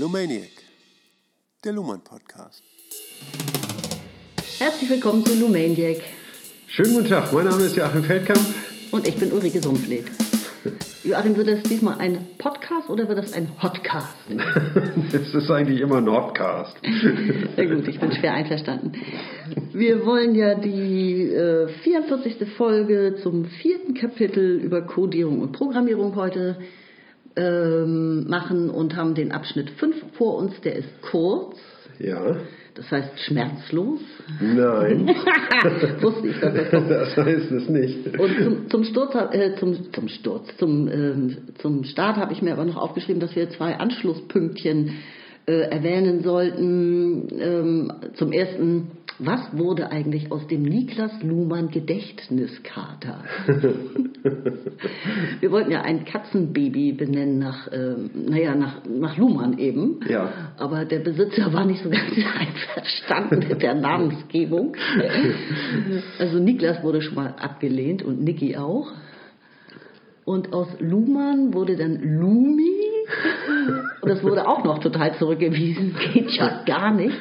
Lumaniac, 0.00 0.48
der 1.62 1.74
Luhmann 1.74 2.00
Podcast. 2.02 2.62
Herzlich 4.58 4.88
willkommen 4.88 5.26
zu 5.26 5.38
Lumaniac. 5.38 5.98
Schönen 6.68 6.94
guten 6.94 7.08
Tag, 7.10 7.30
mein 7.34 7.44
Name 7.44 7.64
ist 7.64 7.76
Joachim 7.76 8.04
Feldkamp. 8.04 8.40
Und 8.92 9.06
ich 9.06 9.14
bin 9.16 9.30
Ulrike 9.30 9.60
Sundfleet. 9.60 10.06
Joachim, 11.04 11.36
wird 11.36 11.48
das 11.48 11.62
diesmal 11.64 11.98
ein 11.98 12.28
Podcast 12.38 12.88
oder 12.88 13.08
wird 13.08 13.18
das 13.18 13.34
ein 13.34 13.48
Hotcast? 13.62 14.16
Es 15.12 15.34
ist 15.34 15.50
eigentlich 15.50 15.82
immer 15.82 15.98
ein 15.98 16.10
Hotcast. 16.10 16.78
Sehr 17.56 17.66
gut, 17.66 17.86
ich 17.86 18.00
bin 18.00 18.10
schwer 18.12 18.32
einverstanden. 18.32 18.92
Wir 19.74 20.06
wollen 20.06 20.34
ja 20.34 20.54
die 20.54 21.24
äh, 21.24 21.68
44. 21.82 22.48
Folge 22.56 23.16
zum 23.22 23.44
vierten 23.44 23.92
Kapitel 23.92 24.60
über 24.60 24.80
Codierung 24.80 25.42
und 25.42 25.52
Programmierung 25.52 26.16
heute 26.16 26.56
ähm, 27.36 28.28
machen 28.28 28.70
und 28.70 28.96
haben 28.96 29.14
den 29.14 29.32
Abschnitt 29.32 29.70
5 29.70 29.96
vor 30.14 30.36
uns, 30.36 30.60
der 30.62 30.76
ist 30.76 31.02
kurz. 31.02 31.56
Ja. 31.98 32.36
Das 32.74 32.90
heißt 32.90 33.20
schmerzlos. 33.20 34.00
Nein. 34.40 35.08
Wusste 36.00 36.28
ich, 36.28 36.40
dass 36.40 36.54
das 36.54 36.70
kommt. 36.70 36.90
Das 36.90 37.16
heißt 37.16 37.50
es 37.50 37.68
nicht. 37.68 38.18
Und 38.18 38.42
zum, 38.42 38.70
zum 38.70 38.84
Sturz, 38.84 39.14
äh, 39.32 39.54
zum, 39.56 39.92
zum 39.92 40.08
Sturz, 40.08 40.56
zum, 40.56 40.88
ähm, 40.88 41.36
zum 41.58 41.84
Start 41.84 42.16
habe 42.16 42.32
ich 42.32 42.42
mir 42.42 42.52
aber 42.52 42.64
noch 42.64 42.76
aufgeschrieben, 42.76 43.20
dass 43.20 43.34
wir 43.34 43.50
zwei 43.50 43.76
Anschlusspünktchen 43.76 44.92
äh, 45.46 45.62
erwähnen 45.70 46.22
sollten. 46.22 47.28
Ähm, 47.38 47.92
zum 48.14 48.32
ersten, 48.32 48.92
was 49.20 49.56
wurde 49.56 49.90
eigentlich 49.90 50.32
aus 50.32 50.46
dem 50.46 50.62
Niklas 50.62 51.12
Luhmann 51.22 51.70
Gedächtniskater? 51.70 53.22
wir 55.40 55.50
wollten 55.50 55.70
ja 55.70 55.82
ein 55.82 56.04
Katzenbaby 56.06 56.92
benennen 56.92 57.38
nach, 57.38 57.68
ähm, 57.70 58.10
naja, 58.28 58.54
nach, 58.54 58.82
nach 58.86 59.18
Luhmann 59.18 59.58
eben. 59.58 60.00
Ja. 60.08 60.52
Aber 60.56 60.86
der 60.86 61.00
Besitzer 61.00 61.52
war 61.52 61.66
nicht 61.66 61.82
so 61.82 61.90
ganz 61.90 62.10
einverstanden 62.38 63.46
mit 63.48 63.62
der 63.62 63.74
Namensgebung. 63.74 64.74
Also 66.18 66.38
Niklas 66.38 66.82
wurde 66.82 67.02
schon 67.02 67.16
mal 67.16 67.34
abgelehnt 67.38 68.02
und 68.02 68.22
Niki 68.22 68.56
auch. 68.56 68.90
Und 70.24 70.52
aus 70.52 70.68
Luhmann 70.80 71.52
wurde 71.52 71.76
dann 71.76 72.00
Lumi. 72.00 72.76
Und 74.02 74.08
das 74.08 74.22
wurde 74.22 74.48
auch 74.48 74.64
noch 74.64 74.78
total 74.78 75.14
zurückgewiesen. 75.16 75.94
Geht 76.14 76.30
ja 76.30 76.62
gar 76.64 76.94
nicht. 76.94 77.16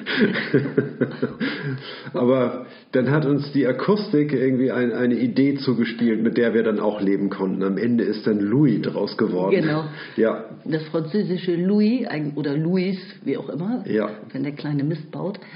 Aber 2.13 2.65
dann 2.91 3.11
hat 3.11 3.25
uns 3.25 3.51
die 3.51 3.67
Akustik 3.67 4.33
irgendwie 4.33 4.71
ein, 4.71 4.91
eine 4.91 5.15
Idee 5.15 5.55
zugespielt, 5.55 6.21
mit 6.23 6.37
der 6.37 6.53
wir 6.53 6.63
dann 6.63 6.79
auch 6.79 7.01
leben 7.01 7.29
konnten. 7.29 7.63
Am 7.63 7.77
Ende 7.77 8.03
ist 8.03 8.25
dann 8.25 8.39
Louis 8.39 8.81
draus 8.81 9.17
geworden. 9.17 9.55
Genau. 9.61 9.85
Ja. 10.15 10.45
Das 10.65 10.83
französische 10.85 11.55
Louis 11.55 12.07
ein- 12.07 12.33
oder 12.35 12.55
Louis, 12.55 12.97
wie 13.23 13.37
auch 13.37 13.49
immer, 13.49 13.83
Ja. 13.87 14.09
wenn 14.31 14.43
der 14.43 14.53
kleine 14.53 14.83
Mist 14.83 15.11
baut. 15.11 15.39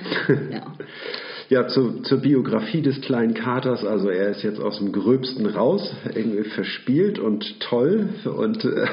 Ja. 0.52 0.74
Ja, 1.50 1.68
zu, 1.68 2.02
zur 2.02 2.20
Biografie 2.20 2.82
des 2.82 3.02
kleinen 3.02 3.34
Katers. 3.34 3.84
Also 3.84 4.10
er 4.10 4.30
ist 4.30 4.44
jetzt 4.44 4.60
aus 4.60 4.78
dem 4.80 4.92
Gröbsten 4.92 5.46
raus, 5.46 5.94
irgendwie 6.16 6.50
verspielt 6.50 7.20
und 7.20 7.60
toll 7.60 8.10
und 8.26 8.64
äh, 8.66 8.86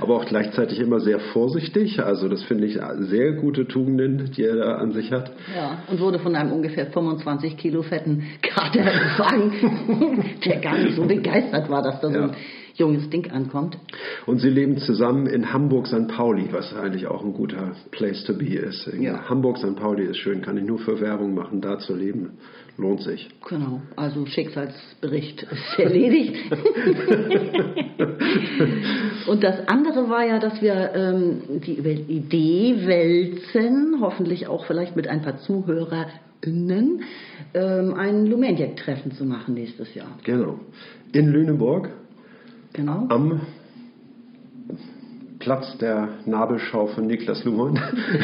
aber 0.00 0.16
auch 0.16 0.24
gleichzeitig 0.24 0.78
immer 0.78 1.00
sehr 1.00 1.18
vorsichtig. 1.18 1.51
Also 1.98 2.28
das 2.28 2.42
finde 2.44 2.66
ich 2.66 2.78
sehr 3.00 3.32
gute 3.32 3.66
Tugenden, 3.66 4.30
die 4.36 4.44
er 4.44 4.56
da 4.56 4.76
an 4.76 4.92
sich 4.92 5.10
hat. 5.12 5.32
Ja, 5.56 5.82
und 5.90 6.00
wurde 6.00 6.18
von 6.18 6.34
einem 6.36 6.52
ungefähr 6.52 6.86
25 6.86 7.56
Kilo 7.56 7.82
fetten 7.82 8.24
Kater 8.42 8.80
empfangen, 8.80 9.52
der 10.44 10.60
gar 10.60 10.78
nicht 10.78 10.96
so 10.96 11.04
begeistert 11.04 11.68
war, 11.70 11.82
dass 11.82 12.00
da 12.00 12.08
so 12.10 12.14
Ja. 12.14 12.24
ein 12.26 12.36
junges 12.74 13.10
Ding 13.10 13.30
ankommt. 13.30 13.76
Und 14.26 14.38
sie 14.38 14.48
leben 14.48 14.78
zusammen 14.78 15.26
in 15.26 15.52
Hamburg 15.52 15.86
St. 15.86 16.08
Pauli, 16.08 16.48
was 16.52 16.74
eigentlich 16.74 17.06
auch 17.06 17.22
ein 17.24 17.32
guter 17.34 17.72
Place 17.90 18.24
to 18.24 18.34
be 18.34 18.54
ist. 18.54 18.90
Ja. 18.98 19.28
Hamburg 19.28 19.58
St. 19.58 19.76
Pauli 19.76 20.04
ist 20.04 20.16
schön, 20.16 20.40
kann 20.40 20.56
ich 20.56 20.64
nur 20.64 20.78
für 20.78 21.00
Werbung 21.00 21.34
machen, 21.34 21.60
da 21.60 21.78
zu 21.78 21.94
leben. 21.94 22.38
Lohnt 22.82 23.02
sich. 23.02 23.28
Genau, 23.48 23.80
also 23.94 24.26
Schicksalsbericht 24.26 25.44
ist 25.44 25.78
erledigt. 25.78 26.36
Und 29.28 29.44
das 29.44 29.68
andere 29.68 30.10
war 30.10 30.26
ja, 30.26 30.40
dass 30.40 30.60
wir 30.60 30.90
ähm, 30.94 31.42
die 31.64 31.78
Idee 31.78 32.84
wälzen, 32.84 33.98
hoffentlich 34.00 34.48
auch 34.48 34.66
vielleicht 34.66 34.96
mit 34.96 35.06
ein 35.06 35.22
paar 35.22 35.38
ZuhörerInnen, 35.38 37.02
ähm, 37.54 37.94
ein 37.94 38.26
Lumeniac-Treffen 38.26 39.12
zu 39.12 39.24
machen 39.24 39.54
nächstes 39.54 39.94
Jahr. 39.94 40.18
Genau. 40.24 40.58
In 41.12 41.28
Lüneburg 41.28 41.88
Genau. 42.72 43.06
am 43.10 43.42
Platz 45.42 45.76
der 45.78 46.08
Nabelschau 46.24 46.86
von 46.86 47.08
Niklas 47.08 47.44
Luhmann. 47.44 47.76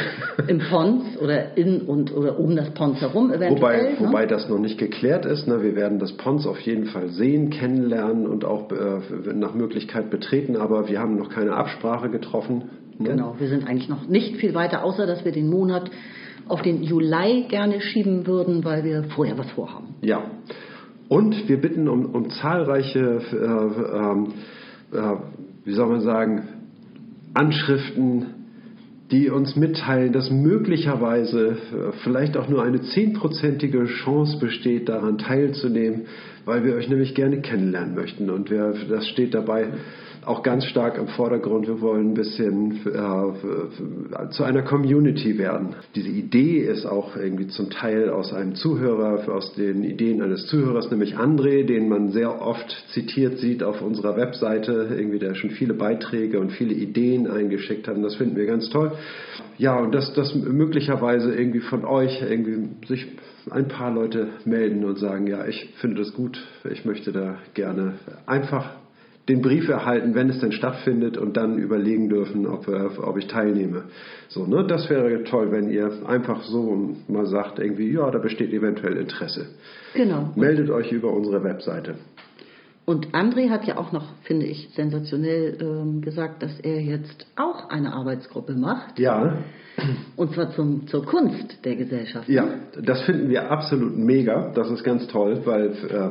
Im 0.46 0.60
Pons 0.60 1.18
oder 1.20 1.56
in 1.56 1.80
und 1.82 2.14
oder 2.14 2.38
um 2.38 2.54
das 2.54 2.70
Pons 2.70 3.00
herum 3.00 3.32
eventuell. 3.32 3.56
wobei, 3.56 3.82
ne? 3.82 3.96
wobei 3.98 4.26
das 4.26 4.48
noch 4.48 4.60
nicht 4.60 4.78
geklärt 4.78 5.26
ist. 5.26 5.48
Ne? 5.48 5.60
Wir 5.60 5.74
werden 5.74 5.98
das 5.98 6.12
Pons 6.12 6.46
auf 6.46 6.60
jeden 6.60 6.86
Fall 6.86 7.08
sehen, 7.08 7.50
kennenlernen 7.50 8.28
und 8.28 8.44
auch 8.44 8.70
äh, 8.70 9.32
nach 9.34 9.52
Möglichkeit 9.52 10.10
betreten, 10.10 10.56
aber 10.56 10.88
wir 10.88 11.00
haben 11.00 11.16
noch 11.16 11.28
keine 11.28 11.54
Absprache 11.54 12.08
getroffen. 12.08 12.70
Ne? 12.98 13.10
Genau, 13.10 13.34
wir 13.36 13.48
sind 13.48 13.66
eigentlich 13.66 13.88
noch 13.88 14.06
nicht 14.06 14.36
viel 14.36 14.54
weiter, 14.54 14.84
außer 14.84 15.04
dass 15.04 15.24
wir 15.24 15.32
den 15.32 15.50
Monat 15.50 15.90
auf 16.46 16.62
den 16.62 16.84
Juli 16.84 17.46
gerne 17.48 17.80
schieben 17.80 18.28
würden, 18.28 18.64
weil 18.64 18.84
wir 18.84 19.04
vorher 19.14 19.36
was 19.36 19.50
vorhaben. 19.50 19.96
Ja. 20.02 20.22
Und 21.08 21.48
wir 21.48 21.60
bitten 21.60 21.88
um, 21.88 22.06
um 22.14 22.30
zahlreiche, 22.30 23.20
äh, 23.32 23.96
ähm, 23.96 24.34
äh, 24.92 25.16
wie 25.64 25.72
soll 25.72 25.88
man 25.88 26.00
sagen, 26.00 26.48
Anschriften, 27.34 28.26
die 29.10 29.30
uns 29.30 29.56
mitteilen, 29.56 30.12
dass 30.12 30.30
möglicherweise 30.30 31.48
äh, 31.48 31.92
vielleicht 32.04 32.36
auch 32.36 32.48
nur 32.48 32.62
eine 32.62 32.82
zehnprozentige 32.82 33.86
Chance 33.86 34.38
besteht, 34.38 34.88
daran 34.88 35.18
teilzunehmen, 35.18 36.02
weil 36.44 36.64
wir 36.64 36.74
euch 36.74 36.88
nämlich 36.88 37.14
gerne 37.14 37.40
kennenlernen 37.40 37.94
möchten. 37.94 38.28
Und 38.30 38.50
wir, 38.50 38.74
das 38.88 39.08
steht 39.08 39.34
dabei 39.34 39.68
auch 40.24 40.42
ganz 40.42 40.64
stark 40.64 40.98
im 40.98 41.08
Vordergrund. 41.08 41.66
Wir 41.66 41.80
wollen 41.80 42.10
ein 42.10 42.14
bisschen 42.14 42.80
äh, 42.86 44.30
zu 44.30 44.44
einer 44.44 44.62
Community 44.62 45.38
werden. 45.38 45.74
Diese 45.94 46.08
Idee 46.08 46.58
ist 46.58 46.86
auch 46.86 47.16
irgendwie 47.16 47.48
zum 47.48 47.70
Teil 47.70 48.10
aus 48.10 48.32
einem 48.32 48.54
Zuhörer, 48.54 49.28
aus 49.32 49.54
den 49.54 49.84
Ideen 49.84 50.22
eines 50.22 50.46
Zuhörers, 50.46 50.90
nämlich 50.90 51.16
André, 51.16 51.64
den 51.64 51.88
man 51.88 52.10
sehr 52.10 52.42
oft 52.42 52.70
zitiert 52.92 53.38
sieht 53.38 53.62
auf 53.62 53.82
unserer 53.82 54.16
Webseite, 54.16 54.88
irgendwie 54.90 55.18
der 55.18 55.34
schon 55.34 55.50
viele 55.50 55.74
Beiträge 55.74 56.40
und 56.40 56.52
viele 56.52 56.74
Ideen 56.74 57.26
eingeschickt 57.26 57.88
hat. 57.88 57.96
Und 57.96 58.02
das 58.02 58.16
finden 58.16 58.36
wir 58.36 58.46
ganz 58.46 58.68
toll. 58.70 58.92
Ja, 59.58 59.78
und 59.78 59.92
dass, 59.92 60.12
dass 60.14 60.34
möglicherweise 60.34 61.34
irgendwie 61.34 61.60
von 61.60 61.84
euch 61.84 62.22
irgendwie 62.22 62.86
sich 62.86 63.06
ein 63.50 63.68
paar 63.68 63.92
Leute 63.92 64.28
melden 64.44 64.84
und 64.84 64.98
sagen, 64.98 65.26
ja, 65.26 65.46
ich 65.46 65.74
finde 65.80 65.96
das 65.96 66.12
gut, 66.12 66.38
ich 66.70 66.84
möchte 66.84 67.12
da 67.12 67.38
gerne 67.54 67.94
einfach 68.26 68.77
den 69.28 69.42
Brief 69.42 69.68
erhalten, 69.68 70.14
wenn 70.14 70.30
es 70.30 70.40
denn 70.40 70.52
stattfindet 70.52 71.18
und 71.18 71.36
dann 71.36 71.58
überlegen 71.58 72.08
dürfen, 72.08 72.46
ob, 72.46 72.66
äh, 72.68 72.88
ob 72.98 73.16
ich 73.18 73.26
teilnehme. 73.26 73.84
So, 74.28 74.46
ne? 74.46 74.66
Das 74.66 74.88
wäre 74.88 75.22
toll, 75.24 75.52
wenn 75.52 75.70
ihr 75.70 75.90
einfach 76.06 76.42
so 76.44 76.96
mal 77.08 77.26
sagt, 77.26 77.58
irgendwie, 77.58 77.92
ja, 77.92 78.10
da 78.10 78.18
besteht 78.18 78.52
eventuell 78.52 78.96
Interesse. 78.96 79.46
Genau. 79.94 80.30
Meldet 80.34 80.70
euch 80.70 80.92
über 80.92 81.12
unsere 81.12 81.44
Webseite. 81.44 81.96
Und 82.86 83.08
André 83.08 83.50
hat 83.50 83.66
ja 83.66 83.76
auch 83.76 83.92
noch, 83.92 84.06
finde 84.22 84.46
ich, 84.46 84.70
sensationell 84.74 85.58
ähm, 85.60 86.00
gesagt, 86.00 86.42
dass 86.42 86.58
er 86.60 86.80
jetzt 86.80 87.26
auch 87.36 87.68
eine 87.68 87.92
Arbeitsgruppe 87.92 88.54
macht. 88.54 88.98
Ja, 88.98 89.36
Und 90.16 90.32
zwar 90.34 90.50
zum, 90.52 90.86
zur 90.88 91.04
Kunst 91.04 91.64
der 91.64 91.76
Gesellschaft. 91.76 92.28
ja, 92.28 92.46
das 92.82 93.02
finden 93.02 93.28
wir 93.28 93.50
absolut 93.50 93.96
mega. 93.96 94.52
Das 94.54 94.70
ist 94.70 94.84
ganz 94.84 95.06
toll, 95.08 95.42
weil 95.44 95.66
äh, 95.66 96.10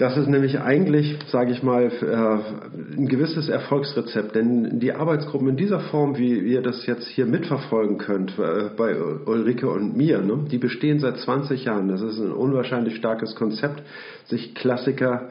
das 0.00 0.16
ist 0.16 0.28
nämlich 0.28 0.58
eigentlich, 0.58 1.18
sage 1.30 1.52
ich 1.52 1.62
mal, 1.62 1.92
äh, 2.00 2.96
ein 2.96 3.06
gewisses 3.06 3.50
Erfolgsrezept. 3.50 4.34
Denn 4.34 4.80
die 4.80 4.94
Arbeitsgruppen 4.94 5.50
in 5.50 5.56
dieser 5.58 5.80
Form, 5.80 6.16
wie 6.16 6.38
ihr 6.38 6.62
das 6.62 6.86
jetzt 6.86 7.06
hier 7.08 7.26
mitverfolgen 7.26 7.98
könnt, 7.98 8.30
äh, 8.38 8.70
bei 8.74 8.96
Ulrike 8.98 9.68
und 9.68 9.98
mir, 9.98 10.22
ne, 10.22 10.46
die 10.50 10.56
bestehen 10.56 11.00
seit 11.00 11.18
20 11.18 11.66
Jahren. 11.66 11.88
Das 11.88 12.00
ist 12.00 12.18
ein 12.18 12.32
unwahrscheinlich 12.32 12.96
starkes 12.96 13.34
Konzept, 13.34 13.82
sich 14.24 14.54
Klassiker 14.54 15.28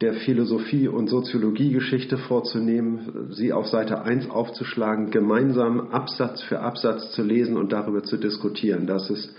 der 0.00 0.14
Philosophie- 0.14 0.88
und 0.88 1.08
Soziologiegeschichte 1.08 2.16
vorzunehmen, 2.16 3.28
sie 3.32 3.52
auf 3.52 3.66
Seite 3.66 4.02
1 4.02 4.30
aufzuschlagen, 4.30 5.10
gemeinsam 5.10 5.90
Absatz 5.90 6.42
für 6.42 6.60
Absatz 6.60 7.12
zu 7.12 7.22
lesen 7.22 7.58
und 7.58 7.70
darüber 7.70 8.02
zu 8.02 8.16
diskutieren. 8.16 8.86
Das 8.86 9.10
ist 9.10 9.34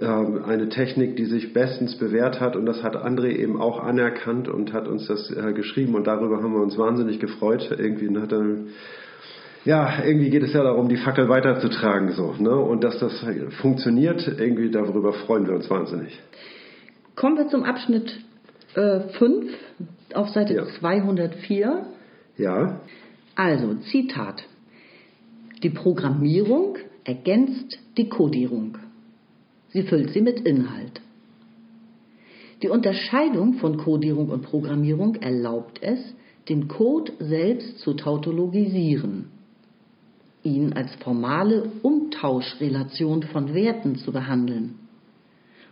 eine 0.00 0.68
Technik, 0.68 1.16
die 1.16 1.24
sich 1.26 1.52
bestens 1.52 1.96
bewährt 1.96 2.40
hat 2.40 2.56
und 2.56 2.66
das 2.66 2.82
hat 2.82 2.96
André 2.96 3.28
eben 3.36 3.60
auch 3.60 3.82
anerkannt 3.82 4.48
und 4.48 4.72
hat 4.72 4.88
uns 4.88 5.06
das 5.06 5.30
äh, 5.30 5.52
geschrieben 5.52 5.94
und 5.94 6.06
darüber 6.06 6.42
haben 6.42 6.52
wir 6.52 6.62
uns 6.62 6.78
wahnsinnig 6.78 7.18
gefreut. 7.20 7.70
Irgendwie 7.76 8.16
hat 8.18 8.32
dann 8.32 8.68
ja, 9.64 10.02
irgendwie 10.04 10.30
geht 10.30 10.42
es 10.42 10.54
ja 10.54 10.62
darum, 10.62 10.88
die 10.88 10.96
Fackel 10.96 11.28
weiterzutragen, 11.28 12.12
so, 12.12 12.34
ne? 12.38 12.56
Und 12.56 12.82
dass 12.82 12.98
das 12.98 13.12
funktioniert, 13.60 14.26
irgendwie 14.26 14.70
darüber 14.70 15.12
freuen 15.12 15.46
wir 15.46 15.54
uns 15.54 15.68
wahnsinnig. 15.68 16.18
Kommen 17.14 17.36
wir 17.36 17.48
zum 17.48 17.64
Abschnitt 17.64 18.10
5 18.74 19.52
auf 20.14 20.30
Seite 20.30 20.54
Ja. 20.54 20.66
204. 20.78 21.86
Ja, 22.38 22.80
Also, 23.34 23.74
Zitat. 23.90 24.44
Die 25.62 25.70
Programmierung 25.70 26.78
ergänzt 27.04 27.78
die 27.98 28.08
Codierung. 28.08 28.78
Sie 29.72 29.82
füllt 29.82 30.12
sie 30.12 30.20
mit 30.20 30.40
Inhalt. 30.40 31.00
Die 32.62 32.68
Unterscheidung 32.68 33.54
von 33.54 33.78
Codierung 33.78 34.28
und 34.28 34.42
Programmierung 34.42 35.14
erlaubt 35.16 35.82
es, 35.82 35.98
den 36.48 36.68
Code 36.68 37.12
selbst 37.20 37.78
zu 37.78 37.94
tautologisieren, 37.94 39.26
ihn 40.42 40.72
als 40.72 40.94
formale 40.96 41.70
Umtauschrelation 41.82 43.22
von 43.24 43.54
Werten 43.54 43.96
zu 43.96 44.12
behandeln 44.12 44.74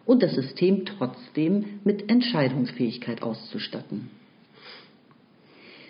und 0.06 0.22
das 0.22 0.34
System 0.34 0.86
trotzdem 0.86 1.80
mit 1.84 2.10
Entscheidungsfähigkeit 2.10 3.22
auszustatten. 3.22 4.10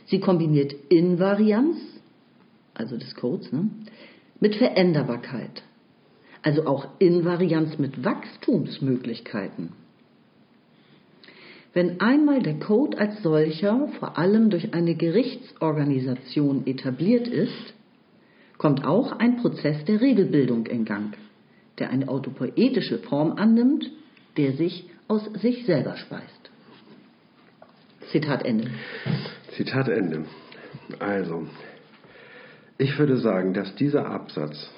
Sie 0.07 0.21
kombiniert 0.21 0.75
Invarianz, 0.89 1.77
also 2.75 2.97
des 2.97 3.15
Codes, 3.15 3.53
ne, 3.53 3.69
mit 4.41 4.57
Veränderbarkeit, 4.57 5.63
also 6.43 6.67
auch 6.67 6.89
Invarianz 6.99 7.79
mit 7.79 8.05
Wachstumsmöglichkeiten. 8.05 9.73
Wenn 11.75 12.01
einmal 12.01 12.43
der 12.43 12.59
Code 12.59 12.99
als 12.99 13.23
solcher 13.23 13.89
vor 13.99 14.19
allem 14.19 14.51
durch 14.51 14.75
eine 14.75 14.95
Gerichtsorganisation 14.95 16.67
etabliert 16.67 17.29
ist, 17.29 17.75
kommt 18.57 18.85
auch 18.85 19.13
ein 19.13 19.37
Prozess 19.37 19.85
der 19.85 20.01
Regelbildung 20.01 20.67
in 20.67 20.85
Gang, 20.85 21.17
der 21.79 21.91
eine 21.91 22.09
autopoetische 22.09 22.99
Form 22.99 23.33
annimmt, 23.33 23.91
der 24.37 24.53
sich 24.55 24.89
aus 25.07 25.25
sich 25.35 25.67
selber 25.67 25.97
speist. 25.97 26.51
Zitat 28.11 28.45
Ende. 28.45 28.71
Zitat 29.57 29.89
Ende. 29.89 30.25
Also, 30.99 31.47
ich 32.79 32.99
würde 32.99 33.19
sagen, 33.19 33.53
dass 33.55 33.75
dieser 33.77 34.07
Absatz 34.07 34.71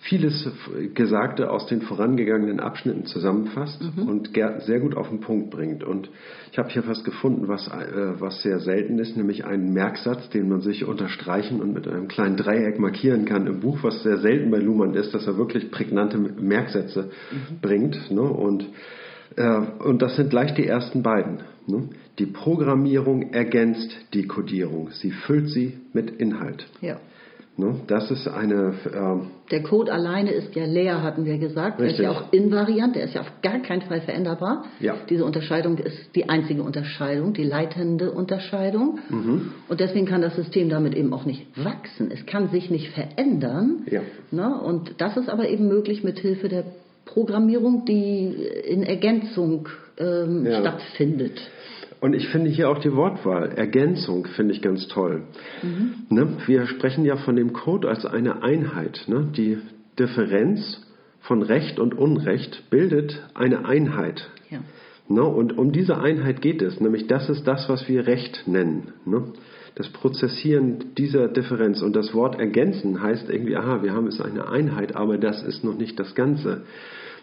vieles 0.00 0.50
Gesagte 0.94 1.50
aus 1.50 1.66
den 1.66 1.82
vorangegangenen 1.82 2.60
Abschnitten 2.60 3.06
zusammenfasst 3.06 3.80
mhm. 3.96 4.08
und 4.08 4.30
sehr 4.34 4.80
gut 4.80 4.96
auf 4.96 5.08
den 5.08 5.20
Punkt 5.20 5.50
bringt. 5.50 5.84
Und 5.84 6.10
ich 6.50 6.58
habe 6.58 6.68
hier 6.70 6.86
was 6.86 7.04
gefunden, 7.04 7.46
was, 7.48 7.68
äh, 7.68 8.20
was 8.20 8.42
sehr 8.42 8.58
selten 8.58 8.98
ist, 8.98 9.16
nämlich 9.16 9.44
einen 9.44 9.72
Merksatz, 9.72 10.28
den 10.30 10.48
man 10.48 10.60
sich 10.60 10.84
unterstreichen 10.84 11.60
und 11.60 11.72
mit 11.72 11.86
einem 11.86 12.08
kleinen 12.08 12.36
Dreieck 12.36 12.78
markieren 12.78 13.24
kann 13.24 13.46
im 13.46 13.60
Buch, 13.60 13.78
was 13.82 14.02
sehr 14.02 14.18
selten 14.18 14.50
bei 14.50 14.58
Luhmann 14.58 14.94
ist, 14.94 15.14
dass 15.14 15.26
er 15.26 15.38
wirklich 15.38 15.70
prägnante 15.70 16.18
Merksätze 16.18 17.10
mhm. 17.30 17.60
bringt. 17.60 18.10
Ne? 18.10 18.22
Und, 18.22 18.66
äh, 19.36 19.60
und 19.84 20.02
das 20.02 20.16
sind 20.16 20.30
gleich 20.30 20.54
die 20.54 20.66
ersten 20.66 21.02
beiden. 21.02 21.38
Ne? 21.68 21.88
Die 22.18 22.26
Programmierung 22.26 23.32
ergänzt 23.32 23.96
die 24.12 24.26
Codierung. 24.26 24.90
Sie 24.90 25.12
füllt 25.12 25.48
sie 25.48 25.78
mit 25.92 26.10
Inhalt. 26.10 26.66
Ja. 26.80 26.98
Ne? 27.56 27.74
Das 27.86 28.10
ist 28.10 28.26
eine. 28.26 28.72
Ähm 28.94 29.26
der 29.50 29.62
Code 29.62 29.92
alleine 29.92 30.30
ist 30.30 30.54
ja 30.54 30.64
leer, 30.64 31.02
hatten 31.02 31.26
wir 31.26 31.36
gesagt. 31.36 31.78
Richtig. 31.78 31.98
Der 31.98 32.10
ist 32.10 32.14
ja 32.14 32.20
auch 32.22 32.32
invariant, 32.32 32.96
der 32.96 33.04
ist 33.04 33.14
ja 33.14 33.20
auf 33.20 33.30
gar 33.42 33.58
keinen 33.58 33.82
Fall 33.82 34.00
veränderbar. 34.00 34.64
Ja. 34.80 34.96
Diese 35.10 35.24
Unterscheidung 35.26 35.76
ist 35.76 36.14
die 36.14 36.30
einzige 36.30 36.62
Unterscheidung, 36.62 37.34
die 37.34 37.44
leitende 37.44 38.10
Unterscheidung. 38.10 39.00
Mhm. 39.10 39.52
Und 39.68 39.80
deswegen 39.80 40.06
kann 40.06 40.22
das 40.22 40.34
System 40.34 40.70
damit 40.70 40.94
eben 40.94 41.12
auch 41.12 41.26
nicht 41.26 41.46
wachsen. 41.62 42.10
Es 42.10 42.24
kann 42.24 42.48
sich 42.48 42.70
nicht 42.70 42.88
verändern. 42.90 43.86
Ja. 43.90 44.00
Ne? 44.30 44.58
Und 44.58 44.94
das 44.98 45.18
ist 45.18 45.28
aber 45.28 45.48
eben 45.48 45.68
möglich 45.68 46.02
mit 46.02 46.18
Hilfe 46.18 46.48
der 46.48 46.64
Programmierung, 47.04 47.84
die 47.84 48.34
in 48.66 48.82
Ergänzung 48.82 49.68
ähm, 49.98 50.46
ja. 50.46 50.60
stattfindet. 50.60 51.38
Und 52.02 52.14
ich 52.14 52.28
finde 52.30 52.50
hier 52.50 52.68
auch 52.68 52.80
die 52.80 52.96
Wortwahl, 52.96 53.52
Ergänzung, 53.52 54.26
finde 54.34 54.52
ich 54.52 54.60
ganz 54.60 54.88
toll. 54.88 55.22
Mhm. 55.62 55.94
Ne? 56.10 56.36
Wir 56.46 56.66
sprechen 56.66 57.04
ja 57.04 57.16
von 57.16 57.36
dem 57.36 57.52
Code 57.52 57.88
als 57.88 58.04
eine 58.04 58.42
Einheit. 58.42 59.04
Ne? 59.06 59.30
Die 59.36 59.58
Differenz 60.00 60.84
von 61.20 61.42
Recht 61.42 61.78
und 61.78 61.96
Unrecht 61.96 62.64
bildet 62.70 63.22
eine 63.34 63.66
Einheit. 63.66 64.28
Ja. 64.50 64.58
Ne? 65.08 65.22
Und 65.22 65.56
um 65.56 65.70
diese 65.70 65.96
Einheit 65.96 66.42
geht 66.42 66.60
es, 66.60 66.80
nämlich 66.80 67.06
das 67.06 67.28
ist 67.28 67.46
das, 67.46 67.68
was 67.68 67.88
wir 67.88 68.04
Recht 68.04 68.48
nennen. 68.48 68.94
Ne? 69.04 69.22
Das 69.76 69.88
Prozessieren 69.90 70.96
dieser 70.98 71.28
Differenz 71.28 71.82
und 71.82 71.94
das 71.94 72.12
Wort 72.14 72.36
ergänzen 72.36 73.00
heißt 73.00 73.30
irgendwie, 73.30 73.56
aha, 73.56 73.84
wir 73.84 73.92
haben 73.92 74.08
es 74.08 74.20
eine 74.20 74.48
Einheit, 74.48 74.96
aber 74.96 75.18
das 75.18 75.44
ist 75.44 75.62
noch 75.62 75.78
nicht 75.78 76.00
das 76.00 76.16
Ganze. 76.16 76.64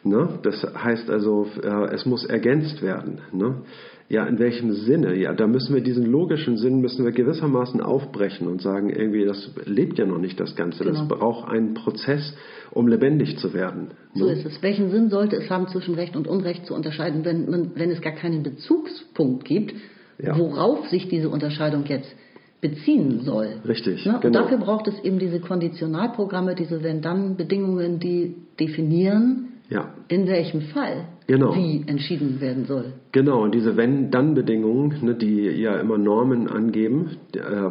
Ne? 0.04 0.40
Das 0.44 0.66
heißt 0.76 1.10
also, 1.10 1.48
äh, 1.62 1.94
es 1.94 2.06
muss 2.06 2.26
ergänzt 2.26 2.82
werden. 2.82 3.20
Ne? 3.34 3.64
Ja, 4.08 4.26
in 4.26 4.40
welchem 4.40 4.72
Sinne? 4.72 5.16
Ja, 5.16 5.34
da 5.34 5.46
müssen 5.46 5.76
wir 5.76 5.84
diesen 5.84 6.06
logischen 6.06 6.58
Sinn 6.58 6.82
müssen 6.82 7.06
wir 7.06 7.12
gewissermaßen 7.12 7.80
aufbrechen 7.80 8.48
und 8.48 8.60
sagen, 8.60 8.90
irgendwie, 8.90 9.24
das 9.24 9.52
lebt 9.66 10.00
ja 10.00 10.06
noch 10.06 10.18
nicht 10.18 10.40
das 10.40 10.56
Ganze. 10.56 10.84
Genau. 10.84 10.98
Das 10.98 11.08
braucht 11.08 11.48
einen 11.48 11.76
Prozess, 11.76 12.34
um 12.72 12.88
lebendig 12.88 13.38
zu 13.38 13.54
werden. 13.54 13.90
So 14.16 14.26
ne? 14.26 14.32
ist 14.32 14.46
es. 14.46 14.64
Welchen 14.64 14.90
Sinn 14.90 15.10
sollte 15.10 15.36
es 15.36 15.50
haben, 15.50 15.68
zwischen 15.68 15.94
Recht 15.94 16.16
und 16.16 16.28
Unrecht 16.28 16.66
zu 16.66 16.74
unterscheiden, 16.74 17.24
wenn, 17.24 17.50
man, 17.52 17.72
wenn 17.76 17.92
es 17.92 18.02
gar 18.02 18.14
keinen 18.14 18.42
Bezugspunkt 18.42 19.46
gibt, 19.46 19.76
ja. 20.18 20.36
worauf 20.38 20.88
sich 20.88 21.08
diese 21.08 21.30
Unterscheidung 21.30 21.86
jetzt 21.86 22.16
beziehen 22.62 23.22
soll. 23.22 23.62
Richtig. 23.68 24.06
Ne? 24.06 24.16
Und 24.16 24.22
genau. 24.22 24.42
dafür 24.42 24.58
braucht 24.58 24.88
es 24.88 25.00
eben 25.04 25.20
diese 25.20 25.40
Konditionalprogramme, 25.40 26.56
diese 26.56 26.82
Wenn-Dann-Bedingungen, 26.84 28.00
die 28.00 28.36
definieren, 28.60 29.49
ja. 29.70 29.94
In 30.08 30.28
welchem 30.28 30.62
Fall 30.62 31.06
genau. 31.28 31.56
wie 31.56 31.84
entschieden 31.86 32.42
werden 32.42 32.66
soll. 32.66 32.94
Genau, 33.12 33.44
und 33.44 33.54
diese 33.54 33.78
Wenn-Dann-Bedingungen, 33.78 35.06
ne, 35.06 35.16
die 35.16 35.44
ja 35.44 35.80
immer 35.80 35.98
Normen 35.98 36.48
angeben, 36.48 37.18
äh, 37.36 37.70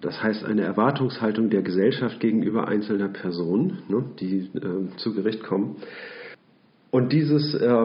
das 0.00 0.22
heißt 0.22 0.44
eine 0.44 0.62
Erwartungshaltung 0.62 1.48
der 1.50 1.62
Gesellschaft 1.62 2.18
gegenüber 2.20 2.66
einzelner 2.66 3.08
Personen, 3.08 3.78
ne, 3.88 4.04
die 4.18 4.50
äh, 4.56 4.96
zu 4.96 5.14
Gericht 5.14 5.44
kommen. 5.44 5.76
Und 6.90 7.12
dieses, 7.12 7.54
äh, 7.54 7.84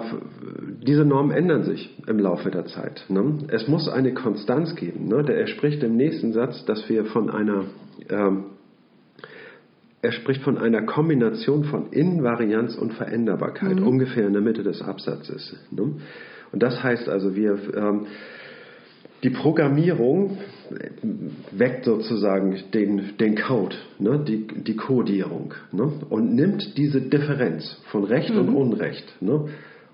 diese 0.87 1.05
Normen 1.05 1.31
ändern 1.31 1.63
sich 1.63 1.97
im 2.07 2.19
Laufe 2.19 2.49
der 2.49 2.65
Zeit. 2.65 3.05
Ne? 3.09 3.39
Es 3.49 3.67
muss 3.67 3.89
eine 3.89 4.13
Konstanz 4.13 4.75
geben. 4.75 5.07
Ne? 5.07 5.23
Der, 5.23 5.37
er 5.37 5.47
spricht 5.47 5.83
im 5.83 5.97
nächsten 5.97 6.33
Satz, 6.33 6.65
dass 6.65 6.87
wir 6.87 7.05
von 7.05 7.29
einer 7.29 7.65
ähm, 8.09 8.45
er 10.01 10.11
spricht 10.11 10.41
von 10.41 10.57
einer 10.57 10.81
Kombination 10.83 11.63
von 11.65 11.91
Invarianz 11.91 12.75
und 12.75 12.93
Veränderbarkeit, 12.93 13.79
mhm. 13.79 13.87
ungefähr 13.87 14.25
in 14.25 14.33
der 14.33 14.41
Mitte 14.41 14.63
des 14.63 14.81
Absatzes. 14.81 15.55
Ne? 15.69 15.93
Und 16.51 16.63
das 16.63 16.81
heißt 16.81 17.07
also, 17.07 17.35
wir, 17.35 17.57
ähm, 17.75 18.07
die 19.23 19.29
Programmierung 19.29 20.39
weckt 21.51 21.85
sozusagen 21.85 22.57
den, 22.73 23.17
den 23.19 23.35
Code, 23.35 23.75
ne? 23.99 24.23
die, 24.27 24.47
die 24.47 24.75
Codierung 24.75 25.53
ne? 25.71 25.91
und 26.09 26.33
nimmt 26.33 26.77
diese 26.77 27.01
Differenz 27.01 27.77
von 27.91 28.03
Recht 28.03 28.31
mhm. 28.31 28.39
und 28.39 28.55
Unrecht 28.55 29.21
ne? 29.21 29.49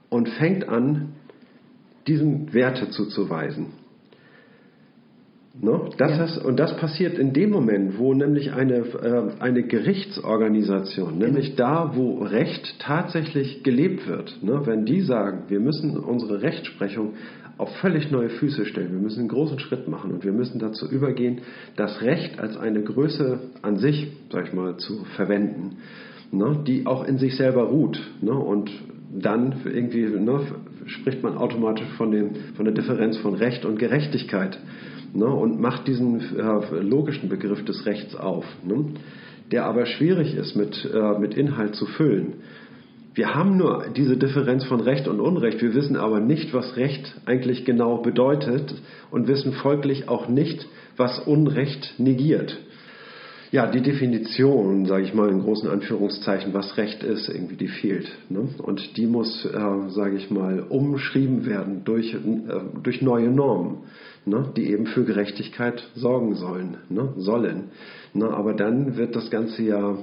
und 0.10 0.30
fängt 0.30 0.70
an, 0.70 1.14
diesen 2.08 2.54
Werte 2.54 2.90
zuzuweisen. 2.90 3.74
Ne? 5.60 5.90
Das 5.98 6.12
ja. 6.12 6.18
heißt, 6.20 6.46
und 6.46 6.60
das 6.60 6.78
passiert 6.78 7.18
in 7.18 7.34
dem 7.34 7.50
Moment, 7.50 7.98
wo 7.98 8.14
nämlich 8.14 8.54
eine, 8.54 8.78
äh, 8.78 9.32
eine 9.40 9.64
Gerichtsorganisation, 9.64 11.18
nämlich 11.18 11.56
da, 11.56 11.94
wo 11.96 12.20
Recht 12.24 12.76
tatsächlich 12.80 13.64
gelebt 13.64 14.08
wird, 14.08 14.38
ne? 14.44 14.62
wenn 14.66 14.86
die 14.86 15.02
sagen, 15.02 15.46
wir 15.48 15.60
müssen 15.60 15.98
unsere 15.98 16.44
Rechtsprechung 16.44 17.14
auf 17.58 17.76
völlig 17.78 18.12
neue 18.12 18.30
Füße 18.30 18.66
stellen, 18.66 18.92
wir 18.92 19.00
müssen 19.00 19.22
einen 19.22 19.30
großen 19.30 19.58
Schritt 19.58 19.88
machen 19.88 20.12
und 20.12 20.24
wir 20.24 20.32
müssen 20.32 20.60
dazu 20.60 20.88
übergehen, 20.88 21.42
das 21.76 22.04
Recht 22.04 22.40
als 22.40 22.56
eine 22.56 22.84
Größe 22.84 23.40
an 23.64 23.78
sich, 23.78 24.12
sag 24.32 24.48
ich 24.48 24.54
mal, 24.54 24.78
zu 24.78 25.06
verwenden, 25.16 25.78
ne? 26.32 26.64
die 26.68 26.86
auch 26.86 27.04
in 27.04 27.18
sich 27.18 27.36
selber 27.36 27.64
ruht. 27.64 28.00
Ne? 28.22 28.32
Und 28.32 28.70
dann 29.12 29.56
irgendwie 29.66 30.04
ne, 30.04 30.40
spricht 30.86 31.24
man 31.24 31.36
automatisch 31.36 31.88
von, 31.98 32.12
dem, 32.12 32.36
von 32.56 32.66
der 32.66 32.76
Differenz 32.76 33.18
von 33.18 33.34
Recht 33.34 33.66
und 33.66 33.80
Gerechtigkeit 33.80 34.60
ne, 35.14 35.26
und 35.26 35.60
macht 35.60 35.88
diesen 35.88 36.20
äh, 36.38 36.82
logischen 36.82 37.30
Begriff 37.30 37.64
des 37.66 37.86
Rechts 37.86 38.16
auf, 38.16 38.46
ne, 38.66 38.86
der 39.52 39.66
aber 39.66 39.86
schwierig 39.86 40.36
ist 40.36 40.56
mit, 40.56 40.90
äh, 40.94 41.20
mit 41.20 41.36
Inhalt 41.36 41.76
zu 41.76 41.86
füllen. 41.86 42.36
Wir 43.14 43.34
haben 43.34 43.58
nur 43.58 43.86
diese 43.96 44.16
Differenz 44.16 44.64
von 44.66 44.80
Recht 44.80 45.08
und 45.08 45.20
Unrecht. 45.20 45.60
Wir 45.62 45.74
wissen 45.74 45.96
aber 45.96 46.20
nicht, 46.20 46.54
was 46.54 46.78
Recht 46.78 47.16
eigentlich 47.26 47.66
genau 47.66 47.98
bedeutet 47.98 48.76
und 49.10 49.28
wissen 49.28 49.54
folglich 49.54 50.08
auch 50.08 50.28
nicht, 50.28 50.68
was 50.98 51.20
Unrecht 51.20 51.96
negiert 51.98 52.58
ja, 53.52 53.66
die 53.68 53.82
Definition, 53.82 54.86
sage 54.86 55.04
ich 55.04 55.14
mal 55.14 55.30
in 55.30 55.42
großen 55.42 55.70
Anführungszeichen, 55.70 56.54
was 56.54 56.78
Recht 56.78 57.04
ist, 57.04 57.30
irgendwie 57.30 57.56
die 57.56 57.70
fehlt. 57.70 58.08
Ne? 58.30 58.50
Und 58.58 58.98
die 58.98 59.08
muss, 59.08 59.46
äh, 59.46 59.90
sage 59.90 60.18
ich 60.18 60.30
mal, 60.30 60.60
umschrieben 60.68 61.46
werden 61.46 61.84
durch, 61.86 62.14
äh, 62.14 62.18
durch 62.84 63.02
neue 63.02 63.30
Normen, 63.30 63.78
ne? 64.28 64.52
die 64.56 64.72
eben 64.72 64.86
für 64.86 65.04
Gerechtigkeit 65.04 65.90
sorgen 65.96 66.36
sollen, 66.36 66.78
ne? 66.90 67.14
sollen. 67.18 67.72
Ne? 68.14 68.30
Aber 68.30 68.54
dann 68.54 68.98
wird 68.98 69.16
das 69.16 69.30
Ganze 69.32 69.64
ja 69.64 69.98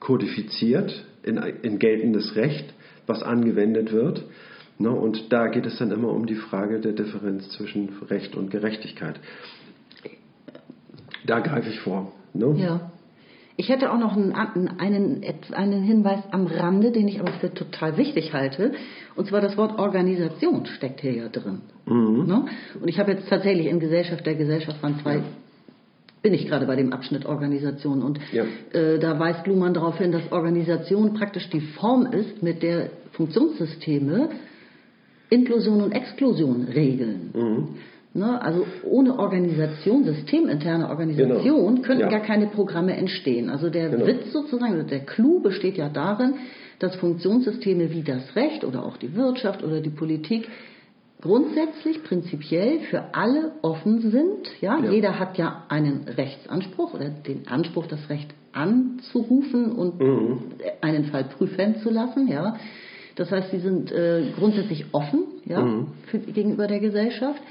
kodifiziert 0.00 1.04
in, 1.22 1.36
in 1.36 1.78
geltendes 1.78 2.36
Recht, 2.36 2.72
was 3.06 3.22
angewendet 3.22 3.92
wird. 3.92 4.24
Ne? 4.78 4.90
Und 4.90 5.32
da 5.32 5.48
geht 5.48 5.66
es 5.66 5.78
dann 5.78 5.90
immer 5.90 6.08
um 6.08 6.26
die 6.26 6.36
Frage 6.36 6.80
der 6.80 6.92
Differenz 6.92 7.48
zwischen 7.50 7.90
Recht 8.08 8.36
und 8.36 8.50
Gerechtigkeit. 8.50 9.20
Da 11.26 11.40
greife 11.40 11.70
ich 11.70 11.80
vor. 11.80 12.12
Ne? 12.32 12.54
Ja. 12.58 12.90
Ich 13.56 13.68
hätte 13.68 13.92
auch 13.92 13.98
noch 13.98 14.16
einen, 14.16 14.32
einen, 14.32 15.24
einen 15.52 15.82
Hinweis 15.82 16.20
am 16.32 16.46
Rande, 16.46 16.90
den 16.90 17.06
ich 17.06 17.20
aber 17.20 17.32
für 17.34 17.54
total 17.54 17.96
wichtig 17.96 18.32
halte. 18.32 18.72
Und 19.14 19.28
zwar 19.28 19.40
das 19.40 19.56
Wort 19.56 19.78
Organisation 19.78 20.66
steckt 20.66 21.00
hier 21.00 21.12
ja 21.12 21.28
drin. 21.28 21.60
Mhm. 21.86 22.26
Ne? 22.26 22.46
Und 22.80 22.88
ich 22.88 22.98
habe 22.98 23.12
jetzt 23.12 23.28
tatsächlich 23.28 23.66
in 23.66 23.78
Gesellschaft 23.78 24.26
der 24.26 24.34
Gesellschaft 24.34 24.82
waren 24.82 24.98
zwei, 25.00 25.16
ja. 25.16 25.22
bin 26.20 26.34
ich 26.34 26.48
gerade 26.48 26.66
bei 26.66 26.74
dem 26.74 26.92
Abschnitt 26.92 27.26
Organisation. 27.26 28.02
Und 28.02 28.18
ja. 28.32 28.44
äh, 28.72 28.98
da 28.98 29.18
weist 29.20 29.46
Luhmann 29.46 29.72
darauf 29.72 29.98
hin, 29.98 30.10
dass 30.10 30.32
Organisation 30.32 31.14
praktisch 31.14 31.48
die 31.50 31.60
Form 31.60 32.06
ist, 32.06 32.42
mit 32.42 32.62
der 32.62 32.90
Funktionssysteme 33.12 34.30
Inklusion 35.30 35.80
und 35.80 35.92
Exklusion 35.92 36.64
regeln. 36.64 37.30
Mhm. 37.32 37.68
Ne, 38.16 38.40
also 38.40 38.64
ohne 38.84 39.18
Organisation, 39.18 40.04
systeminterne 40.04 40.88
Organisation, 40.88 41.74
genau. 41.74 41.82
könnten 41.82 42.02
ja. 42.02 42.08
gar 42.08 42.20
keine 42.20 42.46
Programme 42.46 42.96
entstehen. 42.96 43.50
Also 43.50 43.70
der 43.70 43.88
genau. 43.88 44.06
Witz 44.06 44.32
sozusagen, 44.32 44.86
der 44.86 45.00
Clou 45.00 45.40
besteht 45.40 45.76
ja 45.76 45.88
darin, 45.88 46.34
dass 46.78 46.94
Funktionssysteme 46.94 47.90
wie 47.90 48.04
das 48.04 48.36
Recht 48.36 48.64
oder 48.64 48.84
auch 48.84 48.98
die 48.98 49.16
Wirtschaft 49.16 49.64
oder 49.64 49.80
die 49.80 49.90
Politik 49.90 50.48
grundsätzlich 51.20 52.04
prinzipiell 52.04 52.80
für 52.90 53.14
alle 53.14 53.52
offen 53.62 54.10
sind. 54.10 54.60
Ja? 54.60 54.78
ja? 54.78 54.92
Jeder 54.92 55.18
hat 55.18 55.36
ja 55.36 55.64
einen 55.68 56.06
Rechtsanspruch 56.06 56.94
oder 56.94 57.08
den 57.08 57.48
Anspruch, 57.48 57.86
das 57.86 58.08
Recht 58.10 58.32
anzurufen 58.52 59.72
und 59.72 59.98
mhm. 59.98 60.38
einen 60.82 61.06
Fall 61.06 61.24
prüfen 61.24 61.76
zu 61.82 61.90
lassen. 61.90 62.28
Ja? 62.28 62.58
Das 63.16 63.30
heißt, 63.30 63.50
sie 63.50 63.60
sind 63.60 63.90
äh, 63.90 64.26
grundsätzlich 64.38 64.86
offen 64.92 65.24
ja, 65.46 65.62
mhm. 65.62 65.88
für, 66.06 66.18
gegenüber 66.18 66.66
der 66.66 66.80
Gesellschaft. 66.80 67.42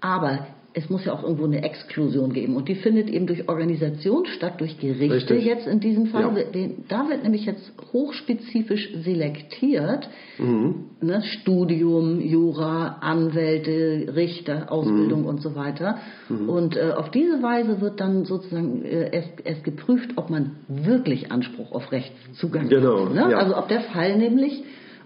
Aber 0.00 0.46
es 0.74 0.90
muss 0.90 1.04
ja 1.04 1.12
auch 1.12 1.22
irgendwo 1.22 1.44
eine 1.44 1.62
Exklusion 1.62 2.32
geben. 2.32 2.54
Und 2.54 2.68
die 2.68 2.74
findet 2.74 3.08
eben 3.08 3.26
durch 3.26 3.48
Organisation 3.48 4.26
statt, 4.26 4.60
durch 4.60 4.78
Gerichte 4.78 5.34
Richtig. 5.34 5.44
jetzt 5.44 5.66
in 5.66 5.80
diesem 5.80 6.06
Fall. 6.06 6.22
Ja. 6.22 6.68
Da 6.88 7.08
wird 7.08 7.22
nämlich 7.24 7.46
jetzt 7.46 7.72
hochspezifisch 7.92 8.92
selektiert. 9.02 10.08
Mhm. 10.38 10.84
Ne, 11.00 11.22
Studium, 11.22 12.20
Jura, 12.20 12.98
Anwälte, 13.00 14.14
Richter, 14.14 14.70
Ausbildung 14.70 15.22
mhm. 15.22 15.26
und 15.26 15.42
so 15.42 15.54
weiter. 15.54 15.98
Mhm. 16.28 16.48
Und 16.48 16.76
äh, 16.76 16.92
auf 16.96 17.10
diese 17.10 17.42
Weise 17.42 17.80
wird 17.80 18.00
dann 18.00 18.24
sozusagen 18.24 18.84
äh, 18.84 19.10
erst, 19.10 19.30
erst, 19.44 19.64
geprüft, 19.64 20.12
ob 20.16 20.30
man 20.30 20.56
wirklich 20.68 21.32
Anspruch 21.32 21.72
auf 21.72 21.90
Rechtszugang 21.90 22.68
genau. 22.68 23.06
hat. 23.06 23.14
Ne? 23.14 23.28
Ja. 23.30 23.38
Also 23.38 23.56
ob 23.56 23.68
der 23.68 23.80
Fall 23.80 24.16
nämlich 24.16 24.62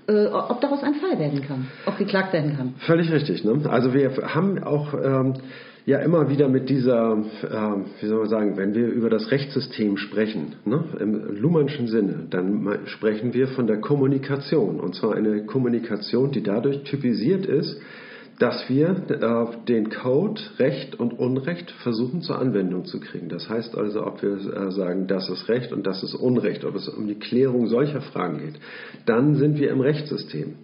äh, 0.09 0.27
ob 0.27 0.61
daraus 0.61 0.83
ein 0.83 0.95
Fall 0.95 1.19
werden 1.19 1.43
kann, 1.43 1.69
ob 1.87 1.99
geklagt 1.99 2.33
werden 2.33 2.57
kann. 2.57 2.75
Völlig 2.87 3.11
richtig. 3.13 3.45
Ne? 3.45 3.61
Also 3.69 3.95
wir 3.95 4.11
haben 4.35 4.63
auch 4.63 4.95
ähm, 4.95 5.35
ja 5.87 5.99
immer 5.99 6.29
wieder 6.29 6.49
mit 6.49 6.69
dieser, 6.69 7.13
äh, 7.13 8.01
wie 8.01 8.07
soll 8.07 8.21
man 8.21 8.29
sagen, 8.29 8.57
wenn 8.57 8.75
wir 8.75 8.87
über 8.87 9.11
das 9.11 9.31
Rechtssystem 9.31 9.97
sprechen, 9.97 10.55
ne, 10.65 10.85
im 11.01 11.37
Luhmannschen 11.37 11.89
Sinne, 11.89 12.27
dann 12.31 12.81
sprechen 12.87 13.35
wir 13.35 13.49
von 13.49 13.67
der 13.67 13.81
Kommunikation. 13.81 14.81
Und 14.81 14.95
zwar 14.95 15.15
eine 15.15 15.45
Kommunikation, 15.47 16.31
die 16.31 16.43
dadurch 16.43 16.83
typisiert 16.85 17.47
ist, 17.47 17.81
dass 18.43 18.69
wir 18.69 18.89
äh, 19.09 19.67
den 19.69 19.89
Code 19.89 20.41
Recht 20.59 20.99
und 20.99 21.17
Unrecht 21.17 21.71
versuchen 21.85 22.23
zur 22.23 22.41
Anwendung 22.41 22.87
zu 22.87 22.99
kriegen. 22.99 23.29
Das 23.29 23.49
heißt 23.49 23.79
also, 23.79 24.05
ob 24.05 24.21
wir 24.21 24.33
äh, 24.33 24.73
sagen, 24.73 25.07
das 25.07 25.29
ist 25.29 25.49
Recht 25.49 25.73
und 25.73 25.87
das 25.87 26.03
ist 26.03 26.17
Unrecht, 26.17 26.65
ob 26.65 26.75
es 26.75 26.89
um 26.89 27.07
die 27.07 27.21
Klärung 27.21 27.69
solcher 27.69 28.01
Fragen 28.01 28.39
geht, 28.39 28.59
dann 29.07 29.37
sind 29.37 29.61
wir 29.61 29.71
im 29.71 29.81
Rechtssystem. 29.81 30.55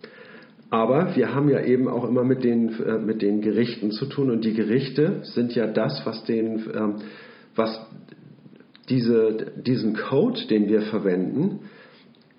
Aber 0.70 1.14
wir 1.14 1.32
haben 1.32 1.49
ja 1.50 1.61
eben 1.61 1.87
auch 1.87 2.08
immer 2.08 2.25
mit 2.25 2.42
den, 2.42 2.70
äh, 2.82 2.99
mit 2.99 3.23
den 3.23 3.42
Gerichten 3.42 3.92
zu 3.92 4.06
tun 4.06 4.32
und 4.32 4.44
die 4.44 4.54
Gerichte 4.54 5.20
sind 5.23 5.54
ja 5.54 5.68
das, 5.68 6.02
was 6.04 6.25
den, 6.25 6.64
ähm, 6.75 6.97
was 7.54 7.80
diese, 8.88 9.52
diesen 9.64 9.94
Code, 9.94 10.40
den 10.50 10.66
wir 10.68 10.82
verwenden, 10.82 11.61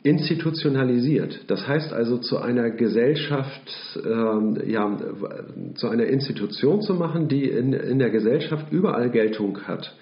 institutionalisiert. 0.03 1.45
Das 1.47 1.67
heißt 1.67 1.91
also 1.91 2.17
zu 2.17 2.37
einer 2.37 2.69
Gesellschaft, 2.69 3.99
ähm, 4.05 4.57
ja, 4.65 4.97
zu 5.75 5.89
einer 5.89 6.05
Institution 6.05 6.81
zu 6.81 6.93
machen, 6.93 7.27
die 7.27 7.43
in, 7.43 7.73
in 7.73 7.99
der 7.99 8.09
Gesellschaft 8.09 8.71
überall 8.71 9.09
Geltung 9.09 9.67
hat 9.67 9.95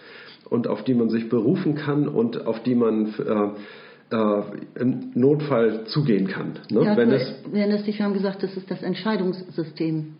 und 0.49 0.67
auf 0.67 0.83
die 0.83 0.93
man 0.93 1.09
sich 1.09 1.29
berufen 1.29 1.75
kann 1.75 2.07
und 2.07 2.45
auf 2.45 2.61
die 2.63 2.75
man 2.75 3.07
äh, 3.17 4.15
äh, 4.15 4.43
im 4.79 5.11
Notfall 5.15 5.85
zugehen 5.85 6.27
kann. 6.27 6.59
Ne? 6.69 6.83
Ja, 6.83 6.95
Wenn 6.95 7.11
es, 7.11 7.33
erinnerst 7.51 7.87
dich, 7.87 7.97
wir 7.97 8.05
haben 8.05 8.13
gesagt, 8.13 8.43
das 8.43 8.55
ist 8.55 8.69
das 8.69 8.83
Entscheidungssystem 8.83 10.13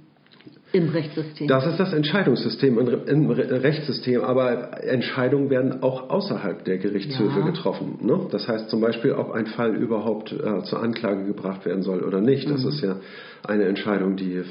im 0.74 0.90
Rechtssystem. 0.90 1.48
Das 1.48 1.66
ist 1.66 1.80
das 1.80 1.94
Entscheidungssystem 1.94 2.78
im 2.78 3.30
Rechtssystem, 3.30 4.22
aber 4.22 4.84
Entscheidungen 4.84 5.50
werden 5.50 5.82
auch 5.82 6.10
außerhalb 6.10 6.66
der 6.66 6.78
Gerichtshöfe 6.78 7.40
ja. 7.40 7.46
getroffen. 7.46 8.00
Ne? 8.02 8.28
Das 8.32 8.48
heißt 8.48 8.70
zum 8.70 8.82
Beispiel, 8.82 9.14
ob 9.14 9.32
ein 9.32 9.46
Fall 9.48 9.76
überhaupt 9.76 10.34
äh, 10.34 10.64
zur 10.64 10.82
Anklage 10.82 11.26
gebracht 11.26 11.66
werden 11.66 11.84
soll 11.84 12.04
oder 12.04 12.20
nicht. 12.20 12.50
Das 12.50 12.64
mhm. 12.64 12.70
ist 12.70 12.82
ja 12.82 12.98
eine 13.44 13.64
Entscheidung, 13.64 14.18
die 14.18 14.34
äh, 14.34 14.44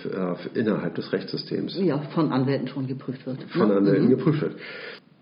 innerhalb 0.54 0.94
des 0.94 1.12
Rechtssystems 1.12 1.78
ja, 1.78 1.99
von 2.14 2.32
Anwälten 2.32 2.68
schon 2.68 2.87
geprüft 2.87 3.26
wird. 3.26 3.42
Von 3.50 3.68
ne? 3.68 3.76
Anwälten 3.76 4.06
mhm. 4.06 4.11
geprüft 4.11 4.40
wird 4.40 4.56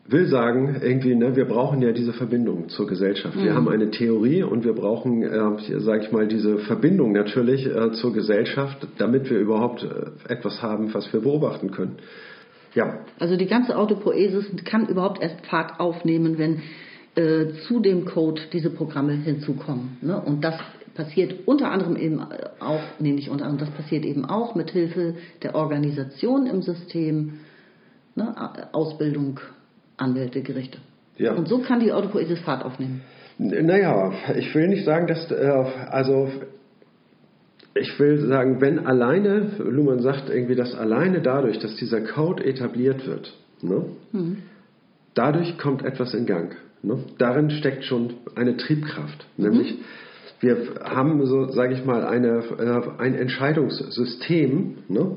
will 0.06 0.26
sagen, 0.26 0.76
irgendwie, 0.82 1.14
ne, 1.14 1.34
wir 1.34 1.46
brauchen 1.46 1.80
ja 1.80 1.92
diese 1.92 2.12
Verbindung 2.12 2.68
zur 2.68 2.86
Gesellschaft. 2.86 3.36
Wir 3.36 3.52
mhm. 3.52 3.56
haben 3.56 3.68
eine 3.68 3.90
Theorie 3.90 4.42
und 4.42 4.64
wir 4.64 4.74
brauchen, 4.74 5.22
äh, 5.22 5.80
sage 5.80 6.04
ich 6.04 6.12
mal, 6.12 6.26
diese 6.26 6.58
Verbindung 6.58 7.12
natürlich 7.12 7.66
äh, 7.66 7.92
zur 7.92 8.12
Gesellschaft, 8.12 8.86
damit 8.98 9.30
wir 9.30 9.38
überhaupt 9.38 9.82
äh, 9.82 10.32
etwas 10.32 10.62
haben, 10.62 10.92
was 10.92 11.10
wir 11.12 11.20
beobachten 11.20 11.70
können. 11.70 11.96
Ja. 12.74 12.98
Also 13.18 13.36
die 13.36 13.46
ganze 13.46 13.76
Autopoesis 13.76 14.44
kann 14.64 14.88
überhaupt 14.88 15.22
erst 15.22 15.46
Fahrt 15.46 15.80
aufnehmen, 15.80 16.38
wenn 16.38 16.62
äh, 17.14 17.52
zu 17.66 17.80
dem 17.80 18.04
Code 18.04 18.42
diese 18.52 18.70
Programme 18.70 19.12
hinzukommen. 19.12 19.96
Ne? 20.02 20.20
Und 20.20 20.44
das 20.44 20.56
passiert 20.94 21.46
unter 21.46 21.70
anderem 21.70 21.96
eben 21.96 22.20
auch, 22.60 22.82
nee, 22.98 23.12
nicht 23.12 23.30
unter 23.30 23.46
anderem, 23.46 23.68
das 23.68 23.76
passiert 23.76 24.04
eben 24.04 24.24
auch 24.24 24.54
mit 24.54 24.70
Hilfe 24.70 25.14
der 25.42 25.54
Organisation 25.54 26.46
im 26.46 26.62
System, 26.62 27.40
ne? 28.14 28.34
Ausbildung, 28.72 29.40
Anwälte, 29.96 30.42
Gerichte. 30.42 30.78
Ja. 31.16 31.34
Und 31.34 31.48
so 31.48 31.58
kann 31.58 31.80
die 31.80 31.92
Autopoesis 31.92 32.40
Fahrt 32.40 32.64
aufnehmen. 32.64 33.02
Naja, 33.38 34.12
ich 34.36 34.54
will 34.54 34.68
nicht 34.68 34.84
sagen, 34.84 35.06
dass, 35.06 35.30
äh, 35.30 35.46
also 35.90 36.30
ich 37.74 37.98
will 37.98 38.18
sagen, 38.26 38.60
wenn 38.60 38.86
alleine, 38.86 39.50
Luhmann 39.58 40.00
sagt 40.00 40.30
irgendwie, 40.30 40.54
dass 40.54 40.74
alleine 40.74 41.20
dadurch, 41.20 41.58
dass 41.58 41.74
dieser 41.76 42.00
Code 42.00 42.44
etabliert 42.44 43.06
wird, 43.06 43.36
ne, 43.62 43.86
mhm. 44.12 44.38
dadurch 45.14 45.58
kommt 45.58 45.84
etwas 45.84 46.14
in 46.14 46.26
Gang. 46.26 46.56
Ne? 46.82 46.98
Darin 47.18 47.50
steckt 47.50 47.84
schon 47.84 48.14
eine 48.36 48.56
Triebkraft, 48.56 49.26
mhm. 49.36 49.44
nämlich 49.44 49.78
wir 50.40 50.74
haben 50.84 51.24
so, 51.26 51.50
sage 51.50 51.74
ich 51.74 51.84
mal, 51.84 52.04
eine, 52.04 52.44
äh, 52.58 53.02
ein 53.02 53.14
Entscheidungssystem 53.14 54.78
ne? 54.88 55.16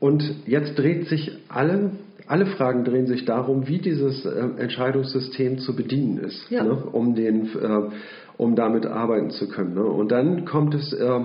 und 0.00 0.22
jetzt 0.46 0.78
dreht 0.78 1.06
sich 1.08 1.38
alle 1.48 1.92
alle 2.26 2.46
Fragen 2.46 2.84
drehen 2.84 3.06
sich 3.06 3.24
darum, 3.24 3.66
wie 3.66 3.78
dieses 3.78 4.24
äh, 4.24 4.30
Entscheidungssystem 4.58 5.58
zu 5.58 5.76
bedienen 5.76 6.18
ist, 6.18 6.50
ja. 6.50 6.64
ne, 6.64 6.74
um, 6.74 7.14
den, 7.14 7.46
äh, 7.46 7.90
um 8.36 8.54
damit 8.56 8.86
arbeiten 8.86 9.30
zu 9.30 9.48
können. 9.48 9.74
Ne. 9.74 9.84
Und 9.84 10.10
dann 10.10 10.44
kommt 10.44 10.74
es 10.74 10.92
äh, 10.92 11.20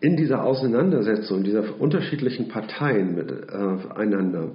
in 0.00 0.16
dieser 0.16 0.44
Auseinandersetzung 0.44 1.44
dieser 1.44 1.80
unterschiedlichen 1.80 2.48
Parteien 2.48 3.14
miteinander 3.14 4.50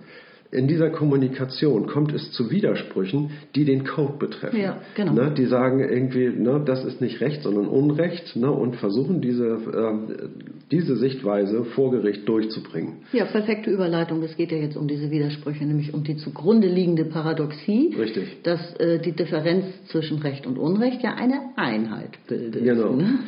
in 0.52 0.68
dieser 0.68 0.90
Kommunikation 0.90 1.86
kommt 1.86 2.12
es 2.12 2.32
zu 2.32 2.50
Widersprüchen, 2.50 3.32
die 3.56 3.66
den 3.66 3.86
Code 3.86 4.14
betreffen. 4.18 4.60
Ja, 4.60 4.82
genau. 4.96 5.14
Ne, 5.14 5.34
die 5.38 5.46
sagen 5.46 5.80
irgendwie, 5.80 6.28
ne, 6.30 6.62
das 6.66 6.84
ist 6.84 7.02
nicht 7.02 7.22
Recht, 7.22 7.44
sondern 7.44 7.68
Unrecht 7.68 8.36
ne, 8.36 8.52
und 8.52 8.76
versuchen 8.78 9.22
diese, 9.22 9.46
äh, 9.46 10.28
diese 10.72 10.96
Sichtweise 10.96 11.66
vor 11.66 11.92
Gericht 11.92 12.28
durchzubringen. 12.28 12.98
Ja, 13.14 13.26
perfekte 13.26 13.70
Überleitung. 13.70 14.24
Es 14.24 14.36
geht 14.38 14.52
ja 14.52 14.58
jetzt 14.58 14.76
um 14.76 14.88
diese 14.88 15.12
Widersprüche, 15.12 15.66
nämlich 15.66 15.94
um 15.94 16.04
die 16.04 16.18
zugrunde 16.18 16.68
liegende 16.68 17.06
Paradoxie, 17.06 17.96
Richtig. 17.96 18.42
dass 18.42 18.76
äh, 18.78 19.00
die 19.00 19.12
Differenz 19.12 19.66
zwischen 19.92 20.18
Recht 20.18 20.48
und 20.48 20.58
Unrecht 20.58 21.04
ja 21.04 21.14
eine 21.14 21.42
Einheit 21.58 22.18
bildet. 22.28 22.64
Genau. 22.64 22.96
Ne? 22.96 23.20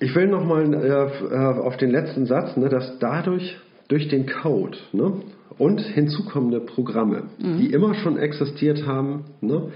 Ich 0.00 0.14
will 0.14 0.26
nochmal 0.26 0.72
äh, 0.72 1.34
äh, 1.34 1.60
auf 1.60 1.76
den 1.76 1.90
letzten 1.90 2.24
Satz, 2.24 2.56
ne, 2.56 2.70
dass 2.70 2.98
dadurch, 2.98 3.58
durch 3.88 4.08
den 4.08 4.26
Code, 4.26 4.78
ne, 4.92 5.12
und 5.58 5.80
hinzukommende 5.80 6.60
Programme, 6.60 7.24
mhm. 7.38 7.58
die 7.58 7.72
immer 7.72 7.94
schon 7.94 8.18
existiert 8.18 8.86
haben, 8.86 9.24
ne, 9.40 9.72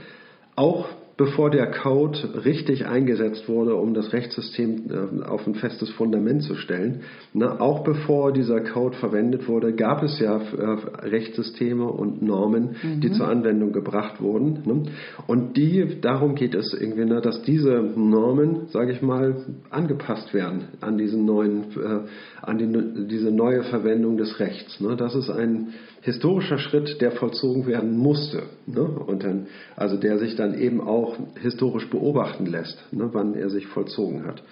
auch 0.57 0.87
bevor 1.21 1.51
der 1.51 1.71
Code 1.71 2.19
richtig 2.47 2.87
eingesetzt 2.87 3.47
wurde, 3.47 3.75
um 3.75 3.93
das 3.93 4.15
Rechtssystem 4.15 4.85
äh, 4.89 5.23
auf 5.27 5.47
ein 5.47 5.55
festes 5.55 5.91
Fundament 5.91 6.43
zu 6.45 6.55
stellen. 6.55 7.03
Ne, 7.35 7.61
auch 7.61 7.85
bevor 7.85 8.33
dieser 8.33 8.63
Code 8.63 8.97
verwendet 8.97 9.47
wurde, 9.47 9.75
gab 9.75 10.03
es 10.03 10.19
ja 10.19 10.39
äh, 10.39 11.07
Rechtssysteme 11.07 11.85
und 11.85 12.23
Normen, 12.23 12.77
mhm. 12.83 13.01
die 13.03 13.13
zur 13.13 13.29
Anwendung 13.29 13.73
gebracht 13.73 14.23
wurden. 14.23 14.63
Ne? 14.65 14.85
Und 15.27 15.59
die, 15.59 16.01
darum 16.01 16.37
geht 16.37 16.55
es 16.55 16.73
irgendwie, 16.73 17.05
ne, 17.05 17.21
dass 17.21 17.43
diese 17.43 17.83
Normen, 17.95 18.69
sage 18.69 18.93
ich 18.93 19.03
mal, 19.03 19.45
angepasst 19.69 20.33
werden 20.33 20.69
an 20.81 20.97
diesen 20.97 21.27
neuen, 21.27 21.65
äh, 21.77 22.01
an 22.41 22.57
die, 22.57 23.09
diese 23.09 23.31
neue 23.31 23.65
Verwendung 23.65 24.17
des 24.17 24.41
Rechts. 24.41 24.83
Das 24.97 25.15
ist 25.15 25.29
ein 25.29 25.75
historischer 26.03 26.59
Schritt, 26.59 27.01
der 27.01 27.13
vollzogen 27.13 27.67
werden 27.67 27.97
musste. 27.97 28.43
Ne? 28.67 28.83
Und 28.83 29.23
dann, 29.23 29.47
also 29.77 29.97
der 29.97 30.19
sich 30.19 30.37
dann 30.37 30.59
eben 30.59 30.81
auch 30.81 31.17
historisch 31.41 31.89
beobachten 31.91 32.47
lässt, 32.47 32.83
ne? 32.93 33.11
wann 33.13 33.35
er 33.35 33.51
sich 33.51 33.67
vollzogen 33.67 34.27
hat. 34.27 34.43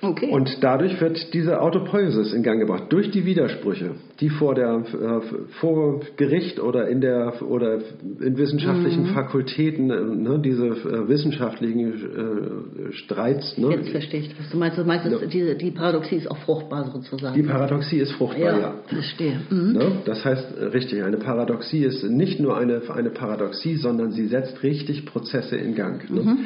Okay. 0.00 0.30
Und 0.30 0.58
dadurch 0.62 1.00
wird 1.00 1.34
diese 1.34 1.60
Autopoiesis 1.60 2.32
in 2.32 2.42
Gang 2.44 2.60
gebracht 2.60 2.84
durch 2.90 3.10
die 3.10 3.24
Widersprüche, 3.24 3.96
die 4.20 4.28
vor 4.30 4.54
der 4.54 4.76
äh, 4.76 5.20
vor 5.60 6.00
Gericht 6.16 6.60
oder 6.60 6.86
in 6.88 7.00
der 7.00 7.42
oder 7.42 7.78
in 8.20 8.36
wissenschaftlichen 8.38 9.02
Mhm. 9.02 9.14
Fakultäten 9.14 9.90
äh, 9.90 10.00
ne, 10.00 10.40
diese 10.40 10.66
äh, 10.66 11.08
wissenschaftlichen 11.08 12.88
äh, 12.88 12.92
Streits. 12.92 13.58
Ne, 13.58 13.70
Jetzt 13.72 13.88
verstehe 13.90 14.20
ich, 14.20 14.38
was 14.38 14.48
du 14.50 14.56
meinst. 14.58 14.78
Du 14.78 14.84
meinst, 14.84 15.04
Ja. 15.06 15.18
die, 15.26 15.56
die 15.56 15.70
Paradoxie 15.72 16.16
ist 16.16 16.30
auch 16.30 16.38
fruchtbar 16.38 16.90
sozusagen. 16.92 17.34
die 17.34 17.42
Paradoxie 17.48 17.98
ist 17.98 18.12
fruchtbar, 18.12 18.40
ja, 18.52 18.58
ja. 18.58 18.74
verstehe. 18.86 19.40
Mhm. 19.50 19.72
Ne? 19.72 19.92
Das 20.04 20.24
heißt, 20.24 20.46
richtig, 20.72 21.02
eine 21.02 21.16
Paradoxie 21.16 21.82
ist 21.84 22.04
nicht 22.04 22.38
nur 22.38 22.56
eine, 22.56 22.82
eine 22.94 23.10
Paradoxie, 23.10 23.74
sondern 23.76 24.12
sie 24.12 24.26
setzt 24.28 24.62
richtig 24.62 25.06
Prozesse 25.06 25.56
in 25.56 25.74
Gang. 25.74 26.08
Ne? 26.10 26.36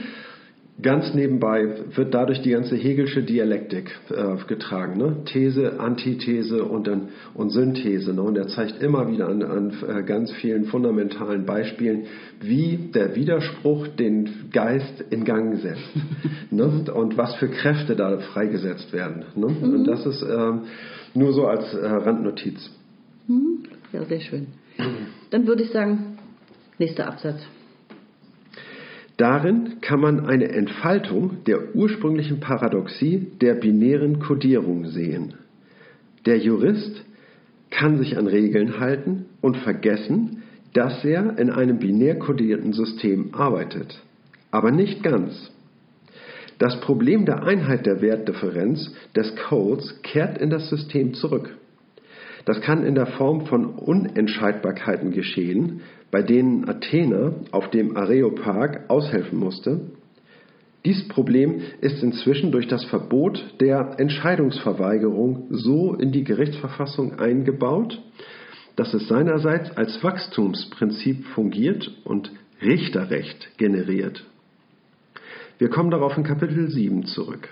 Ganz 0.83 1.15
nebenbei 1.15 1.69
wird 1.95 2.12
dadurch 2.12 2.43
die 2.43 2.51
ganze 2.51 2.77
Hegelsche 2.77 3.23
Dialektik 3.23 3.91
äh, 4.11 4.37
getragen. 4.47 4.99
Ne? 4.99 5.25
These, 5.25 5.79
Antithese 5.79 6.65
und, 6.65 6.87
dann, 6.87 7.09
und 7.35 7.51
Synthese. 7.51 8.12
Ne? 8.12 8.23
Und 8.23 8.37
er 8.37 8.49
zeigt 8.49 8.83
immer 8.83 9.11
wieder 9.11 9.29
an, 9.29 9.43
an 9.43 9.73
äh, 9.89 10.03
ganz 10.03 10.33
vielen 10.33 10.65
fundamentalen 10.65 11.47
Beispielen, 11.47 12.07
wie 12.41 12.91
der 12.93 13.15
Widerspruch 13.15 13.89
den 13.89 14.51
Geist 14.53 15.05
in 15.11 15.25
Gang 15.25 15.59
setzt. 15.59 15.91
ne? 16.51 16.85
Und 16.93 17.17
was 17.17 17.37
für 17.37 17.49
Kräfte 17.49 17.95
da 17.95 18.19
freigesetzt 18.19 18.93
werden. 18.93 19.25
Ne? 19.37 19.47
Und 19.47 19.85
das 19.85 20.05
ist 20.05 20.23
ähm, 20.23 20.62
nur 21.15 21.33
so 21.33 21.47
als 21.47 21.73
äh, 21.75 21.87
Randnotiz. 21.87 22.71
Ja, 23.93 24.05
sehr 24.05 24.21
schön. 24.21 24.49
Dann 25.31 25.47
würde 25.47 25.62
ich 25.62 25.71
sagen, 25.71 26.19
nächster 26.79 27.07
Absatz. 27.07 27.41
Darin 29.16 29.81
kann 29.81 30.00
man 30.00 30.26
eine 30.26 30.49
Entfaltung 30.49 31.45
der 31.47 31.75
ursprünglichen 31.75 32.40
Paradoxie 32.40 33.26
der 33.40 33.54
binären 33.54 34.21
Kodierung 34.21 34.87
sehen. 34.87 35.35
Der 36.25 36.38
Jurist 36.38 37.04
kann 37.71 37.99
sich 37.99 38.16
an 38.16 38.26
Regeln 38.26 38.78
halten 38.78 39.26
und 39.40 39.57
vergessen, 39.59 40.42
dass 40.73 41.04
er 41.04 41.38
in 41.38 41.50
einem 41.50 41.78
binär 41.78 42.19
kodierten 42.19 42.73
System 42.73 43.31
arbeitet. 43.33 44.02
Aber 44.50 44.71
nicht 44.71 45.02
ganz. 45.02 45.50
Das 46.59 46.81
Problem 46.81 47.25
der 47.25 47.42
Einheit 47.42 47.87
der 47.87 48.00
Wertdifferenz 48.00 48.95
des 49.16 49.35
Codes 49.49 50.00
kehrt 50.02 50.38
in 50.38 50.50
das 50.50 50.69
System 50.69 51.14
zurück. 51.14 51.57
Das 52.45 52.61
kann 52.61 52.85
in 52.85 52.95
der 52.95 53.07
Form 53.07 53.47
von 53.47 53.66
Unentscheidbarkeiten 53.66 55.12
geschehen, 55.12 55.81
bei 56.12 56.23
denen 56.23 56.69
Athena 56.69 57.33
auf 57.50 57.71
dem 57.71 57.97
Areopag 57.97 58.88
aushelfen 58.88 59.38
musste. 59.38 59.81
Dies 60.85 61.09
Problem 61.09 61.62
ist 61.81 62.02
inzwischen 62.02 62.52
durch 62.52 62.69
das 62.69 62.85
Verbot 62.85 63.42
der 63.61 63.97
Entscheidungsverweigerung 63.99 65.47
so 65.50 65.95
in 65.95 66.12
die 66.12 66.23
Gerichtsverfassung 66.23 67.18
eingebaut, 67.18 68.01
dass 68.77 68.92
es 68.92 69.09
seinerseits 69.09 69.75
als 69.77 70.05
Wachstumsprinzip 70.05 71.25
fungiert 71.29 71.90
und 72.05 72.31
Richterrecht 72.61 73.57
generiert. 73.57 74.25
Wir 75.59 75.70
kommen 75.70 75.90
darauf 75.90 76.16
in 76.16 76.25
Kapitel 76.25 76.68
7 76.68 77.07
zurück. 77.07 77.48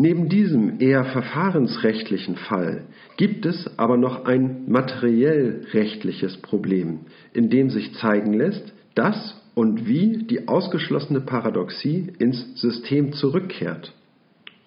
Neben 0.00 0.28
diesem 0.28 0.78
eher 0.80 1.04
verfahrensrechtlichen 1.06 2.36
Fall 2.36 2.84
gibt 3.16 3.44
es 3.44 3.68
aber 3.78 3.96
noch 3.96 4.26
ein 4.26 4.62
materiell 4.68 5.66
rechtliches 5.72 6.36
Problem, 6.36 7.00
in 7.32 7.50
dem 7.50 7.68
sich 7.68 7.92
zeigen 7.94 8.32
lässt, 8.32 8.72
dass 8.94 9.34
und 9.56 9.88
wie 9.88 10.18
die 10.18 10.46
ausgeschlossene 10.46 11.20
Paradoxie 11.20 12.12
ins 12.20 12.60
System 12.60 13.12
zurückkehrt. 13.12 13.92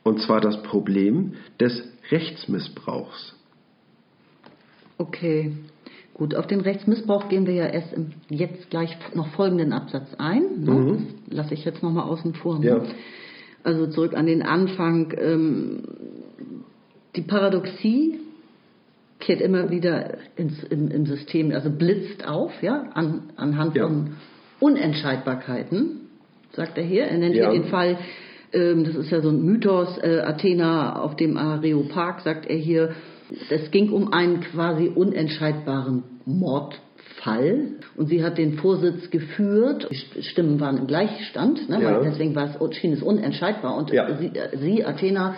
Und 0.03 0.19
zwar 0.19 0.41
das 0.41 0.61
Problem 0.63 1.35
des 1.61 1.81
Rechtsmissbrauchs. 2.11 3.33
Okay, 4.97 5.53
gut. 6.13 6.35
Auf 6.35 6.47
den 6.47 6.59
Rechtsmissbrauch 6.59 7.29
gehen 7.29 7.47
wir 7.47 7.53
ja 7.53 7.67
erst 7.67 7.93
im 7.93 8.11
jetzt 8.27 8.69
gleich 8.69 8.97
noch 9.15 9.29
folgenden 9.29 9.71
Absatz 9.71 10.13
ein. 10.17 10.59
Ne? 10.59 10.97
Das 11.29 11.37
lasse 11.37 11.53
ich 11.53 11.63
jetzt 11.63 11.81
nochmal 11.81 12.09
außen 12.09 12.33
vor. 12.33 12.59
Ne? 12.59 12.65
Ja. 12.67 12.83
Also 13.63 13.87
zurück 13.87 14.13
an 14.15 14.25
den 14.25 14.41
Anfang. 14.41 15.13
Ähm, 15.17 15.83
die 17.15 17.21
Paradoxie 17.21 18.19
kehrt 19.19 19.41
immer 19.41 19.69
wieder 19.69 20.17
ins, 20.35 20.63
im, 20.63 20.89
im 20.89 21.05
System, 21.05 21.51
also 21.51 21.69
blitzt 21.69 22.27
auf, 22.27 22.51
ja, 22.63 22.89
an, 22.93 23.31
anhand 23.35 23.75
Ja. 23.75 23.87
von 23.87 24.11
Unentscheidbarkeiten, 24.59 26.09
sagt 26.53 26.77
er 26.77 26.83
hier. 26.83 27.05
Er 27.05 27.17
nennt 27.17 27.35
Ja. 27.35 27.51
hier 27.51 27.61
den 27.61 27.69
Fall, 27.69 27.97
ähm, 28.53 28.83
das 28.83 28.95
ist 28.95 29.11
ja 29.11 29.21
so 29.21 29.29
ein 29.29 29.43
Mythos, 29.43 29.97
äh, 30.01 30.21
Athena 30.21 30.99
auf 30.99 31.15
dem 31.15 31.37
Areopag, 31.37 32.21
sagt 32.21 32.47
er 32.47 32.55
hier, 32.57 32.93
es 33.49 33.71
ging 33.71 33.91
um 33.91 34.11
einen 34.13 34.41
quasi 34.41 34.87
unentscheidbaren 34.93 36.03
Mordfall 36.25 37.67
und 37.95 38.07
sie 38.07 38.23
hat 38.23 38.37
den 38.37 38.53
Vorsitz 38.53 39.09
geführt. 39.09 39.87
Die 39.89 40.23
Stimmen 40.23 40.59
waren 40.59 40.77
im 40.77 40.87
Gleichstand, 40.87 41.69
ne, 41.69 41.81
Ja. 41.81 41.99
deswegen 42.01 42.35
war 42.35 42.49
es, 42.55 42.77
schien 42.77 42.93
es 42.93 43.01
unentscheidbar 43.01 43.75
und 43.77 43.91
Ja. 43.91 44.17
sie, 44.17 44.31
sie, 44.59 44.85
Athena, 44.85 45.35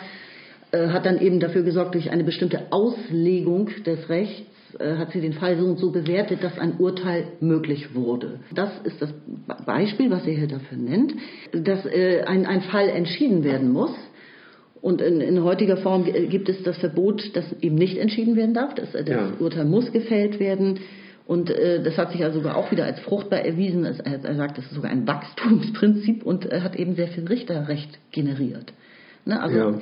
äh, 0.72 0.88
hat 0.90 1.06
dann 1.06 1.20
eben 1.20 1.40
dafür 1.40 1.64
gesorgt, 1.64 1.94
durch 1.96 2.10
eine 2.12 2.24
bestimmte 2.24 2.72
Auslegung 2.72 3.70
des 3.86 4.10
Rechts 4.10 4.50
äh, 4.80 4.96
hat 4.98 5.12
sie 5.12 5.22
den 5.22 5.34
Fall 5.34 5.56
so 5.58 5.66
und 5.66 5.78
so 5.78 5.92
bewertet, 5.92 6.44
dass 6.44 6.58
ein 6.58 6.78
Urteil 6.80 7.26
möglich 7.42 7.94
wurde. 7.94 8.40
Das 8.56 8.72
ist 8.84 9.00
das 9.02 9.12
Be- 9.12 9.56
Beispiel, 9.68 10.10
was 10.10 10.26
er 10.26 10.34
hier 10.34 10.48
dafür 10.48 10.78
nennt, 10.80 11.14
dass 11.52 11.86
äh, 11.86 12.24
ein, 12.26 12.48
ein 12.48 12.62
Fall 12.62 12.90
entschieden 12.90 13.44
werden 13.44 13.72
muss. 13.72 13.92
Und 14.84 15.02
in, 15.02 15.22
in 15.22 15.42
heutiger 15.46 15.78
Form 15.78 16.06
äh, 16.14 16.28
gibt 16.28 16.50
es 16.50 16.62
das 16.64 16.76
Verbot, 16.78 17.34
dass 17.38 17.46
eben 17.62 17.76
nicht 17.76 17.98
entschieden 17.98 18.36
werden 18.36 18.54
darf. 18.54 18.76
Das, 18.76 18.94
äh, 18.94 19.06
das 19.06 19.16
Ja. 19.16 19.32
Urteil 19.40 19.64
muss 19.64 19.90
gefällt 19.94 20.42
werden. 20.42 20.82
Und 21.26 21.50
äh, 21.50 21.82
das 21.82 21.98
hat 21.98 22.12
sich 22.12 22.22
also 22.22 22.40
sogar 22.40 22.58
auch 22.58 22.70
wieder 22.70 22.84
als 22.84 23.00
fruchtbar 23.00 23.40
erwiesen. 23.40 23.86
Es, 23.86 24.02
er, 24.02 24.36
sagt, 24.36 24.58
es 24.58 24.66
ist 24.66 24.74
sogar 24.74 24.92
ein 24.92 25.08
Wachstumsprinzip 25.08 26.24
und 26.26 26.52
äh, 26.52 26.60
hat 26.60 26.76
eben 26.76 26.96
sehr 26.96 27.08
viel 27.08 27.26
Richterrecht 27.26 27.98
generiert. 28.12 28.74
Ne? 29.24 29.42
Also 29.42 29.58
Ja. 29.58 29.80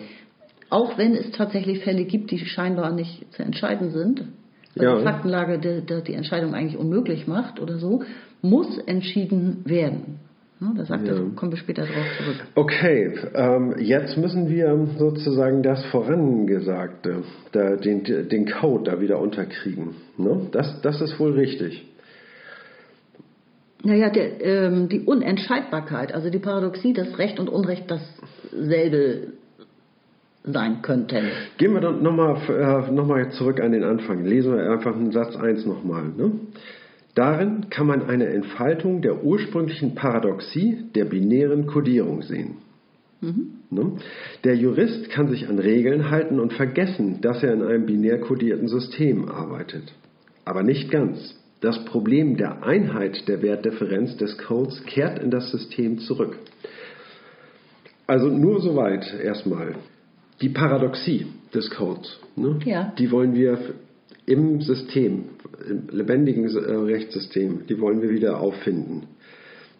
auch 0.69 0.99
wenn 0.99 1.15
es 1.15 1.31
tatsächlich 1.31 1.79
Fälle 1.79 2.05
gibt, 2.05 2.29
die 2.29 2.37
scheinbar 2.37 2.91
nicht 2.93 3.25
zu 3.33 3.41
entscheiden 3.41 3.89
sind, 3.89 4.25
also 4.75 4.83
Ja. 4.87 4.97
die 4.99 5.03
Faktenlage 5.03 5.57
die, 5.57 6.03
die 6.03 6.13
Entscheidung 6.13 6.53
eigentlich 6.53 6.77
unmöglich 6.77 7.25
macht 7.25 7.59
oder 7.59 7.79
so, 7.79 8.03
muss 8.43 8.77
entschieden 8.85 9.63
werden. 9.65 10.19
Ne? 10.61 10.73
Da 10.77 10.85
sagt 10.85 11.07
Ja. 11.07 11.15
er, 11.15 11.21
kommen 11.35 11.51
wir 11.51 11.57
später 11.57 11.81
darauf 11.81 12.05
zurück. 12.17 12.35
Okay, 12.53 13.13
ähm, 13.33 13.75
jetzt 13.79 14.15
müssen 14.15 14.47
wir 14.47 14.87
sozusagen 14.99 15.63
das 15.63 15.83
Vorangesagte, 15.85 17.23
da, 17.51 17.75
den, 17.77 18.03
den 18.03 18.45
Code 18.45 18.91
da 18.91 19.01
wieder 19.01 19.19
unterkriegen. 19.19 19.95
Ne? 20.17 20.47
Das, 20.51 20.79
das 20.81 21.01
ist 21.01 21.19
wohl 21.19 21.31
richtig. 21.31 21.83
Naja, 23.83 24.11
der, 24.11 24.39
ähm, 24.45 24.87
die 24.87 24.99
Unentscheidbarkeit, 24.99 26.13
also 26.13 26.29
die 26.29 26.37
Paradoxie, 26.37 26.93
dass 26.93 27.17
Recht 27.17 27.39
und 27.39 27.49
Unrecht 27.49 27.89
dasselbe 27.89 29.29
sein 30.43 30.83
könnten. 30.83 31.25
Gehen 31.57 31.73
wir 31.73 31.81
dann 31.81 32.03
nochmal 32.03 32.37
äh, 32.49 32.91
noch 32.91 33.07
mal 33.07 33.31
zurück 33.31 33.59
an 33.59 33.71
den 33.71 33.83
Anfang. 33.83 34.23
Lesen 34.25 34.55
wir 34.55 34.71
einfach 34.71 34.95
einen 34.95 35.11
Satz 35.11 35.35
1 35.35 35.65
nochmal. 35.65 36.03
Ne? 36.15 36.31
Darin 37.15 37.69
kann 37.69 37.87
man 37.87 38.03
eine 38.03 38.27
Entfaltung 38.27 39.01
der 39.01 39.23
ursprünglichen 39.23 39.95
Paradoxie 39.95 40.85
der 40.95 41.05
binären 41.05 41.67
Kodierung 41.67 42.21
sehen. 42.21 42.57
Ne? 43.69 43.97
Der 44.43 44.55
Jurist 44.55 45.09
kann 45.09 45.29
sich 45.29 45.47
an 45.47 45.59
Regeln 45.59 46.09
halten 46.09 46.39
und 46.39 46.53
vergessen, 46.53 47.21
dass 47.21 47.43
er 47.43 47.53
in 47.53 47.61
einem 47.61 47.85
binär 47.85 48.19
kodierten 48.19 48.67
System 48.67 49.29
arbeitet. 49.29 49.93
Aber 50.43 50.63
nicht 50.63 50.89
ganz. 50.89 51.37
Das 51.61 51.85
Problem 51.85 52.37
der 52.37 52.63
Einheit 52.63 53.27
der 53.27 53.43
Wertdifferenz 53.43 54.17
des 54.17 54.37
Codes 54.39 54.83
kehrt 54.85 55.19
in 55.19 55.29
das 55.29 55.51
System 55.51 55.99
zurück. 55.99 56.37
Also 58.07 58.27
nur 58.29 58.59
soweit 58.61 59.13
erstmal. 59.23 59.75
Die 60.41 60.49
Paradoxie 60.49 61.27
des 61.53 61.69
Codes, 61.69 62.19
ne? 62.35 62.57
Ja. 62.65 62.91
die 62.97 63.11
wollen 63.11 63.35
wir 63.35 63.59
im 64.31 64.61
System, 64.61 65.25
im 65.69 65.89
lebendigen 65.89 66.45
äh, 66.45 66.71
Rechtssystem, 66.71 67.67
die 67.67 67.79
wollen 67.79 68.01
wir 68.01 68.09
wieder 68.09 68.39
auffinden. 68.39 69.07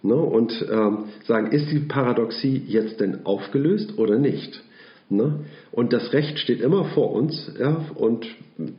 Ne? 0.03 0.15
Und 0.15 0.65
ähm, 0.69 1.05
sagen, 1.25 1.51
ist 1.51 1.71
die 1.71 1.79
Paradoxie 1.79 2.61
jetzt 2.67 2.99
denn 2.99 3.25
aufgelöst 3.25 3.97
oder 3.97 4.17
nicht? 4.17 4.61
Ne? 5.09 5.45
Und 5.71 5.93
das 5.93 6.11
Recht 6.13 6.37
steht 6.39 6.61
immer 6.61 6.85
vor 6.85 7.11
uns 7.11 7.51
ja, 7.59 7.85
und 7.95 8.25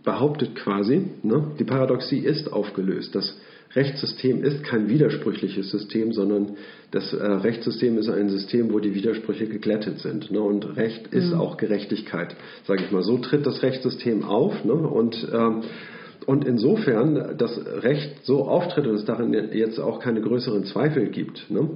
behauptet 0.05 0.55
quasi, 0.57 1.05
ne, 1.23 1.53
die 1.59 1.65
Paradoxie 1.65 2.19
ist 2.19 2.53
aufgelöst. 2.53 3.15
Das 3.15 3.37
Rechtssystem 3.75 4.45
ist 4.45 4.65
kein 4.65 4.89
widersprüchliches 4.89 5.71
System, 5.71 6.13
sondern 6.13 6.57
das 6.91 7.13
äh, 7.13 7.25
Rechtssystem 7.25 7.97
ist 7.99 8.09
ein 8.09 8.29
System, 8.29 8.73
wo 8.73 8.81
die 8.81 8.95
Widersprüche 8.95 9.47
geglättet 9.47 10.01
sind. 10.01 10.31
Ne? 10.31 10.41
Und 10.41 10.77
Recht 10.77 11.07
ist 11.09 11.33
auch 11.33 11.57
Gerechtigkeit, 11.57 12.37
sage 12.67 12.83
ich 12.85 12.91
mal. 12.91 13.03
So 13.03 13.19
tritt 13.19 13.47
das 13.47 13.63
Rechtssystem 13.63 14.25
auf. 14.25 14.65
Ne? 14.65 14.75
Und 14.75 15.27
ähm, 15.33 15.63
und 16.27 16.45
insofern 16.45 17.37
das 17.37 17.61
Recht 17.83 18.25
so 18.25 18.47
auftritt 18.47 18.87
und 18.87 18.95
es 18.95 19.05
darin 19.05 19.33
jetzt 19.53 19.81
auch 19.81 19.99
keine 20.01 20.21
größeren 20.21 20.65
Zweifel 20.65 21.09
gibt, 21.09 21.51
ne, 21.51 21.69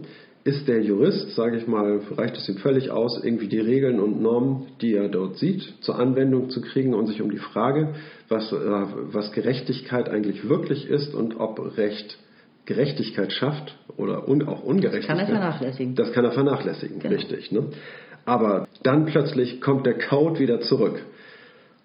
ist 0.47 0.69
der 0.69 0.81
Jurist, 0.81 1.35
sage 1.35 1.57
ich 1.57 1.67
mal, 1.67 2.01
reicht 2.17 2.37
es 2.37 2.49
ihm 2.49 2.59
völlig 2.59 2.91
aus, 2.91 3.21
irgendwie 3.23 3.49
die 3.49 3.59
Regeln 3.59 3.99
und 3.99 4.23
Normen, 4.23 4.69
die 4.81 4.95
er 4.95 5.09
dort 5.09 5.39
sieht, 5.39 5.75
zur 5.81 5.99
Anwendung 5.99 6.51
zu 6.51 6.61
kriegen 6.61 6.95
und 6.95 7.07
sich 7.09 7.21
um 7.21 7.31
die 7.31 7.39
Frage, 7.39 7.95
was, 8.29 8.53
äh, 8.53 8.57
was 8.57 9.33
Gerechtigkeit 9.33 10.09
eigentlich 10.09 10.49
wirklich 10.49 10.89
ist 10.89 11.15
und 11.15 11.41
ob 11.41 11.77
Recht 11.77 12.19
Gerechtigkeit 12.65 13.33
schafft 13.33 13.77
oder 13.97 14.29
un, 14.29 14.47
auch 14.47 14.63
Ungerechtigkeit. 14.63 15.03
Das 15.03 15.07
kann 15.07 15.19
er 15.19 15.27
vernachlässigen. 15.27 15.95
Das 15.95 16.13
kann 16.13 16.25
er 16.25 16.33
vernachlässigen, 16.33 16.99
Genau. 17.01 17.15
richtig. 17.15 17.53
Ne? 17.53 17.65
Aber 18.25 18.69
dann 18.83 19.07
plötzlich 19.07 19.61
kommt 19.61 19.85
der 19.87 19.99
Code 19.99 20.39
wieder 20.41 20.61
zurück. 20.61 21.01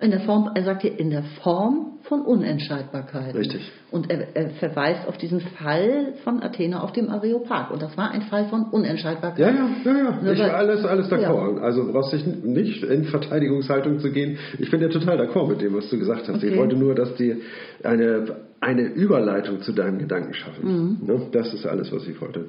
In 0.02 0.10
der 0.12 0.22
Form, 0.22 0.50
er 0.56 0.64
sagt 0.64 0.82
hier, 0.82 1.00
in 1.00 1.12
der 1.12 1.24
Form 1.44 2.00
von 2.04 2.22
Unentscheidbarkeit. 2.22 3.36
Richtig. 3.36 3.72
Und 3.92 4.10
er, 4.10 4.36
er 4.36 4.50
verweist 4.52 5.08
auf 5.08 5.18
diesen 5.18 5.40
Fall 5.42 6.14
von 6.24 6.42
Athena 6.42 6.82
auf 6.82 6.92
dem 6.92 7.10
Areopag. 7.10 7.70
Und 7.72 7.82
das 7.84 7.96
war 7.98 8.10
ein 8.10 8.24
Fall 8.24 8.48
von 8.48 8.64
Unentscheidbarkeit. 8.64 9.38
Ja, 9.40 9.50
ja, 9.52 9.70
ja, 9.86 9.98
ja. 9.98 10.20
Nur 10.22 10.34
Ich 10.34 10.40
weil- 10.40 10.50
war 10.50 10.56
alles, 10.58 10.84
alles 10.86 11.08
d'accord. 11.12 11.58
Ja. 11.58 11.62
Also 11.62 11.92
brauchst 11.92 12.14
dich 12.14 12.26
nicht 12.26 12.84
in 12.84 13.04
Verteidigungshaltung 13.06 14.00
zu 14.00 14.12
gehen. 14.12 14.40
Ich 14.58 14.72
bin 14.72 14.82
ja 14.82 14.88
total 14.90 15.20
d'accord 15.22 15.48
mit 15.50 15.62
dem, 15.62 15.76
was 15.76 15.88
du 15.90 16.00
gesagt 16.00 16.28
hast. 16.28 16.42
Ich 16.44 16.50
Okay. 16.50 16.58
wollte 16.60 16.76
nur, 16.76 16.96
dass 16.96 17.14
die 17.16 17.36
eine, 17.84 18.26
eine 18.60 18.82
Überleitung 18.82 19.62
zu 19.62 19.72
deinem 19.72 20.00
Gedanken 20.00 20.34
schaffen. 20.34 20.98
Mhm. 21.02 21.06
Ne? 21.06 21.22
Das 21.32 21.54
ist 21.54 21.66
alles, 21.68 21.92
was 21.94 22.08
ich 22.08 22.20
wollte. 22.20 22.46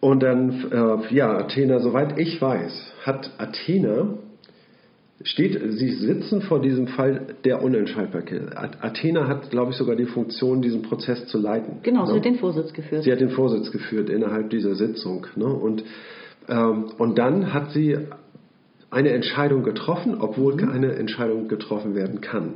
Und 0.00 0.22
dann, 0.22 0.64
äh, 0.70 1.14
ja, 1.14 1.36
Athena, 1.38 1.80
soweit 1.80 2.18
ich 2.18 2.40
weiß, 2.40 2.92
hat 3.04 3.30
Athena, 3.38 4.18
steht, 5.22 5.58
sie 5.78 5.90
sitzen 5.92 6.42
vor 6.42 6.60
diesem 6.60 6.88
Fall 6.88 7.34
der 7.44 7.62
Unentscheidbarkeit. 7.62 8.56
At- 8.56 8.84
Athena 8.84 9.26
hat, 9.26 9.50
glaube 9.50 9.70
ich, 9.72 9.76
sogar 9.76 9.96
die 9.96 10.04
Funktion, 10.04 10.60
diesen 10.62 10.82
Prozess 10.82 11.26
zu 11.28 11.38
leiten. 11.38 11.78
Genau, 11.82 12.02
ne? 12.02 12.08
sie 12.10 12.16
hat 12.16 12.24
den 12.24 12.36
Vorsitz 12.36 12.72
geführt. 12.72 13.04
Sie 13.04 13.12
hat 13.12 13.20
den 13.20 13.30
Vorsitz 13.30 13.70
geführt 13.72 14.10
innerhalb 14.10 14.50
dieser 14.50 14.74
Sitzung. 14.74 15.26
Ne? 15.36 15.46
Und, 15.46 15.84
ähm, 16.48 16.86
und 16.98 17.16
dann 17.18 17.52
hat 17.54 17.72
sie 17.72 17.96
eine 18.90 19.10
Entscheidung 19.10 19.62
getroffen, 19.64 20.16
obwohl 20.20 20.54
Mhm. 20.54 20.58
keine 20.58 20.94
Entscheidung 20.94 21.48
getroffen 21.48 21.94
werden 21.94 22.20
kann. 22.20 22.54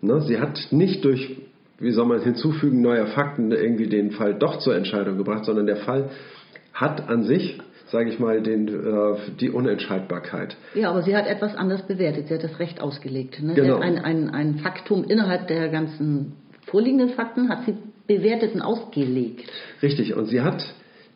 Ne? 0.00 0.20
Sie 0.22 0.38
hat 0.40 0.58
nicht 0.72 1.04
durch, 1.04 1.36
wie 1.78 1.92
soll 1.92 2.06
man 2.06 2.20
hinzufügen, 2.20 2.82
neuer 2.82 3.06
Fakten 3.06 3.52
irgendwie 3.52 3.86
den 3.86 4.10
Fall 4.10 4.34
doch 4.34 4.58
zur 4.58 4.74
Entscheidung 4.76 5.18
gebracht, 5.18 5.44
sondern 5.44 5.66
der 5.66 5.76
Fall 5.76 6.10
hat 6.74 7.08
an 7.08 7.22
sich, 7.22 7.58
sage 7.92 8.10
ich 8.10 8.18
mal, 8.18 8.42
den, 8.42 8.68
äh, 8.68 9.16
die 9.38 9.50
Unentscheidbarkeit. 9.50 10.56
Ja, 10.74 10.90
aber 10.90 11.02
sie 11.02 11.14
hat 11.14 11.26
etwas 11.26 11.54
anders 11.54 11.86
bewertet. 11.86 12.28
Sie 12.28 12.34
hat 12.34 12.42
das 12.42 12.58
Recht 12.58 12.80
ausgelegt. 12.80 13.40
Ne? 13.42 13.54
Genau. 13.54 13.66
Sie 13.66 13.72
hat 13.72 13.82
ein, 13.82 13.98
ein, 13.98 14.30
ein 14.30 14.54
Faktum 14.56 15.04
innerhalb 15.04 15.46
der 15.46 15.68
ganzen 15.68 16.32
vorliegenden 16.66 17.10
Fakten 17.10 17.50
hat 17.50 17.66
sie 17.66 17.74
bewertet 18.06 18.54
und 18.54 18.62
ausgelegt. 18.62 19.44
Richtig, 19.82 20.14
und 20.14 20.26
sie 20.26 20.40
hat 20.40 20.64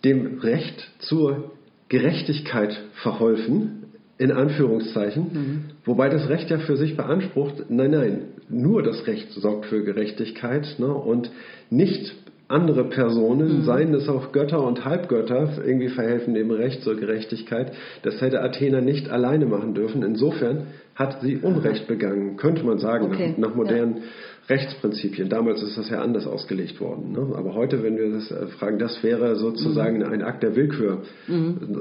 dem 0.05 0.39
Recht 0.39 0.91
zur 0.99 1.53
Gerechtigkeit 1.89 2.79
verholfen, 3.03 3.85
in 4.19 4.33
Anführungszeichen, 4.33 5.71
wobei 5.85 6.09
das 6.09 6.29
Recht 6.29 6.51
ja 6.51 6.59
für 6.59 6.77
sich 6.77 6.97
beansprucht, 6.97 7.67
nein, 7.69 7.91
nein, 7.91 8.23
nur 8.49 8.83
das 8.83 9.07
Recht 9.07 9.31
sorgt 9.33 9.67
für 9.67 9.85
Gerechtigkeit 9.85 10.67
ne, 10.79 10.93
und 10.93 11.31
nicht 11.69 12.15
andere 12.49 12.85
Personen, 12.85 13.63
seien 13.65 13.93
es 13.95 14.09
auch 14.09 14.31
Götter 14.31 14.65
und 14.65 14.85
Halbgötter, 14.85 15.51
irgendwie 15.65 15.89
verhelfen 15.89 16.35
dem 16.35 16.51
Recht 16.51 16.83
zur 16.83 16.95
Gerechtigkeit. 16.97 17.73
Das 18.03 18.21
hätte 18.21 18.41
Athena 18.41 18.81
nicht 18.81 19.11
alleine 19.11 19.47
machen 19.47 19.75
dürfen. 19.75 20.05
Insofern 20.05 20.69
hat 20.95 21.21
sie 21.23 21.39
Unrecht 21.39 21.89
begangen, 21.89 22.37
könnte 22.37 22.65
man 22.65 22.79
sagen, 22.79 23.07
Okay, 23.07 23.35
nach, 23.37 23.49
nach 23.49 23.55
modernen 23.57 24.05
Rechtsprinzipien. 24.49 25.29
Damals 25.29 25.61
ist 25.63 25.77
das 25.77 25.91
ja 25.91 26.01
anders 26.01 26.27
ausgelegt 26.27 26.81
worden. 26.81 27.13
Ne? 27.13 27.35
Aber 27.37 27.55
heute, 27.55 27.83
wenn 27.83 27.97
wir 27.97 28.11
das 28.13 28.31
äh, 28.31 28.47
fragen, 28.59 28.79
das 28.79 29.03
wäre 29.03 29.35
sozusagen 29.35 30.05
ein 30.05 30.23
Akt 30.23 30.45
der 30.45 30.55
Willkür, 30.55 31.03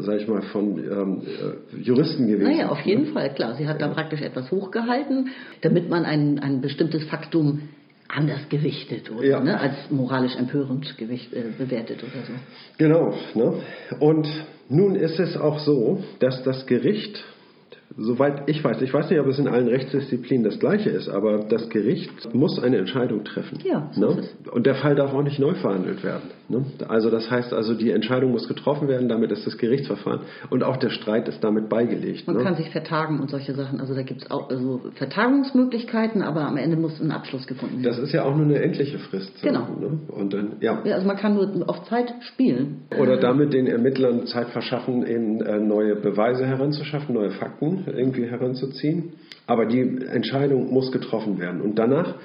sage 0.02 0.22
ich 0.22 0.28
mal, 0.28 0.42
von 0.42 0.80
ähm, 0.80 1.22
äh, 1.22 1.80
Juristen 1.80 2.28
gewesen. 2.28 2.52
Naja, 2.52 2.70
auf 2.70 2.82
jeden 2.82 3.14
Fall, 3.14 3.34
klar. 3.36 3.54
Sie 3.56 3.68
hat 3.68 3.82
da 3.82 3.88
praktisch 3.90 4.22
etwas 4.22 4.50
hochgehalten, 4.50 5.30
damit 5.62 5.90
man 5.90 6.06
ein, 6.06 6.40
ein 6.40 6.62
bestimmtes 6.62 7.04
Faktum 7.06 7.70
anders 8.08 8.48
gewichtet 8.50 9.10
oder 9.12 9.26
Ja. 9.26 9.40
ne, 9.40 9.60
als 9.60 9.74
moralisch 9.90 10.36
empörend 10.36 10.98
gewicht, 10.98 11.34
äh, 11.34 11.44
bewertet 11.58 12.04
oder 12.04 12.24
so. 12.26 12.34
Genau. 12.78 13.14
Ne? 13.34 13.62
Und 14.00 14.28
nun 14.70 14.96
ist 14.96 15.20
es 15.20 15.36
auch 15.38 15.60
so, 15.60 16.04
dass 16.20 16.44
das 16.44 16.66
Gericht, 16.66 17.24
soweit 17.98 18.50
ich 18.50 18.64
weiß, 18.64 18.82
ich 18.82 18.94
weiß 18.94 19.10
nicht, 19.10 19.20
ob 19.20 19.28
es 19.28 19.40
in 19.40 19.48
allen 19.48 19.68
Rechtsdisziplinen 19.68 20.44
das 20.44 20.60
gleiche 20.60 20.90
ist, 20.90 21.08
aber 21.08 21.40
das 21.40 21.70
Gericht 21.70 22.34
muss 22.34 22.60
eine 22.60 22.78
Entscheidung 22.78 23.24
treffen. 23.24 23.60
Ja, 23.64 23.90
so 23.94 24.16
ne? 24.16 24.24
Und 24.52 24.66
der 24.66 24.76
Fall 24.76 24.96
darf 24.96 25.14
auch 25.14 25.24
nicht 25.24 25.40
neu 25.40 25.54
verhandelt 25.56 26.04
werden. 26.04 26.30
Ne? 26.50 26.66
Also 26.88 27.10
das 27.10 27.30
heißt 27.32 27.54
also, 27.54 27.74
die 27.74 27.92
Entscheidung 27.92 28.32
muss 28.32 28.48
getroffen 28.48 28.88
werden, 28.88 29.08
damit 29.08 29.32
ist 29.32 29.46
das 29.46 29.58
Gerichtsverfahren 29.58 30.22
und 30.50 30.64
auch 30.64 30.78
der 30.78 30.90
Streit 30.90 31.28
ist 31.28 31.44
damit 31.44 31.70
beigelegt. 31.70 32.28
Man 32.28 32.38
ne? 32.38 32.44
kann 32.44 32.56
sich 32.56 32.70
vertagen 32.70 33.20
und 33.20 33.30
solche 33.30 33.54
Sachen. 33.54 33.80
Also 33.80 33.96
da 33.96 34.04
gibt 34.04 34.24
es 34.24 34.32
auch 34.32 34.50
also 34.50 34.82
Vertagungsmöglichkeiten, 34.96 36.22
aber 36.22 36.42
am 36.42 36.58
Ende 36.58 36.76
muss 36.78 37.00
ein 37.00 37.12
Abschluss 37.12 37.48
gefunden 37.48 37.84
werden. 37.84 37.84
Das 37.84 38.00
ist 38.00 38.12
ja 38.12 38.24
auch 38.24 38.36
nur 38.36 38.46
eine 38.46 38.62
endliche 38.62 39.00
Frist. 39.00 39.42
Genau. 39.42 39.68
Ne? 39.80 40.00
Und 40.10 40.34
dann, 40.34 40.54
ja. 40.60 40.82
Ja, 40.84 40.96
also 40.96 41.08
man 41.08 41.18
kann 41.18 41.36
nur 41.36 41.70
auf 41.70 41.86
Zeit 41.86 42.14
spielen. 42.22 42.84
Oder 43.00 43.18
damit 43.18 43.54
den 43.54 43.68
Ermittlern 43.68 44.28
Zeit 44.28 44.50
verschaffen, 44.50 45.06
eben 45.06 45.42
äh, 45.42 45.60
neue 45.60 45.96
Beweise 45.96 46.46
heranzuschaffen, 46.46 47.16
neue 47.16 47.32
Fakten 47.32 47.75
irgendwie 47.86 48.26
heranzuziehen. 48.26 49.14
Aber 49.48 49.66
die 49.66 49.82
Entscheidung 49.82 50.72
muss 50.72 50.92
getroffen 50.92 51.40
werden. 51.40 51.62
Und 51.62 51.78
danach, 51.78 52.16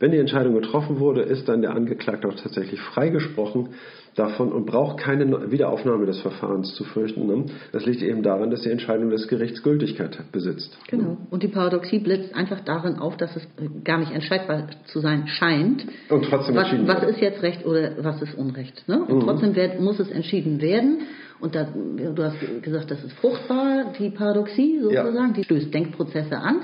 wenn 0.00 0.10
die 0.10 0.18
Entscheidung 0.18 0.54
getroffen 0.54 0.98
wurde, 0.98 1.22
ist 1.22 1.48
dann 1.48 1.62
der 1.62 1.70
Angeklagte 1.70 2.28
auch 2.28 2.34
tatsächlich 2.34 2.80
freigesprochen 2.80 3.68
davon 4.14 4.52
und 4.52 4.66
braucht 4.66 4.98
keine 4.98 5.50
Wiederaufnahme 5.50 6.06
des 6.06 6.20
Verfahrens 6.20 6.74
zu 6.74 6.84
fürchten. 6.84 7.26
Ne? 7.26 7.46
Das 7.72 7.84
liegt 7.84 8.02
eben 8.02 8.22
daran, 8.22 8.50
dass 8.50 8.62
die 8.62 8.70
Entscheidung 8.70 9.10
des 9.10 9.28
Gerichts 9.28 9.62
Gültigkeit 9.62 10.16
besitzt. 10.32 10.76
Genau. 10.88 11.16
Und 11.30 11.42
die 11.42 11.48
Paradoxie 11.48 11.98
blitzt 11.98 12.34
einfach 12.34 12.60
darin 12.60 12.96
auf, 12.96 13.16
dass 13.16 13.34
es 13.36 13.44
äh, 13.44 13.68
gar 13.82 13.98
nicht 13.98 14.12
entscheidbar 14.12 14.68
zu 14.86 15.00
sein 15.00 15.26
scheint. 15.26 15.84
Und 16.08 16.24
trotzdem 16.24 16.54
was, 16.54 16.64
entschieden 16.64 16.88
was 16.88 17.02
wurde. 17.02 17.12
ist 17.12 17.20
jetzt 17.20 17.42
Recht 17.42 17.66
oder 17.66 17.92
was 18.02 18.22
ist 18.22 18.34
Unrecht? 18.36 18.84
Ne? 18.88 19.04
Und 19.04 19.20
trotzdem 19.20 19.56
werd, 19.56 19.80
muss 19.80 19.98
es 19.98 20.10
entschieden 20.10 20.60
werden. 20.60 21.00
Und 21.40 21.54
da, 21.54 21.64
du 21.64 22.22
hast 22.22 22.36
gesagt, 22.62 22.90
das 22.90 23.02
ist 23.04 23.12
fruchtbar, 23.14 23.92
die 23.98 24.10
Paradoxie 24.10 24.80
sozusagen, 24.80 25.34
die 25.34 25.44
stößt 25.44 25.72
Denkprozesse 25.72 26.36
an. 26.36 26.62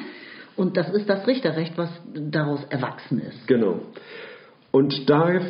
Und 0.56 0.76
das 0.76 0.90
ist 0.90 1.08
das 1.08 1.26
Richterrecht, 1.26 1.76
was 1.76 1.90
daraus 2.14 2.64
erwachsen 2.70 3.20
ist. 3.20 3.46
Genau. 3.46 3.80
Und 4.72 5.10
da 5.10 5.28
äh, 5.30 5.40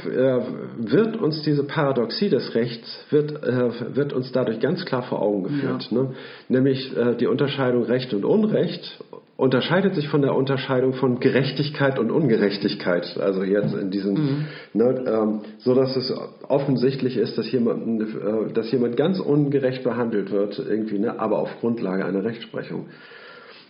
wird 0.78 1.16
uns 1.16 1.42
diese 1.42 1.64
Paradoxie 1.64 2.30
des 2.30 2.54
Rechts, 2.54 3.04
wird, 3.10 3.42
äh, 3.42 3.94
wird 3.94 4.14
uns 4.14 4.32
dadurch 4.32 4.60
ganz 4.60 4.84
klar 4.86 5.02
vor 5.02 5.20
Augen 5.20 5.42
geführt. 5.42 5.92
Ne? 5.92 6.14
Nämlich 6.48 6.96
äh, 6.96 7.16
die 7.16 7.26
Unterscheidung 7.26 7.82
Recht 7.84 8.14
und 8.14 8.24
Unrecht 8.24 8.98
unterscheidet 9.40 9.94
sich 9.94 10.06
von 10.08 10.20
der 10.20 10.34
Unterscheidung 10.34 10.92
von 10.92 11.18
Gerechtigkeit 11.18 11.98
und 11.98 12.10
Ungerechtigkeit. 12.10 13.16
Also 13.18 13.42
jetzt 13.42 13.72
in 13.72 13.90
diesem, 13.90 14.46
ne, 14.74 15.04
ähm, 15.06 15.40
so 15.58 15.74
dass 15.74 15.96
es 15.96 16.12
offensichtlich 16.46 17.16
ist, 17.16 17.38
dass 17.38 17.50
jemand, 17.50 18.02
äh, 18.02 18.52
dass 18.52 18.70
jemand 18.70 18.98
ganz 18.98 19.18
ungerecht 19.18 19.82
behandelt 19.82 20.30
wird, 20.30 20.58
irgendwie, 20.58 20.98
ne, 20.98 21.18
aber 21.18 21.38
auf 21.38 21.48
Grundlage 21.60 22.04
einer 22.04 22.22
Rechtsprechung. 22.22 22.88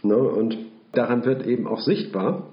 Ne? 0.02 0.16
Und 0.16 0.58
daran 0.92 1.24
wird 1.24 1.46
eben 1.46 1.68
auch 1.68 1.80
sichtbar, 1.80 2.48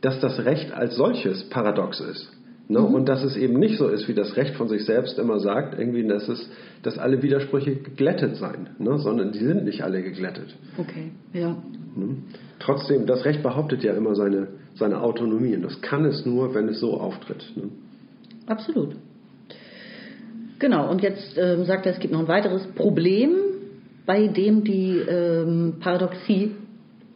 dass 0.00 0.20
das 0.20 0.44
Recht 0.44 0.72
als 0.72 0.94
solches 0.94 1.48
paradox 1.50 1.98
ist. 1.98 2.30
Ne? 2.68 2.80
Und 2.80 3.08
dass 3.08 3.22
es 3.22 3.36
eben 3.36 3.58
nicht 3.58 3.78
so 3.78 3.88
ist, 3.88 4.08
wie 4.08 4.14
das 4.14 4.36
Recht 4.36 4.54
von 4.54 4.68
sich 4.68 4.84
selbst 4.84 5.18
immer 5.18 5.40
sagt, 5.40 5.78
irgendwie, 5.78 6.06
dass, 6.06 6.28
es, 6.28 6.48
dass 6.82 6.98
alle 6.98 7.22
Widersprüche 7.22 7.76
geglättet 7.76 8.36
seien, 8.36 8.70
ne? 8.78 8.98
sondern 8.98 9.32
die 9.32 9.44
sind 9.44 9.64
nicht 9.64 9.82
alle 9.82 10.02
geglättet. 10.02 10.54
Okay, 10.78 11.10
ja. 11.32 11.56
Ne? 11.96 12.16
Trotzdem, 12.60 13.06
das 13.06 13.24
Recht 13.24 13.42
behauptet 13.42 13.82
ja 13.82 13.92
immer 13.94 14.14
seine, 14.14 14.48
seine 14.74 15.00
Autonomie 15.00 15.54
und 15.54 15.62
das 15.62 15.80
kann 15.82 16.04
es 16.04 16.24
nur, 16.24 16.54
wenn 16.54 16.68
es 16.68 16.80
so 16.80 16.94
auftritt. 16.98 17.44
Ne? 17.56 17.64
Absolut. 18.46 18.94
Genau, 20.58 20.88
und 20.90 21.02
jetzt 21.02 21.36
ähm, 21.36 21.64
sagt 21.64 21.86
er, 21.86 21.92
es 21.92 21.98
gibt 21.98 22.12
noch 22.12 22.20
ein 22.20 22.28
weiteres 22.28 22.64
Problem, 22.68 23.32
bei 24.06 24.28
dem 24.28 24.62
die 24.62 24.96
ähm, 24.96 25.74
Paradoxie 25.80 26.52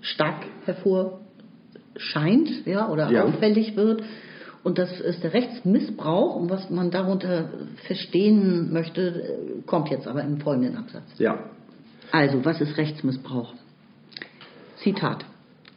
stark 0.01 0.45
hervorscheint 0.65 2.67
ja, 2.67 2.91
oder 2.91 3.11
Ja. 3.11 3.25
auffällig 3.25 3.77
wird. 3.77 4.03
Und 4.67 4.79
das 4.79 5.01
ist 5.01 5.23
der 5.23 5.33
Rechtsmissbrauch. 5.33 6.35
Und 6.35 6.51
was 6.51 6.71
man 6.71 6.91
darunter 6.91 7.51
verstehen 7.87 8.73
möchte, 8.73 9.39
kommt 9.65 9.91
jetzt 9.91 10.09
aber 10.09 10.25
im 10.25 10.41
folgenden 10.41 10.77
Absatz. 10.77 11.05
Ja, 11.19 11.39
Also, 12.11 12.45
was 12.45 12.61
ist 12.61 12.77
Rechtsmissbrauch? 12.77 13.55
Zitat. 14.83 15.25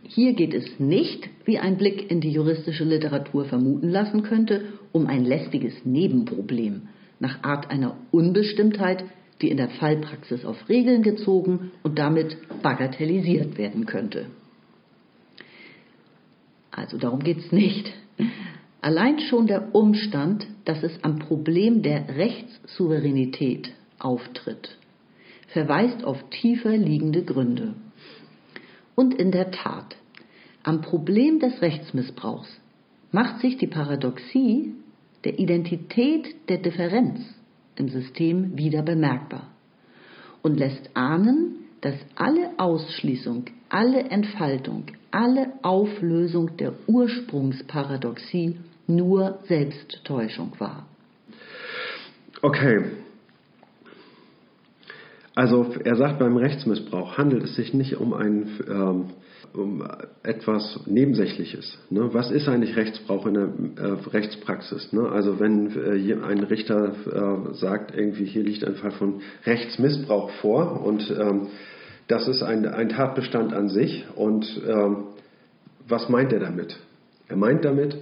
Hier 0.01 0.33
geht 0.33 0.55
es 0.55 0.79
nicht, 0.79 1.29
wie 1.45 1.59
ein 1.59 1.77
Blick 1.77 2.09
in 2.09 2.19
die 2.19 2.31
juristische 2.31 2.83
Literatur 2.83 3.45
vermuten 3.45 3.89
lassen 3.89 4.23
könnte, 4.23 4.63
um 4.91 5.05
ein 5.05 5.23
lästiges 5.23 5.85
Nebenproblem 5.85 6.87
nach 7.19 7.43
Art 7.43 7.69
einer 7.69 7.95
Unbestimmtheit, 8.09 9.03
die 9.43 9.51
in 9.51 9.57
der 9.57 9.69
Fallpraxis 9.69 10.45
auf 10.45 10.67
Regeln 10.67 11.03
gezogen 11.03 11.73
und 11.83 11.99
damit 11.99 12.37
bagatellisiert 12.63 13.55
werden 13.59 13.85
könnte. 13.85 14.25
Also 16.71 16.97
darum 16.97 17.19
geht 17.19 17.37
es 17.37 17.51
nicht. 17.51 17.93
Allein 18.81 19.19
schon 19.19 19.47
der 19.47 19.75
Umstand, 19.75 20.47
dass 20.63 20.83
es 20.83 21.03
am 21.03 21.19
Problem 21.19 21.81
der 21.81 22.15
Rechtssouveränität 22.15 23.71
auftritt, 23.99 24.77
verweist 25.47 26.03
auf 26.05 26.29
tiefer 26.29 26.77
liegende 26.77 27.23
Gründe. 27.23 27.73
Und 28.95 29.13
in 29.13 29.31
der 29.31 29.51
Tat, 29.51 29.97
am 30.63 30.81
Problem 30.81 31.39
des 31.39 31.61
Rechtsmissbrauchs 31.61 32.49
macht 33.11 33.41
sich 33.41 33.57
die 33.57 33.67
Paradoxie 33.67 34.73
der 35.25 35.39
Identität 35.39 36.35
der 36.47 36.59
Differenz 36.59 37.19
im 37.75 37.89
System 37.89 38.57
wieder 38.57 38.81
bemerkbar 38.81 39.47
und 40.41 40.57
lässt 40.57 40.95
ahnen, 40.95 41.55
dass 41.81 41.95
alle 42.15 42.51
Ausschließung, 42.57 43.45
alle 43.69 44.03
Entfaltung, 44.03 44.85
alle 45.11 45.53
Auflösung 45.63 46.57
der 46.57 46.73
Ursprungsparadoxie 46.87 48.57
nur 48.89 49.39
Selbsttäuschung 49.47 50.53
war. 50.59 50.85
Okay. 52.41 52.85
Also 55.35 55.73
er 55.83 55.95
sagt, 55.95 56.19
beim 56.19 56.35
Rechtsmissbrauch 56.35 57.17
handelt 57.17 57.43
es 57.43 57.55
sich 57.55 57.73
nicht 57.73 57.97
um 57.97 58.13
ein 58.13 58.59
ähm, 58.67 59.05
um 59.53 59.83
etwas 60.23 60.79
Nebensächliches. 60.85 61.77
Ne? 61.89 62.09
Was 62.13 62.31
ist 62.31 62.47
eigentlich 62.47 62.75
Rechtsbrauch 62.75 63.25
in 63.25 63.33
der 63.33 63.49
äh, 63.77 64.09
Rechtspraxis? 64.09 64.93
Ne? 64.93 65.09
Also 65.09 65.39
wenn 65.39 65.71
äh, 65.75 66.13
ein 66.23 66.43
Richter 66.43 66.93
äh, 67.05 67.53
sagt, 67.55 67.95
irgendwie 67.95 68.25
hier 68.25 68.43
liegt 68.43 68.63
ein 68.63 68.75
Fall 68.75 68.91
von 68.91 69.21
Rechtsmissbrauch 69.45 70.29
vor 70.41 70.85
und 70.85 71.09
ähm, 71.09 71.47
das 72.07 72.27
ist 72.27 72.41
ein, 72.41 72.65
ein, 72.65 72.89
Tatbestand 72.89 73.53
an 73.53 73.69
sich 73.69 74.05
und 74.15 74.61
ähm, 74.67 75.05
was 75.87 76.09
meint 76.09 76.33
er 76.33 76.39
damit? 76.39 76.77
Er 77.27 77.35
meint 77.35 77.63
damit, 77.65 77.97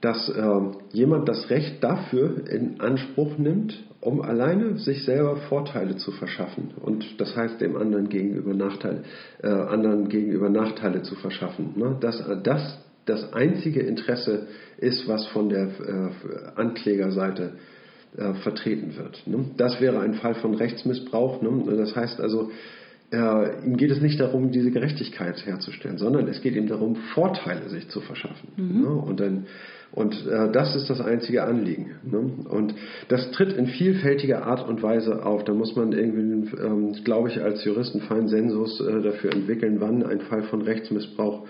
dass 0.00 0.32
ähm, 0.36 0.76
jemand 0.92 1.28
das 1.28 1.50
Recht 1.50 1.82
dafür 1.82 2.48
in 2.48 2.80
Anspruch 2.80 3.36
nimmt, 3.36 3.84
um 4.00 4.22
alleine 4.22 4.78
sich 4.78 5.04
selber 5.04 5.36
Vorteile 5.48 5.96
zu 5.96 6.12
verschaffen 6.12 6.70
und 6.80 7.20
das 7.20 7.36
heißt 7.36 7.60
dem 7.60 7.76
anderen 7.76 8.08
gegenüber 8.08 8.54
Nachteile, 8.54 9.02
äh, 9.42 9.48
anderen 9.48 10.08
gegenüber 10.08 10.48
Nachteile 10.48 11.02
zu 11.02 11.16
verschaffen. 11.16 11.72
Ne? 11.76 11.96
Dass 12.00 12.22
das 12.44 12.78
das 13.06 13.32
einzige 13.32 13.80
Interesse 13.80 14.48
ist, 14.76 15.08
was 15.08 15.26
von 15.28 15.48
der 15.48 15.64
äh, 15.64 16.10
Anklägerseite 16.56 17.54
äh, 18.16 18.34
vertreten 18.34 18.96
wird. 18.96 19.26
Ne? 19.26 19.46
Das 19.56 19.80
wäre 19.80 20.00
ein 20.00 20.14
Fall 20.14 20.34
von 20.34 20.54
Rechtsmissbrauch. 20.54 21.42
Ne? 21.42 21.76
Das 21.76 21.96
heißt 21.96 22.20
also, 22.20 22.50
äh, 23.10 23.64
ihm 23.64 23.76
geht 23.76 23.90
es 23.90 24.00
nicht 24.00 24.20
darum, 24.20 24.52
diese 24.52 24.70
Gerechtigkeit 24.70 25.44
herzustellen, 25.46 25.98
sondern 25.98 26.28
es 26.28 26.42
geht 26.42 26.54
ihm 26.54 26.66
darum, 26.66 26.96
Vorteile 27.14 27.68
sich 27.70 27.88
zu 27.88 28.00
verschaffen. 28.00 28.50
Mhm. 28.56 28.82
Ne? 28.82 28.88
Und, 28.88 29.20
dann, 29.20 29.46
und 29.92 30.26
äh, 30.26 30.52
das 30.52 30.76
ist 30.76 30.90
das 30.90 31.00
einzige 31.00 31.44
Anliegen. 31.44 31.96
Ne? 32.04 32.18
Und 32.48 32.74
das 33.08 33.30
tritt 33.30 33.54
in 33.54 33.66
vielfältiger 33.66 34.44
Art 34.44 34.68
und 34.68 34.82
Weise 34.82 35.24
auf. 35.24 35.44
Da 35.44 35.54
muss 35.54 35.74
man 35.76 35.92
irgendwie, 35.92 36.56
ähm, 36.56 36.92
glaube 37.04 37.30
ich, 37.30 37.40
als 37.40 37.64
Juristen 37.64 38.02
feinen 38.02 38.28
Sensus 38.28 38.80
äh, 38.80 39.00
dafür 39.02 39.32
entwickeln, 39.32 39.80
wann 39.80 40.04
ein 40.04 40.20
Fall 40.20 40.42
von 40.44 40.62
Rechtsmissbrauch 40.62 41.46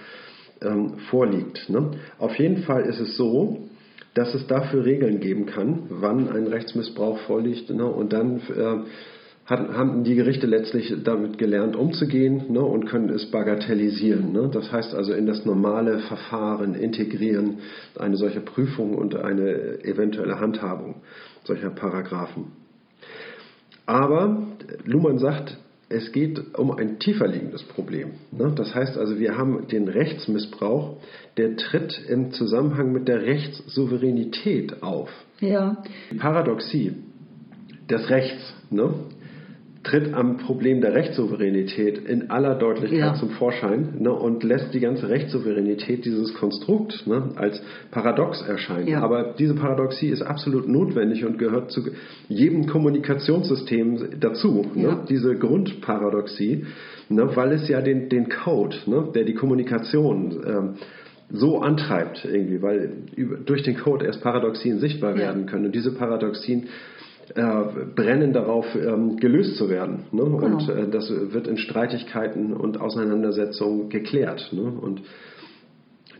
ähm, 0.62 0.98
vorliegt. 1.10 1.68
Ne? 1.68 1.90
Auf 2.18 2.38
jeden 2.38 2.58
Fall 2.62 2.82
ist 2.82 3.00
es 3.00 3.16
so, 3.16 3.68
dass 4.14 4.34
es 4.34 4.46
dafür 4.46 4.84
Regeln 4.84 5.20
geben 5.20 5.46
kann, 5.46 5.86
wann 5.88 6.28
ein 6.28 6.46
Rechtsmissbrauch 6.46 7.18
vorliegt. 7.20 7.70
Ne? 7.70 7.86
Und 7.86 8.12
dann 8.12 8.40
äh, 8.56 8.84
haben 9.48 10.04
die 10.04 10.14
Gerichte 10.14 10.46
letztlich 10.46 10.94
damit 11.04 11.38
gelernt, 11.38 11.74
umzugehen 11.74 12.52
ne, 12.52 12.60
und 12.60 12.86
können 12.86 13.08
es 13.08 13.30
bagatellisieren. 13.30 14.32
Ne? 14.32 14.50
Das 14.52 14.70
heißt 14.70 14.94
also 14.94 15.14
in 15.14 15.26
das 15.26 15.46
normale 15.46 16.00
Verfahren 16.00 16.74
integrieren, 16.74 17.58
eine 17.98 18.16
solche 18.16 18.40
Prüfung 18.40 18.94
und 18.94 19.16
eine 19.16 19.82
eventuelle 19.84 20.38
Handhabung 20.38 20.96
solcher 21.44 21.70
Paragraphen. 21.70 22.52
Aber 23.86 24.42
Luhmann 24.84 25.18
sagt, 25.18 25.56
es 25.88 26.12
geht 26.12 26.54
um 26.58 26.70
ein 26.70 26.98
tiefer 26.98 27.26
liegendes 27.26 27.62
Problem. 27.62 28.10
Ne? 28.30 28.52
Das 28.54 28.74
heißt 28.74 28.98
also, 28.98 29.18
wir 29.18 29.38
haben 29.38 29.66
den 29.68 29.88
Rechtsmissbrauch, 29.88 30.98
der 31.38 31.56
tritt 31.56 31.98
im 32.06 32.32
Zusammenhang 32.32 32.92
mit 32.92 33.08
der 33.08 33.22
Rechtssouveränität 33.22 34.82
auf. 34.82 35.08
Ja. 35.40 35.82
Paradoxie 36.18 36.92
des 37.88 38.10
Rechts. 38.10 38.54
Ne? 38.70 38.92
Tritt 39.88 40.12
am 40.12 40.36
Problem 40.36 40.80
der 40.80 40.94
Rechtssouveränität 40.94 41.98
in 41.98 42.30
aller 42.30 42.54
Deutlichkeit 42.54 42.98
ja. 42.98 43.14
zum 43.14 43.30
Vorschein 43.30 43.94
ne, 43.98 44.12
und 44.12 44.44
lässt 44.44 44.74
die 44.74 44.80
ganze 44.80 45.08
Rechtssouveränität 45.08 46.04
dieses 46.04 46.34
Konstrukt 46.34 47.06
ne, 47.06 47.30
als 47.36 47.60
paradox 47.90 48.42
erscheinen. 48.42 48.88
Ja. 48.88 49.00
Aber 49.00 49.34
diese 49.38 49.54
Paradoxie 49.54 50.08
ist 50.08 50.22
absolut 50.22 50.68
notwendig 50.68 51.24
und 51.24 51.38
gehört 51.38 51.70
zu 51.70 51.80
jedem 52.28 52.66
Kommunikationssystem 52.66 54.20
dazu. 54.20 54.66
Ne, 54.74 54.82
ja. 54.82 54.94
Ne, 54.94 55.04
diese 55.08 55.36
Grundparadoxie, 55.36 56.66
ne, 57.08 57.30
weil 57.34 57.52
es 57.52 57.68
ja 57.68 57.80
den, 57.80 58.08
den 58.08 58.28
Code, 58.28 58.76
ne, 58.86 59.08
der 59.14 59.24
die 59.24 59.34
Kommunikation 59.34 60.42
ähm, 60.46 60.74
so 61.30 61.60
antreibt 61.60 62.24
irgendwie, 62.24 62.62
weil 62.62 62.92
durch 63.44 63.62
den 63.62 63.76
Code 63.76 64.06
erst 64.06 64.22
Paradoxien 64.22 64.78
sichtbar 64.78 65.16
werden 65.16 65.46
können. 65.46 65.66
Und 65.66 65.74
diese 65.74 65.94
Paradoxien 65.94 66.68
brennen 67.34 68.32
darauf, 68.32 68.66
ähm, 68.74 69.16
gelöst 69.16 69.56
zu 69.56 69.68
werden. 69.68 70.04
Ne? 70.12 70.22
Genau. 70.22 70.36
Und 70.46 70.68
äh, 70.68 70.88
das 70.88 71.10
wird 71.10 71.46
in 71.46 71.58
Streitigkeiten 71.58 72.52
und 72.52 72.80
Auseinandersetzungen 72.80 73.88
geklärt. 73.88 74.50
Ne? 74.52 74.62
Und 74.62 75.02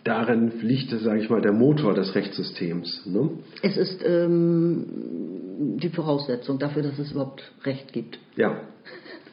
darin 0.05 0.53
liegt, 0.61 0.90
sage 0.90 1.21
ich 1.21 1.31
mal, 1.31 1.40
der 1.40 1.53
Motor 1.53 1.94
des 1.94 2.14
Rechtssystems. 2.14 3.07
Ne? 3.07 3.31
Es 3.62 3.77
ist 3.77 4.03
ähm, 4.05 5.77
die 5.81 5.88
Voraussetzung 5.90 6.59
dafür, 6.59 6.83
dass 6.83 6.99
es 6.99 7.12
überhaupt 7.12 7.42
Recht 7.64 7.92
gibt. 7.92 8.18
Ja, 8.37 8.61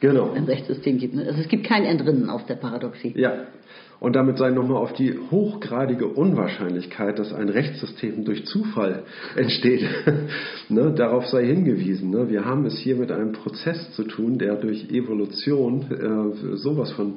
genau. 0.00 0.32
Ein 0.34 0.44
Rechtssystem 0.44 0.98
gibt. 0.98 1.14
Ne? 1.14 1.24
Also 1.26 1.40
es 1.40 1.48
gibt 1.48 1.66
kein 1.66 1.84
Entrinnen 1.84 2.30
aus 2.30 2.46
der 2.46 2.56
Paradoxie. 2.56 3.14
Ja, 3.16 3.46
und 4.06 4.14
damit 4.14 4.38
sei 4.38 4.50
nochmal 4.50 4.76
auf 4.76 4.92
die 4.92 5.18
hochgradige 5.32 6.06
Unwahrscheinlichkeit, 6.06 7.18
dass 7.18 7.32
ein 7.32 7.48
Rechtssystem 7.48 8.24
durch 8.24 8.46
Zufall 8.46 9.02
entsteht, 9.34 9.84
ne, 10.68 10.92
darauf 10.92 11.26
sei 11.26 11.44
hingewiesen. 11.44 12.10
Ne. 12.10 12.30
Wir 12.30 12.44
haben 12.44 12.64
es 12.66 12.78
hier 12.78 12.94
mit 12.94 13.10
einem 13.10 13.32
Prozess 13.32 13.90
zu 13.96 14.04
tun, 14.04 14.38
der 14.38 14.54
durch 14.54 14.92
Evolution 14.92 15.86
äh, 15.90 16.56
sowas 16.56 16.92
von, 16.92 17.14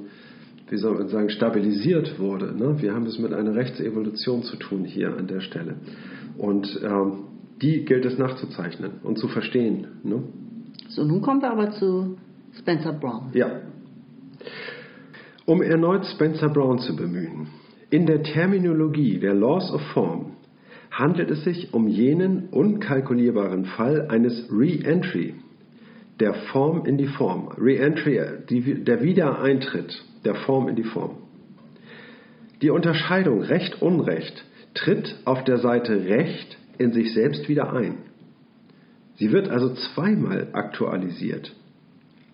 wie 0.67 0.77
soll 0.77 0.95
man 0.95 1.09
sagen, 1.09 1.29
stabilisiert 1.29 2.17
wurde. 2.17 2.55
Ne. 2.57 2.81
Wir 2.81 2.95
haben 2.95 3.05
es 3.05 3.19
mit 3.19 3.33
einer 3.33 3.53
Rechtsevolution 3.53 4.41
zu 4.41 4.55
tun 4.55 4.83
hier 4.83 5.15
an 5.15 5.27
der 5.27 5.41
Stelle. 5.41 5.75
Und 6.39 6.81
ähm, 6.83 7.25
die 7.61 7.85
gilt 7.85 8.03
es 8.05 8.17
nachzuzeichnen 8.17 8.93
und 9.03 9.19
zu 9.19 9.27
verstehen. 9.27 9.85
Ne. 10.01 10.23
So, 10.87 11.03
nun 11.03 11.21
kommen 11.21 11.43
wir 11.43 11.51
aber 11.51 11.69
zu 11.69 12.17
Spencer 12.57 12.93
Brown. 12.93 13.29
Ja. 13.33 13.61
Um 15.49 15.63
erneut 15.63 16.05
Spencer 16.05 16.49
Brown 16.49 16.77
zu 16.77 16.95
bemühen, 16.95 17.47
in 17.89 18.05
der 18.05 18.21
Terminologie 18.21 19.17
der 19.17 19.33
Laws 19.33 19.71
of 19.73 19.81
Form 19.93 20.33
handelt 20.91 21.31
es 21.31 21.43
sich 21.43 21.73
um 21.73 21.87
jenen 21.87 22.49
unkalkulierbaren 22.49 23.65
Fall 23.65 24.09
eines 24.09 24.47
Re-Entry 24.51 25.33
der 26.19 26.35
Form 26.51 26.85
in 26.85 26.99
die 26.99 27.07
Form. 27.07 27.47
Re-Entry, 27.57 28.21
der 28.83 29.01
Wiedereintritt 29.01 30.05
der 30.23 30.35
Form 30.35 30.67
in 30.67 30.75
die 30.75 30.83
Form. 30.83 31.17
Die 32.61 32.69
Unterscheidung 32.69 33.41
Recht-Unrecht 33.41 34.45
tritt 34.75 35.15
auf 35.25 35.43
der 35.45 35.57
Seite 35.57 36.05
Recht 36.05 36.59
in 36.77 36.91
sich 36.91 37.15
selbst 37.15 37.49
wieder 37.49 37.73
ein. 37.73 37.97
Sie 39.15 39.31
wird 39.31 39.49
also 39.49 39.73
zweimal 39.73 40.49
aktualisiert 40.53 41.55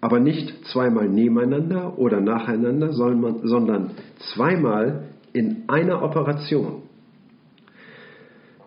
aber 0.06 0.20
nicht 0.20 0.54
zweimal 0.68 1.10
nebeneinander 1.10 1.98
oder 1.98 2.22
nacheinander, 2.22 2.94
sondern 2.94 3.90
zweimal 4.36 5.06
in 5.34 5.64
einer 5.66 6.04
Operation. 6.04 6.84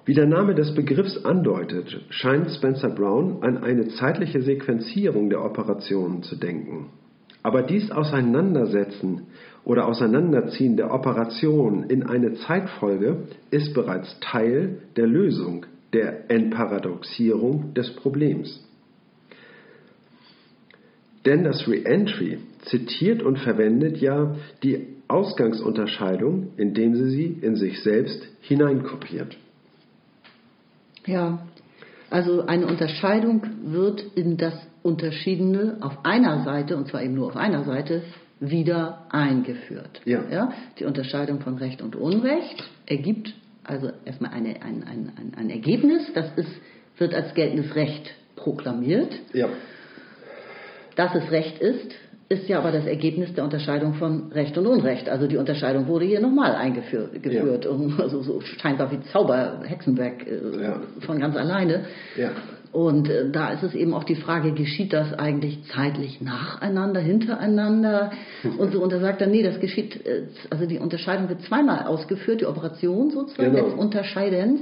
Wie 0.04 0.14
der 0.14 0.26
Name 0.26 0.56
des 0.56 0.74
Begriffs 0.74 1.24
andeutet, 1.24 2.04
scheint 2.10 2.50
Spencer 2.50 2.88
Brown 2.88 3.44
an 3.44 3.58
eine 3.58 3.86
zeitliche 3.86 4.42
Sequenzierung 4.42 5.30
der 5.30 5.44
Operationen 5.44 6.24
zu 6.24 6.34
denken. 6.34 6.86
Aber 7.44 7.62
dies 7.62 7.92
Auseinandersetzen 7.92 9.28
oder 9.64 9.86
Auseinanderziehen 9.86 10.76
der 10.76 10.92
Operationen 10.92 11.84
in 11.84 12.02
eine 12.02 12.34
Zeitfolge 12.34 13.28
ist 13.52 13.74
bereits 13.74 14.18
Teil 14.18 14.78
der 14.96 15.06
Lösung 15.06 15.66
der 15.92 16.32
Entparadoxierung 16.32 17.74
des 17.74 17.94
Problems. 17.94 18.67
Denn 21.28 21.44
das 21.44 21.68
Reentry 21.68 22.38
zitiert 22.62 23.22
und 23.22 23.38
verwendet 23.38 23.98
ja 23.98 24.34
die 24.62 24.86
Ausgangsunterscheidung, 25.08 26.52
indem 26.56 26.94
sie 26.94 27.10
sie 27.10 27.38
in 27.42 27.54
sich 27.54 27.82
selbst 27.82 28.26
hineinkopiert. 28.40 29.36
Ja, 31.04 31.46
also 32.08 32.46
eine 32.46 32.66
Unterscheidung 32.66 33.42
wird 33.66 34.02
in 34.14 34.38
das 34.38 34.54
Unterschiedene 34.82 35.76
auf 35.82 36.02
einer 36.02 36.44
Seite, 36.44 36.78
und 36.78 36.88
zwar 36.88 37.02
eben 37.02 37.12
nur 37.12 37.26
auf 37.26 37.36
einer 37.36 37.64
Seite, 37.64 38.04
wieder 38.40 39.04
eingeführt. 39.10 40.00
Ja. 40.06 40.22
ja. 40.30 40.52
Die 40.78 40.86
Unterscheidung 40.86 41.40
von 41.40 41.58
Recht 41.58 41.82
und 41.82 41.94
Unrecht 41.94 42.64
ergibt 42.86 43.34
also 43.64 43.90
erstmal 44.06 44.30
eine, 44.30 44.62
ein, 44.62 44.82
ein, 44.82 45.12
ein, 45.14 45.32
ein 45.36 45.50
Ergebnis, 45.50 46.10
das 46.14 46.32
ist, 46.36 46.52
wird 46.96 47.12
als 47.12 47.34
geltendes 47.34 47.74
Recht 47.74 48.14
proklamiert. 48.34 49.12
Ja. 49.34 49.50
Dass 50.98 51.14
es 51.14 51.30
Recht 51.30 51.60
ist, 51.60 51.92
ist 52.28 52.48
ja 52.48 52.58
aber 52.58 52.72
das 52.72 52.84
Ergebnis 52.86 53.32
der 53.34 53.44
Unterscheidung 53.44 53.94
von 53.94 54.32
Recht 54.32 54.58
und 54.58 54.66
Unrecht. 54.66 55.08
Also 55.08 55.28
die 55.28 55.36
Unterscheidung 55.36 55.86
wurde 55.86 56.06
hier 56.06 56.20
nochmal 56.20 56.56
eingeführt, 56.56 57.22
geführt, 57.22 57.64
Ja. 57.66 57.70
und 57.70 58.00
also 58.00 58.20
so 58.20 58.40
scheinbar 58.40 58.90
wie 58.90 59.00
Zauber, 59.12 59.60
Hexenwerk 59.64 60.26
äh, 60.26 60.62
Ja. 60.62 60.80
von 61.06 61.20
ganz 61.20 61.36
alleine. 61.36 61.84
Ja. 62.16 62.30
Und 62.72 63.08
äh, 63.08 63.30
da 63.30 63.50
ist 63.52 63.62
es 63.62 63.74
eben 63.76 63.94
auch 63.94 64.02
die 64.02 64.16
Frage, 64.16 64.52
geschieht 64.52 64.92
das 64.92 65.14
eigentlich 65.14 65.62
zeitlich 65.72 66.20
nacheinander, 66.20 67.00
hintereinander 67.00 68.10
und 68.58 68.72
so. 68.72 68.82
Und 68.82 68.92
da 68.92 68.98
sagt 68.98 69.20
er, 69.20 69.28
nee, 69.28 69.44
das 69.44 69.60
geschieht, 69.60 70.04
äh, 70.04 70.24
also 70.50 70.66
die 70.66 70.80
Unterscheidung 70.80 71.28
wird 71.28 71.42
zweimal 71.42 71.86
ausgeführt, 71.86 72.40
die 72.40 72.46
Operation 72.46 73.10
sozusagen, 73.10 73.52
Genau. 73.54 73.66
des 73.68 73.74
Unterscheidens, 73.78 74.60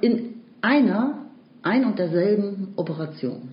in 0.00 0.34
einer, 0.62 1.26
ein 1.62 1.84
und 1.84 1.98
derselben 1.98 2.68
Operation. 2.76 3.48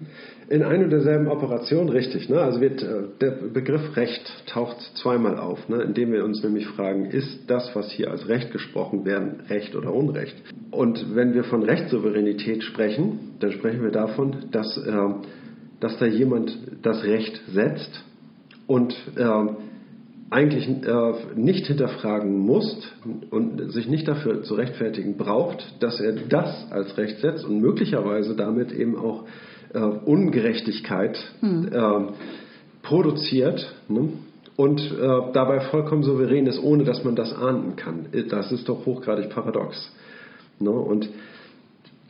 In 0.50 0.64
ein 0.64 0.84
und 0.84 0.90
derselben 0.90 1.28
Operation, 1.28 1.90
richtig. 1.90 2.30
Ne? 2.30 2.40
Also 2.40 2.60
wird, 2.60 2.82
äh, 2.84 3.04
der 3.22 3.32
Begriff 3.32 3.96
Recht 3.96 4.22
taucht 4.48 4.78
zweimal 4.96 5.38
auf, 5.38 5.70
ne? 5.70 5.82
indem 5.82 6.12
wir 6.12 6.26
uns 6.26 6.44
nämlich 6.44 6.68
fragen, 6.68 7.06
ist 7.06 7.50
das, 7.50 7.74
was 7.76 7.92
hier 7.92 8.12
als 8.12 8.28
Recht 8.28 8.52
gesprochen 8.52 9.06
werden, 9.06 9.42
Recht 9.50 9.76
oder 9.76 9.94
Unrecht? 9.94 10.36
Und 10.72 11.16
wenn 11.16 11.34
wir 11.34 11.44
von 11.46 11.64
Rechtssouveränität 11.64 12.64
sprechen, 12.64 13.36
dann 13.40 13.52
sprechen 13.52 13.84
wir 13.84 13.92
davon, 13.92 14.46
dass, 14.52 14.78
äh, 14.78 14.92
dass 15.80 15.98
da 16.00 16.06
jemand 16.06 16.58
das 16.82 17.04
Recht 17.04 17.42
setzt 17.54 18.04
und 18.68 18.94
äh, 19.16 19.48
eigentlich 20.34 20.68
äh, 20.68 21.14
nicht 21.36 21.68
hinterfragen 21.68 22.40
muss 22.40 22.76
und 23.30 23.72
sich 23.72 23.88
nicht 23.88 24.08
dafür 24.08 24.42
zu 24.42 24.56
rechtfertigen 24.56 25.16
braucht, 25.16 25.64
dass 25.80 26.00
er 26.00 26.14
das 26.14 26.72
als 26.72 26.98
Recht 26.98 27.20
setzt 27.20 27.46
und 27.46 27.62
möglicherweise 27.62 28.36
damit 28.36 28.72
eben 28.72 28.98
auch 28.98 29.26
äh, 29.74 29.80
Ungerechtigkeit 29.80 31.18
äh, 31.42 31.78
produziert 32.82 33.74
ne? 33.88 34.10
und 34.56 34.80
äh, 34.80 35.32
dabei 35.34 35.62
vollkommen 35.62 36.04
souverän 36.04 36.48
ist, 36.48 36.62
ohne 36.62 36.84
dass 36.84 37.04
man 37.04 37.16
das 37.16 37.34
ahnden 37.34 37.76
kann. 37.76 38.08
Das 38.30 38.52
ist 38.52 38.70
doch 38.70 38.86
hochgradig 38.86 39.30
paradox. 39.30 39.92
Ne? 40.60 40.72
Und 40.72 41.10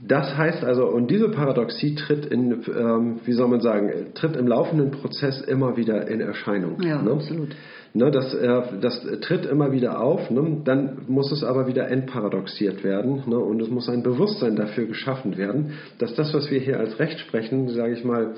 das 0.05 0.35
heißt 0.35 0.63
also, 0.63 0.85
und 0.85 1.09
diese 1.09 1.29
Paradoxie 1.29 1.95
tritt 1.95 2.25
in, 2.25 2.63
ähm, 2.67 3.19
wie 3.23 3.33
soll 3.33 3.47
man 3.47 3.61
sagen, 3.61 3.91
tritt 4.13 4.35
im 4.35 4.47
laufenden 4.47 4.91
Prozess 4.91 5.41
immer 5.41 5.77
wieder 5.77 6.07
in 6.07 6.19
Erscheinung. 6.19 6.81
Ja, 6.81 7.01
ne? 7.01 7.11
absolut. 7.11 7.55
Ne, 7.93 8.09
das, 8.11 8.33
äh, 8.33 8.61
das 8.81 9.05
tritt 9.21 9.45
immer 9.45 9.71
wieder 9.71 10.01
auf, 10.01 10.29
ne? 10.29 10.61
dann 10.65 11.03
muss 11.07 11.31
es 11.31 11.43
aber 11.43 11.67
wieder 11.67 11.89
entparadoxiert 11.89 12.83
werden 12.83 13.23
ne? 13.27 13.37
und 13.37 13.61
es 13.61 13.69
muss 13.69 13.87
ein 13.87 14.01
Bewusstsein 14.03 14.55
dafür 14.55 14.87
geschaffen 14.87 15.37
werden, 15.37 15.73
dass 15.99 16.15
das, 16.15 16.33
was 16.33 16.49
wir 16.49 16.59
hier 16.59 16.79
als 16.79 16.99
Recht 16.99 17.19
sprechen, 17.19 17.69
sage 17.69 17.93
ich 17.93 18.03
mal, 18.03 18.33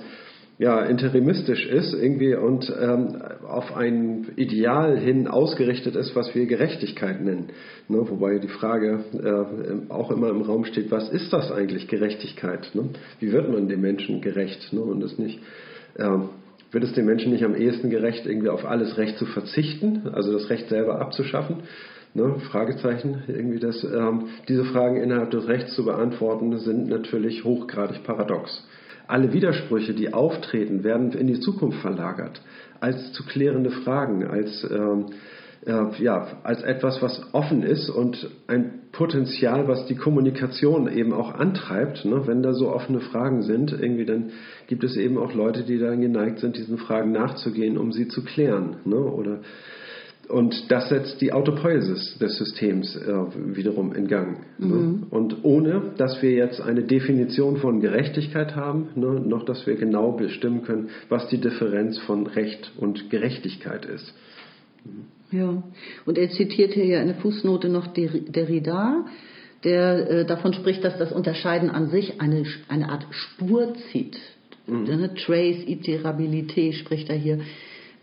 ja, 0.57 0.81
interimistisch 0.83 1.65
ist 1.65 1.93
irgendwie 1.93 2.33
und 2.33 2.71
ähm, 2.79 3.21
auf 3.45 3.75
ein 3.75 4.31
Ideal 4.37 4.97
hin 4.97 5.27
ausgerichtet 5.27 5.95
ist, 5.97 6.15
was 6.15 6.33
wir 6.33 6.45
Gerechtigkeit 6.45 7.21
nennen. 7.21 7.47
Ne? 7.89 7.97
Wobei 8.09 8.39
die 8.39 8.47
Frage 8.47 9.03
äh, 9.13 9.91
auch 9.91 10.11
immer 10.11 10.29
im 10.29 10.41
Raum 10.41 10.63
steht, 10.63 10.91
was 10.91 11.09
ist 11.09 11.33
das 11.33 11.51
eigentlich 11.51 11.89
Gerechtigkeit? 11.89 12.71
Ne? 12.73 12.89
Wie 13.19 13.33
wird 13.33 13.51
man 13.51 13.67
dem 13.67 13.81
Menschen 13.81 14.21
gerecht? 14.21 14.71
Ne? 14.71 14.79
Und 14.79 15.03
es 15.03 15.17
nicht, 15.19 15.39
ähm, 15.97 16.29
wird 16.71 16.85
es 16.85 16.93
den 16.93 17.05
Menschen 17.05 17.33
nicht 17.33 17.43
am 17.43 17.55
ehesten 17.55 17.89
gerecht, 17.89 18.25
irgendwie 18.25 18.49
auf 18.49 18.63
alles 18.63 18.97
Recht 18.97 19.17
zu 19.17 19.25
verzichten, 19.25 20.07
also 20.13 20.31
das 20.31 20.49
Recht 20.49 20.69
selber 20.69 21.01
abzuschaffen? 21.01 21.63
Ne, 22.13 22.39
Fragezeichen, 22.49 23.23
irgendwie 23.27 23.59
das, 23.59 23.83
ähm, 23.83 24.27
diese 24.47 24.63
Fragen 24.63 25.01
innerhalb 25.01 25.31
des 25.31 25.49
Rechts 25.49 25.75
zu 25.75 25.83
beantworten, 25.83 26.57
sind 26.59 26.87
natürlich 26.87 27.43
hochgradig 27.43 28.05
paradox. 28.05 28.65
Alle 29.07 29.33
Widersprüche, 29.33 29.93
die 29.93 30.13
auftreten, 30.13 30.83
werden 30.83 31.11
in 31.11 31.27
die 31.27 31.39
Zukunft 31.39 31.79
verlagert, 31.79 32.41
als 32.79 33.13
zu 33.13 33.23
klärende 33.25 33.71
Fragen, 33.71 34.25
als, 34.25 34.67
ähm, 34.69 35.05
äh, 35.65 36.01
ja, 36.01 36.27
als 36.43 36.63
etwas, 36.63 37.01
was 37.01 37.21
offen 37.33 37.63
ist 37.63 37.89
und 37.89 38.29
ein 38.47 38.81
Potenzial, 38.91 39.67
was 39.67 39.85
die 39.87 39.95
Kommunikation 39.95 40.87
eben 40.91 41.13
auch 41.13 41.33
antreibt. 41.33 42.05
Ne? 42.05 42.25
Wenn 42.25 42.41
da 42.41 42.53
so 42.53 42.71
offene 42.71 43.01
Fragen 43.01 43.41
sind, 43.41 43.71
irgendwie 43.71 44.05
dann 44.05 44.31
gibt 44.67 44.83
es 44.83 44.95
eben 44.95 45.17
auch 45.17 45.33
Leute, 45.33 45.63
die 45.63 45.77
dann 45.77 46.01
geneigt 46.01 46.39
sind, 46.39 46.57
diesen 46.57 46.77
Fragen 46.77 47.11
nachzugehen, 47.11 47.77
um 47.77 47.91
sie 47.91 48.07
zu 48.07 48.23
klären. 48.23 48.77
Ne? 48.85 48.97
Oder 48.97 49.39
und 50.29 50.71
das 50.71 50.89
setzt 50.89 51.21
die 51.21 51.31
Autopoiesis 51.33 52.17
des 52.19 52.37
Systems 52.37 52.95
äh, 52.95 53.55
wiederum 53.55 53.93
in 53.93 54.07
Gang. 54.07 54.39
Ne? 54.57 55.03
Und 55.09 55.43
ohne, 55.43 55.93
dass 55.97 56.21
wir 56.21 56.31
jetzt 56.31 56.61
eine 56.61 56.83
Definition 56.83 57.57
von 57.57 57.79
Gerechtigkeit 57.81 58.55
haben, 58.55 58.89
ne, 58.95 59.19
noch 59.19 59.43
dass 59.45 59.65
wir 59.67 59.75
genau 59.75 60.11
bestimmen 60.13 60.63
können, 60.63 60.89
was 61.09 61.27
die 61.29 61.37
Differenz 61.39 61.99
von 61.99 62.27
Recht 62.27 62.71
und 62.77 63.09
Gerechtigkeit 63.09 63.85
ist. 63.85 64.13
Ja, 65.31 65.63
und 66.05 66.17
er 66.17 66.29
zitiert 66.29 66.73
hier 66.73 66.85
ja 66.85 67.01
in 67.01 67.07
der 67.07 67.17
Fußnote 67.17 67.69
noch 67.69 67.87
Der- 67.87 68.09
Derrida, 68.09 69.05
der 69.63 70.09
äh, 70.09 70.25
davon 70.25 70.53
spricht, 70.53 70.83
dass 70.83 70.97
das 70.97 71.11
Unterscheiden 71.11 71.69
an 71.69 71.89
sich 71.89 72.21
eine, 72.21 72.43
eine 72.67 72.89
Art 72.89 73.05
Spur 73.11 73.73
zieht. 73.91 74.17
Eine 74.67 75.13
Trace 75.13 75.63
Iterabilité 75.67 76.73
spricht 76.73 77.09
er 77.09 77.15
hier, 77.15 77.39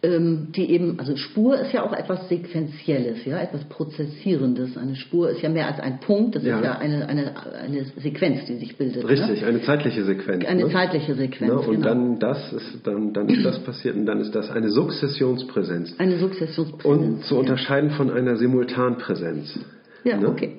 die 0.05 0.69
eben, 0.73 0.99
also 0.99 1.15
Spur 1.17 1.61
ist 1.61 1.73
ja 1.73 1.85
auch 1.85 1.93
etwas 1.93 2.29
Sequenzielles, 2.29 3.25
ja, 3.25 3.39
etwas 3.41 3.63
Prozessierendes. 3.69 4.77
Eine 4.77 4.97
Spur 4.97 5.31
ist 5.31 5.43
ja 5.43 5.49
mehr 5.49 5.69
als 5.69 5.79
ein 5.79 6.01
Punkt, 6.01 6.35
das 6.35 6.43
Ja. 6.43 6.59
ist 6.59 6.65
ja 6.65 6.73
eine, 6.79 7.09
eine, 7.09 7.33
eine 7.55 7.85
Sequenz, 7.99 8.45
die 8.47 8.57
sich 8.57 8.77
bildet. 8.77 9.09
Richtig, 9.09 9.43
Ne? 9.43 9.47
eine 9.47 9.63
zeitliche 9.63 10.03
Sequenz. 10.05 10.45
Eine 10.45 10.65
ne? 10.65 10.73
zeitliche 10.73 11.15
Sequenz, 11.15 11.53
Ne? 11.53 11.59
Und 11.61 11.75
genau. 11.77 11.87
dann, 11.87 12.19
das 12.19 12.53
ist, 12.53 12.85
dann, 12.85 13.13
dann 13.13 13.29
ist 13.29 13.45
das 13.45 13.61
passiert 13.61 13.95
und 13.95 14.07
dann 14.07 14.19
ist 14.21 14.35
das 14.35 14.51
eine 14.51 14.71
Sukzessionspräsenz. 14.71 15.95
Eine 15.99 16.19
Sukzessionspräsenz. 16.19 16.85
Und 16.85 17.25
zu 17.25 17.35
ja. 17.35 17.41
unterscheiden 17.41 17.91
von 17.91 18.11
einer 18.11 18.35
Simultanpräsenz. 18.37 19.57
Ja, 20.03 20.17
Ne? 20.17 20.29
okay. 20.29 20.57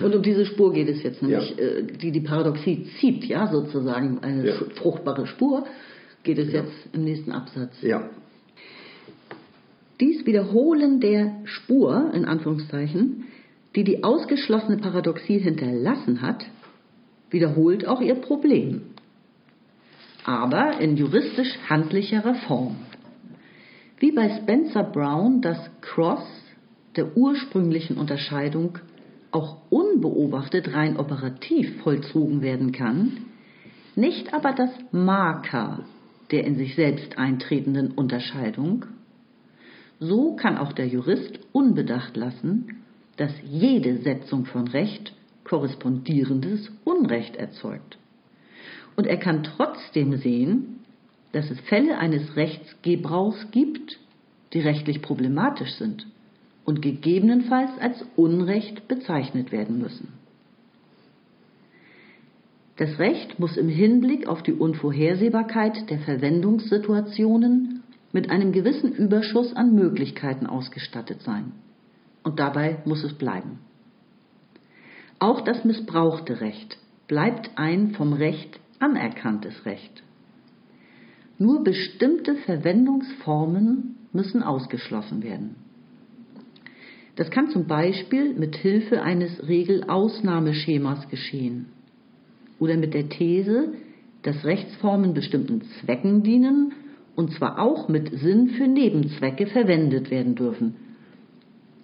Und 0.00 0.14
um 0.14 0.22
diese 0.22 0.46
Spur 0.46 0.72
geht 0.72 0.88
es 0.88 1.02
jetzt 1.02 1.20
nämlich, 1.22 1.58
äh, 1.58 1.82
die 1.82 2.12
die 2.12 2.22
Paradoxie 2.22 2.86
zieht, 2.98 3.24
ja, 3.26 3.46
sozusagen 3.48 4.20
eine 4.22 4.46
Ja. 4.46 4.54
fruchtbare 4.76 5.26
Spur, 5.26 5.66
geht 6.22 6.38
es 6.38 6.50
jetzt 6.50 6.72
im 6.94 7.04
nächsten 7.04 7.30
Absatz. 7.30 7.74
Ja, 7.82 8.08
Dies 10.00 10.26
Wiederholen 10.26 11.00
der 11.00 11.36
Spur, 11.44 12.10
in 12.12 12.26
Anführungszeichen, 12.26 13.24
die 13.74 13.84
die 13.84 14.04
ausgeschlossene 14.04 14.78
Paradoxie 14.78 15.38
hinterlassen 15.38 16.20
hat, 16.20 16.44
wiederholt 17.30 17.86
auch 17.86 18.00
ihr 18.00 18.16
Problem. 18.16 18.82
Aber 20.24 20.80
in 20.80 20.96
juristisch 20.96 21.58
handlicherer 21.68 22.34
Form. 22.46 22.76
Wie 23.98 24.12
bei 24.12 24.28
Spencer 24.28 24.82
Brown 24.82 25.40
das 25.40 25.58
Cross 25.80 26.26
der 26.96 27.16
ursprünglichen 27.16 27.96
Unterscheidung 27.96 28.78
auch 29.30 29.58
unbeobachtet 29.70 30.74
rein 30.74 30.98
operativ 30.98 31.80
vollzogen 31.82 32.42
werden 32.42 32.72
kann, 32.72 33.18
nicht 33.94 34.34
aber 34.34 34.52
das 34.52 34.70
Marker 34.92 35.84
der 36.30 36.44
in 36.44 36.56
sich 36.56 36.74
selbst 36.74 37.18
eintretenden 37.18 37.92
Unterscheidung, 37.92 38.84
so 39.98 40.36
kann 40.36 40.58
auch 40.58 40.72
der 40.72 40.86
Jurist 40.86 41.38
unbedacht 41.52 42.16
lassen, 42.16 42.82
dass 43.16 43.32
jede 43.44 43.98
Setzung 43.98 44.44
von 44.44 44.68
Recht 44.68 45.14
korrespondierendes 45.44 46.70
Unrecht 46.84 47.36
erzeugt. 47.36 47.98
Und 48.96 49.06
er 49.06 49.16
kann 49.16 49.42
trotzdem 49.42 50.16
sehen, 50.16 50.80
dass 51.32 51.50
es 51.50 51.60
Fälle 51.60 51.98
eines 51.98 52.36
Rechtsgebrauchs 52.36 53.50
gibt, 53.50 53.98
die 54.52 54.60
rechtlich 54.60 55.02
problematisch 55.02 55.72
sind 55.74 56.06
und 56.64 56.82
gegebenenfalls 56.82 57.70
als 57.78 58.04
Unrecht 58.16 58.88
bezeichnet 58.88 59.52
werden 59.52 59.78
müssen. 59.78 60.08
Das 62.76 62.98
Recht 62.98 63.38
muss 63.38 63.56
im 63.56 63.68
Hinblick 63.68 64.26
auf 64.26 64.42
die 64.42 64.52
Unvorhersehbarkeit 64.52 65.88
der 65.88 66.00
Verwendungssituationen 66.00 67.75
mit 68.16 68.30
einem 68.30 68.50
gewissen 68.50 68.94
Überschuss 68.94 69.54
an 69.54 69.74
Möglichkeiten 69.74 70.46
ausgestattet 70.46 71.20
sein. 71.20 71.52
Und 72.22 72.38
dabei 72.38 72.78
muss 72.86 73.04
es 73.04 73.12
bleiben. 73.12 73.58
Auch 75.18 75.42
das 75.42 75.66
missbrauchte 75.66 76.40
Recht 76.40 76.78
bleibt 77.08 77.50
ein 77.56 77.90
vom 77.90 78.14
Recht 78.14 78.58
anerkanntes 78.78 79.66
Recht. 79.66 80.02
Nur 81.36 81.62
bestimmte 81.62 82.36
Verwendungsformen 82.36 83.96
müssen 84.14 84.42
ausgeschlossen 84.42 85.22
werden. 85.22 85.56
Das 87.16 87.30
kann 87.30 87.50
zum 87.50 87.66
Beispiel 87.66 88.32
mit 88.32 88.56
Hilfe 88.56 89.02
eines 89.02 89.46
Regelausnahmeschemas 89.46 91.10
geschehen 91.10 91.66
oder 92.58 92.78
mit 92.78 92.94
der 92.94 93.10
These, 93.10 93.74
dass 94.22 94.42
Rechtsformen 94.42 95.12
bestimmten 95.12 95.60
Zwecken 95.60 96.22
dienen 96.22 96.72
und 97.16 97.32
zwar 97.32 97.58
auch 97.58 97.88
mit 97.88 98.10
Sinn 98.20 98.50
für 98.50 98.66
Nebenzwecke 98.68 99.46
verwendet 99.46 100.10
werden 100.10 100.34
dürfen. 100.34 100.76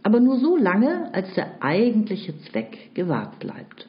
aber 0.05 0.19
nur 0.19 0.39
so 0.41 0.57
lange, 0.57 1.15
als 1.15 1.33
der 1.35 1.63
eigentliche 1.63 2.37
Zweck 2.51 2.91
gewahrt 2.95 3.39
bleibt. 3.39 3.89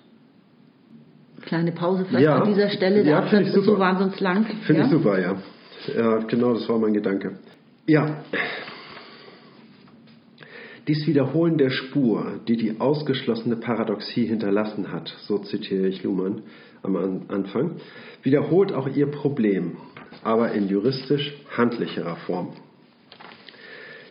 Kleine 1.42 1.72
Pause 1.72 2.06
vielleicht 2.06 2.26
Ja. 2.26 2.36
an 2.44 2.48
dieser 2.48 2.70
Stelle, 2.70 3.04
der 3.04 3.14
Ja, 3.14 3.18
Absatz 3.18 3.30
finde 3.32 3.44
ich 3.44 3.50
ist 3.50 3.56
so 3.56 3.62
super. 3.72 3.80
wahnsinnig 3.80 4.20
lang. 4.20 4.46
Finde 4.68 4.82
ja? 4.82 4.86
ich 4.86 4.92
super, 4.94 5.20
ja. 5.20 5.36
ja. 5.98 6.18
Genau, 6.28 6.54
das 6.54 6.70
war 6.70 6.78
mein 6.78 6.94
Gedanke. 6.94 7.40
Ja. 7.88 8.18
Dies 10.88 11.08
Wiederholen 11.08 11.58
der 11.58 11.70
Spur, 11.70 12.42
die 12.48 12.58
die 12.58 12.80
ausgeschlossene 12.80 13.56
Paradoxie 13.56 14.26
hinterlassen 14.26 14.92
hat, 14.92 15.08
so 15.22 15.38
zitiere 15.40 15.88
ich 15.88 16.04
Luhmann 16.04 16.42
am 16.84 16.96
An 16.98 17.22
Anfang, 17.30 17.78
wiederholt 18.22 18.74
auch 18.74 18.88
ihr 18.94 19.08
Problem, 19.10 19.78
aber 20.24 20.52
in 20.52 20.68
juristisch 20.68 21.34
handlicherer 21.56 22.16
Form. 22.26 22.54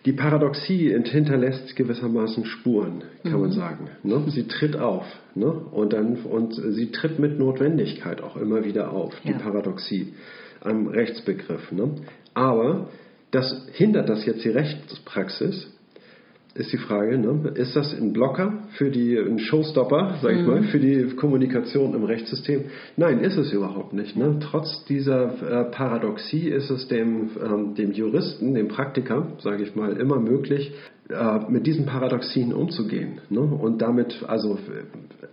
Die 0.05 0.13
Paradoxie 0.13 0.93
hinterlässt 1.05 1.77
gewissermaßen 1.77 2.45
Spuren, 2.45 3.05
kann 3.23 3.41
man 3.41 3.53
sagen. 3.53 3.89
Ne? 4.03 4.21
Sie 4.29 4.49
tritt 4.49 4.75
auf 4.77 5.05
ne? 5.37 5.47
und, 5.47 5.93
dann, 5.93 6.17
und 6.25 6.55
sie 6.55 6.91
tritt 6.91 7.21
mit 7.21 7.39
Notwendigkeit 7.39 8.21
auch 8.21 8.37
immer 8.37 8.65
wieder 8.65 8.91
auf, 8.91 9.15
die 9.25 9.31
Ja. 9.31 9.39
Paradoxie 9.39 10.13
am 10.61 10.89
Rechtsbegriff. 10.89 11.71
Ne? 11.71 11.91
Aber 12.35 12.89
das 13.31 13.69
hindert 13.73 14.09
das 14.09 14.27
jetzt 14.27 14.45
die 14.45 14.49
Rechtspraxis, 14.49 15.69
ist 16.55 16.73
die 16.73 16.79
Frage, 16.79 17.19
ne? 17.19 17.51
ist 17.55 17.75
das 17.75 17.95
ein 17.95 18.13
Blocker 18.13 18.65
für 18.77 18.91
die, 18.91 19.17
ein 19.17 19.39
Showstopper, 19.39 20.19
sage 20.21 20.41
ich 20.41 20.47
mal, 20.47 20.63
für 20.65 20.79
die 20.79 21.17
Kommunikation 21.17 21.95
im 21.95 22.05
Rechtssystem? 22.05 22.65
Nein, 22.97 23.21
ist 23.21 23.39
es 23.39 23.53
überhaupt 23.53 23.95
nicht. 23.95 24.17
Ne? 24.17 24.39
Trotz 24.41 24.85
dieser 24.85 25.33
äh, 25.43 25.71
Paradoxie 25.71 26.49
ist 26.49 26.71
es 26.71 26.89
dem, 26.89 27.31
ähm, 27.43 27.75
dem 27.75 27.93
Juristen, 27.93 28.55
dem 28.55 28.69
Praktiker, 28.69 29.29
sage 29.39 29.63
ich 29.63 29.75
mal, 29.75 29.97
immer 29.97 30.21
möglich, 30.21 30.75
äh, 31.09 31.39
mit 31.49 31.67
diesen 31.67 31.87
Paradoxien 31.87 32.53
umzugehen 32.53 33.21
ne? 33.31 33.41
und 33.41 33.81
damit 33.81 34.23
also 34.27 34.59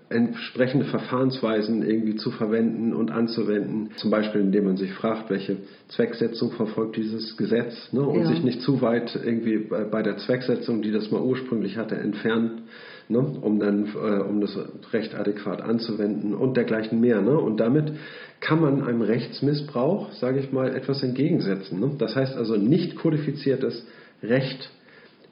entsprechende 0.09 0.85
Verfahrensweisen 0.85 1.87
irgendwie 1.87 2.15
zu 2.15 2.31
verwenden 2.31 2.93
und 2.93 3.11
anzuwenden. 3.11 3.91
Zum 3.97 4.09
Beispiel, 4.09 4.41
indem 4.41 4.65
man 4.65 4.77
sich 4.77 4.91
fragt, 4.93 5.29
welche 5.29 5.57
Zwecksetzung 5.89 6.51
verfolgt 6.51 6.97
dieses 6.97 7.37
Gesetz 7.37 7.93
ne? 7.93 8.01
und 8.01 8.21
Ja. 8.21 8.27
sich 8.27 8.43
nicht 8.43 8.61
zu 8.61 8.81
weit 8.81 9.15
irgendwie 9.23 9.57
bei, 9.59 10.01
der 10.01 10.17
Zwecksetzung, 10.17 10.81
die 10.81 10.91
das 10.91 11.11
mal 11.11 11.21
ursprünglich 11.21 11.77
hatte, 11.77 11.95
entfernt, 11.95 12.63
ne? 13.07 13.19
um 13.19 13.59
dann 13.59 13.85
äh, 13.85 14.21
um 14.21 14.41
das 14.41 14.57
Recht 14.91 15.13
adäquat 15.13 15.61
anzuwenden 15.61 16.33
und 16.33 16.57
dergleichen 16.57 16.99
mehr. 16.99 17.21
Ne? 17.21 17.37
Und 17.37 17.59
damit 17.59 17.93
kann 18.39 18.61
man 18.61 18.81
einem 18.83 19.03
Rechtsmissbrauch, 19.03 20.11
sage 20.13 20.39
ich 20.39 20.51
mal, 20.51 20.75
etwas 20.75 21.03
entgegensetzen. 21.03 21.79
Ne? 21.79 21.91
Das 21.99 22.15
heißt 22.15 22.35
also 22.35 22.55
nicht 22.55 22.95
kodifiziertes 22.95 23.85
Recht 24.23 24.71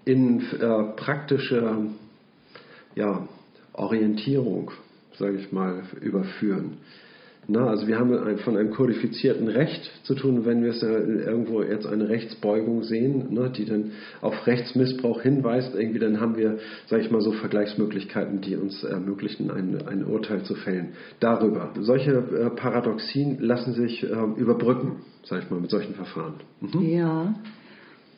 in 0.05 0.39
äh, 0.39 0.83
praktische 0.95 1.87
ja, 2.95 3.27
Orientierung, 3.77 4.71
sage 5.17 5.37
ich 5.37 5.51
mal, 5.51 5.83
überführen. 6.01 6.77
Na, 7.49 7.67
also 7.67 7.87
wir 7.87 7.97
haben 7.97 8.37
von 8.39 8.57
einem 8.57 8.71
kodifizierten 8.71 9.47
Recht 9.47 9.89
zu 10.03 10.15
tun, 10.15 10.45
wenn 10.45 10.63
wir 10.63 10.71
es 10.71 10.83
äh, 10.83 10.87
irgendwo 10.87 11.63
jetzt 11.63 11.87
eine 11.87 12.09
Rechtsbeugung 12.09 12.83
sehen, 12.83 13.33
ne, 13.33 13.49
die 13.49 13.63
dann 13.63 13.91
auf 14.19 14.45
Rechtsmissbrauch 14.45 15.21
hinweist, 15.21 15.73
irgendwie 15.73 15.99
dann 15.99 16.19
haben 16.19 16.35
wir, 16.35 16.57
sage 16.87 17.03
ich 17.03 17.09
mal, 17.09 17.21
so 17.21 17.31
Vergleichsmöglichkeiten, 17.31 18.41
die 18.41 18.57
uns 18.57 18.83
ermöglichen, 18.83 19.49
ein, 19.49 19.87
ein 19.87 20.05
Urteil 20.05 20.43
zu 20.43 20.55
fällen 20.55 20.89
darüber. 21.21 21.71
Solche 21.79 22.11
äh, 22.11 22.49
Paradoxien 22.49 23.39
lassen 23.39 23.73
sich 23.73 24.03
äh, 24.03 24.07
überbrücken, 24.35 24.97
sage 25.23 25.43
ich 25.43 25.49
mal, 25.49 25.61
mit 25.61 25.69
solchen 25.69 25.93
Verfahren. 25.93 26.33
Mhm. 26.59 26.81
Ja. 26.81 27.33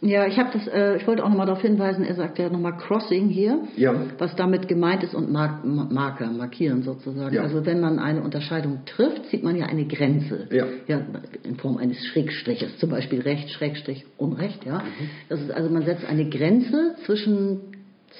Ja, 0.01 0.25
ich 0.27 0.39
habe 0.39 0.49
das, 0.53 0.65
äh, 0.67 0.95
ich 0.95 1.05
wollte 1.07 1.25
auch 1.25 1.29
nochmal 1.29 1.45
darauf 1.47 1.61
hinweisen, 1.61 2.05
er 2.05 2.15
sagt 2.15 2.39
ja 2.39 2.49
nochmal 2.49 2.77
Crossing 2.77 3.27
hier, 3.27 3.59
Ja. 3.75 3.93
was 4.17 4.33
damit 4.37 4.69
gemeint 4.69 5.03
ist 5.03 5.13
und 5.13 5.29
Mark, 5.29 5.65
Ma- 5.65 5.87
Marker, 5.91 6.27
markieren 6.31 6.83
sozusagen. 6.83 7.35
Ja. 7.35 7.41
Also 7.41 7.65
wenn 7.65 7.81
man 7.81 7.99
eine 7.99 8.21
Unterscheidung 8.21 8.79
trifft, 8.85 9.25
zieht 9.25 9.43
man 9.43 9.57
ja 9.57 9.65
eine 9.65 9.85
Grenze. 9.85 10.47
Ja. 10.51 10.67
in 11.43 11.55
Form 11.57 11.77
eines 11.77 11.97
Schrägstriches, 12.05 12.77
zum 12.77 12.89
Beispiel 12.91 13.19
Recht, 13.21 13.49
Schrägstrich, 13.49 14.05
Unrecht, 14.17 14.65
ja. 14.65 14.79
Mhm. 14.79 15.09
Das 15.27 15.41
ist 15.41 15.51
also, 15.51 15.69
man 15.69 15.83
setzt 15.83 16.05
eine 16.05 16.29
Grenze 16.29 16.95
zwischen 17.05 17.59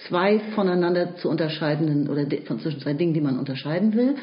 zwei 0.07 0.39
voneinander 0.55 1.15
zu 1.15 1.29
unterscheidenden 1.29 2.09
oder 2.09 2.25
de- 2.25 2.41
von 2.45 2.59
zwischen 2.59 2.79
zwei 2.81 2.93
Dingen, 2.93 3.13
die 3.13 3.21
man 3.21 3.39
unterscheiden 3.39 3.93
will. 3.95 4.15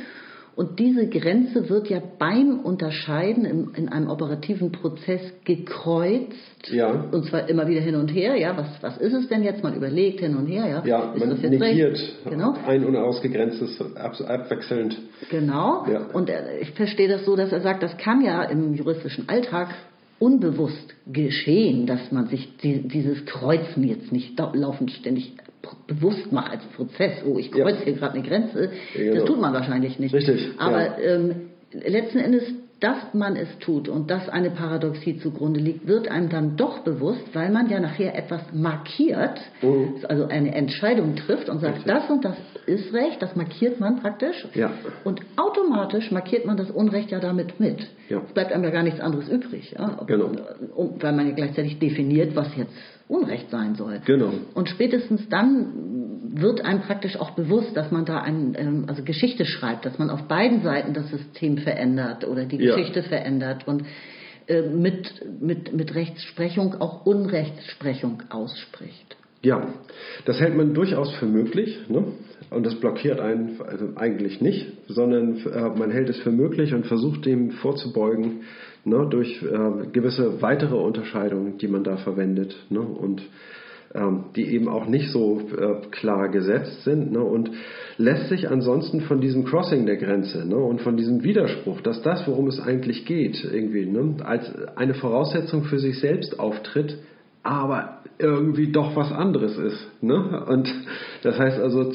Und 0.57 0.79
diese 0.79 1.07
Grenze 1.07 1.69
wird 1.69 1.91
ja 1.91 2.01
beim 2.19 2.61
Unterscheiden 2.61 3.45
im, 3.45 3.75
in 3.75 3.91
einem 3.91 4.09
operativen 4.09 4.73
Prozess 4.73 5.21
gekreuzt. 5.45 6.33
Ja. 6.69 7.09
Und 7.13 7.27
zwar 7.27 7.47
immer 7.51 7.69
wieder 7.69 7.83
hin 7.83 7.95
und 7.95 8.09
her. 8.09 8.37
Ja, 8.37 8.57
was, 8.57 8.67
was 8.81 8.97
ist 8.97 9.13
es 9.13 9.29
denn 9.29 9.43
jetzt? 9.43 9.63
Man 9.63 9.75
überlegt 9.75 10.21
hin 10.21 10.35
und 10.35 10.47
her. 10.47 10.67
Ja, 10.67 10.83
Ja, 10.87 11.13
ist 11.13 11.27
man 11.27 11.51
negiert? 11.51 12.01
Genau. 12.25 12.55
ein 12.67 12.87
unausgegrenztes 12.87 13.79
ab, 13.97 14.15
abwechselnd. 14.27 14.97
Genau. 15.31 15.85
Ja. 15.93 16.07
Und 16.15 16.31
er, 16.31 16.59
ich 16.63 16.71
verstehe 16.71 17.09
das 17.09 17.27
so, 17.27 17.37
dass 17.37 17.53
er 17.53 17.61
sagt, 17.61 17.83
das 17.83 17.95
kann 17.99 18.25
ja 18.25 18.43
im 18.45 18.73
juristischen 18.73 19.29
Alltag 19.29 19.75
unbewusst 20.19 20.95
geschehen, 21.07 21.87
dass 21.87 22.11
man 22.11 22.29
sich 22.29 22.57
die, 22.63 22.89
dieses 22.89 23.27
Kreuzen 23.27 23.85
jetzt 23.85 24.11
nicht 24.11 24.41
laufend 24.55 24.91
ständig 24.91 25.35
bewusst 25.87 26.33
macht 26.33 26.51
als 26.53 26.65
Prozess. 26.77 27.23
Oh, 27.27 27.39
ich 27.39 27.51
kreuze 27.51 27.79
Ja. 27.79 27.85
hier 27.85 27.93
gerade 27.95 28.15
eine 28.15 28.23
Grenze. 28.27 28.71
Ja, 28.95 29.01
genau. 29.03 29.15
Das 29.17 29.25
tut 29.25 29.41
man 29.41 29.53
wahrscheinlich 29.53 29.99
nicht. 29.99 30.15
Richtig, 30.15 30.51
Aber 30.59 30.99
ähm, 30.99 31.51
letzten 31.73 32.19
Endes, 32.19 32.45
dass 32.79 33.15
man 33.15 33.37
es 33.37 33.49
tut 33.61 33.89
und 33.89 34.11
dass 34.11 34.29
eine 34.29 34.51
Paradoxie 34.51 35.17
zugrunde 35.19 35.59
liegt, 35.61 35.87
wird 35.89 36.09
einem 36.09 36.29
dann 36.29 36.57
doch 36.59 36.81
bewusst, 36.81 37.23
weil 37.33 37.51
man 37.51 37.71
ja 37.71 37.81
nachher 37.81 38.15
etwas 38.15 38.43
markiert, 38.53 39.41
Mhm. 39.63 39.95
also 40.09 40.27
eine 40.27 40.55
Entscheidung 40.55 41.17
trifft 41.17 41.49
und 41.49 41.61
sagt, 41.61 41.77
Richtig. 41.79 41.93
das 41.95 42.11
und 42.11 42.23
das 42.27 42.37
ist 42.67 42.93
Recht, 42.93 43.23
das 43.23 43.35
markiert 43.35 43.81
man 43.81 44.01
praktisch. 44.01 44.47
Ja. 44.55 44.73
Und 45.05 45.23
automatisch 45.37 46.11
markiert 46.11 46.45
man 46.45 46.59
das 46.59 46.71
Unrecht 46.71 47.11
ja 47.11 47.19
damit 47.19 47.59
mit. 47.61 47.87
Ja. 48.11 48.21
Es 48.27 48.33
bleibt 48.35 48.53
einem 48.53 48.65
ja 48.65 48.71
gar 48.71 48.83
nichts 48.83 49.01
anderes 49.01 49.29
übrig, 49.31 49.75
ja? 49.79 49.99
Genau. 50.07 50.33
weil 51.01 51.13
man 51.15 51.29
ja 51.29 51.35
gleichzeitig 51.35 51.79
definiert, 51.79 52.37
was 52.37 52.55
jetzt 52.57 52.73
Unrecht 53.09 53.51
sein 53.51 53.75
soll. 53.77 54.01
Genau. 54.05 54.33
Und 54.55 54.69
spätestens 54.69 55.29
dann 55.29 56.33
wird 56.41 56.65
einem 56.65 56.81
praktisch 56.81 57.17
auch 57.17 57.31
bewusst, 57.31 57.77
dass 57.77 57.91
man 57.91 58.05
da 58.05 58.21
ein, 58.21 58.55
ähm, 58.59 58.85
also 58.89 59.03
Geschichte 59.03 59.45
schreibt, 59.45 59.85
dass 59.87 59.99
man 59.99 60.11
auf 60.11 60.29
beiden 60.29 60.63
Seiten 60.63 60.93
das 60.93 61.09
System 61.11 61.59
verändert 61.59 62.27
oder 62.27 62.45
die 62.45 62.57
Ja. 62.57 62.75
Geschichte 62.75 63.03
verändert 63.03 63.67
und 63.67 63.85
äh, 64.49 64.63
mit, 64.63 65.25
mit, 65.41 65.73
mit 65.73 65.95
Rechtsprechung 65.95 66.75
auch 66.81 67.07
Unrechtsprechung 67.07 68.25
ausspricht. 68.29 69.17
Ja, 69.43 69.75
das 70.25 70.41
hält 70.41 70.57
man 70.57 70.75
durchaus 70.75 71.13
für 71.15 71.27
möglich. 71.27 71.79
Ne? 71.89 72.05
Und 72.51 72.67
das 72.67 72.75
blockiert 72.77 73.21
einen 73.21 73.61
also 73.61 73.91
eigentlich 73.97 74.41
nicht, 74.41 74.67
sondern 74.89 75.37
äh, 75.47 75.79
man 75.79 75.91
hält 75.91 76.09
es 76.09 76.19
für 76.19 76.33
möglich 76.33 76.75
und 76.75 76.87
versucht 76.87 77.25
dem 77.27 77.51
vorzubeugen 77.51 78.43
ne? 78.87 79.07
durch 79.11 79.43
äh, 79.43 79.87
gewisse 79.93 80.41
weitere 80.41 80.77
Unterscheidungen, 80.77 81.59
die 81.59 81.69
man 81.69 81.85
da 81.85 81.97
verwendet. 81.99 82.57
Ne? 82.71 82.81
Und 82.81 83.23
ähm, 83.95 84.27
die 84.35 84.47
eben 84.55 84.69
auch 84.69 84.87
nicht 84.87 85.11
so 85.11 85.41
äh, 85.41 85.87
klar 85.91 86.29
gesetzt 86.29 86.85
sind 86.85 87.13
ne? 87.13 87.21
und 87.21 87.51
lässt 87.99 88.29
sich 88.29 88.51
ansonsten 88.51 89.03
von 89.03 89.21
diesem 89.21 89.45
Crossing 89.45 89.87
der 89.87 89.97
Grenze 89.97 90.47
ne? 90.47 90.57
und 90.57 90.81
von 90.81 90.97
diesem 90.97 91.23
Widerspruch, 91.23 91.81
dass 91.81 92.03
das, 92.03 92.27
worum 92.27 92.49
es 92.49 92.61
eigentlich 92.61 93.07
geht, 93.07 93.45
irgendwie 93.45 93.87
ne? 93.87 94.17
als 94.25 94.51
eine 94.77 94.95
Voraussetzung 94.95 95.65
für 95.65 95.79
sich 95.79 95.99
selbst 96.01 96.39
auftritt, 96.39 96.99
aber 97.43 97.99
irgendwie 98.19 98.73
doch 98.73 98.97
was 98.97 99.13
anderes 99.13 99.57
ist. 99.57 100.03
Ne? 100.03 100.45
Und 100.47 100.73
das 101.23 101.39
heißt 101.39 101.61
also, 101.61 101.93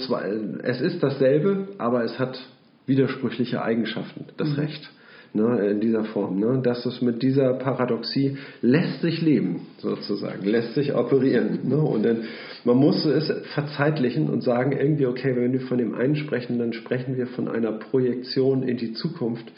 es 0.63 0.81
ist 0.81 1.03
dasselbe, 1.03 1.69
aber 1.77 2.03
es 2.03 2.17
hat 2.19 2.39
widersprüchliche 2.85 3.61
Eigenschaften, 3.61 4.25
das 4.37 4.57
Recht. 4.57 4.91
Ne, 5.33 5.65
in 5.69 5.79
dieser 5.79 6.03
Form. 6.03 6.41
Ne? 6.41 6.59
Das 6.61 6.85
ist 6.85 7.01
mit 7.01 7.23
dieser 7.23 7.53
Paradoxie 7.53 8.35
lässt 8.61 8.99
sich 8.99 9.21
leben, 9.21 9.67
sozusagen, 9.77 10.45
lässt 10.45 10.73
sich 10.73 10.93
operieren. 10.93 11.59
Ne? 11.63 11.77
Und 11.77 12.03
dann, 12.03 12.23
man 12.65 12.75
muss 12.75 13.05
es 13.05 13.31
verzeitlichen 13.53 14.29
und 14.29 14.43
sagen, 14.43 14.73
irgendwie, 14.73 15.05
okay, 15.05 15.33
wenn 15.37 15.53
wir 15.53 15.61
von 15.61 15.77
dem 15.77 15.95
einen 15.95 16.17
sprechen, 16.17 16.59
dann 16.59 16.73
sprechen 16.73 17.15
wir 17.15 17.27
von 17.27 17.47
einer 17.47 17.71
Projektion 17.71 18.63
in 18.63 18.75
die 18.75 18.91
Zukunft. 18.91 19.49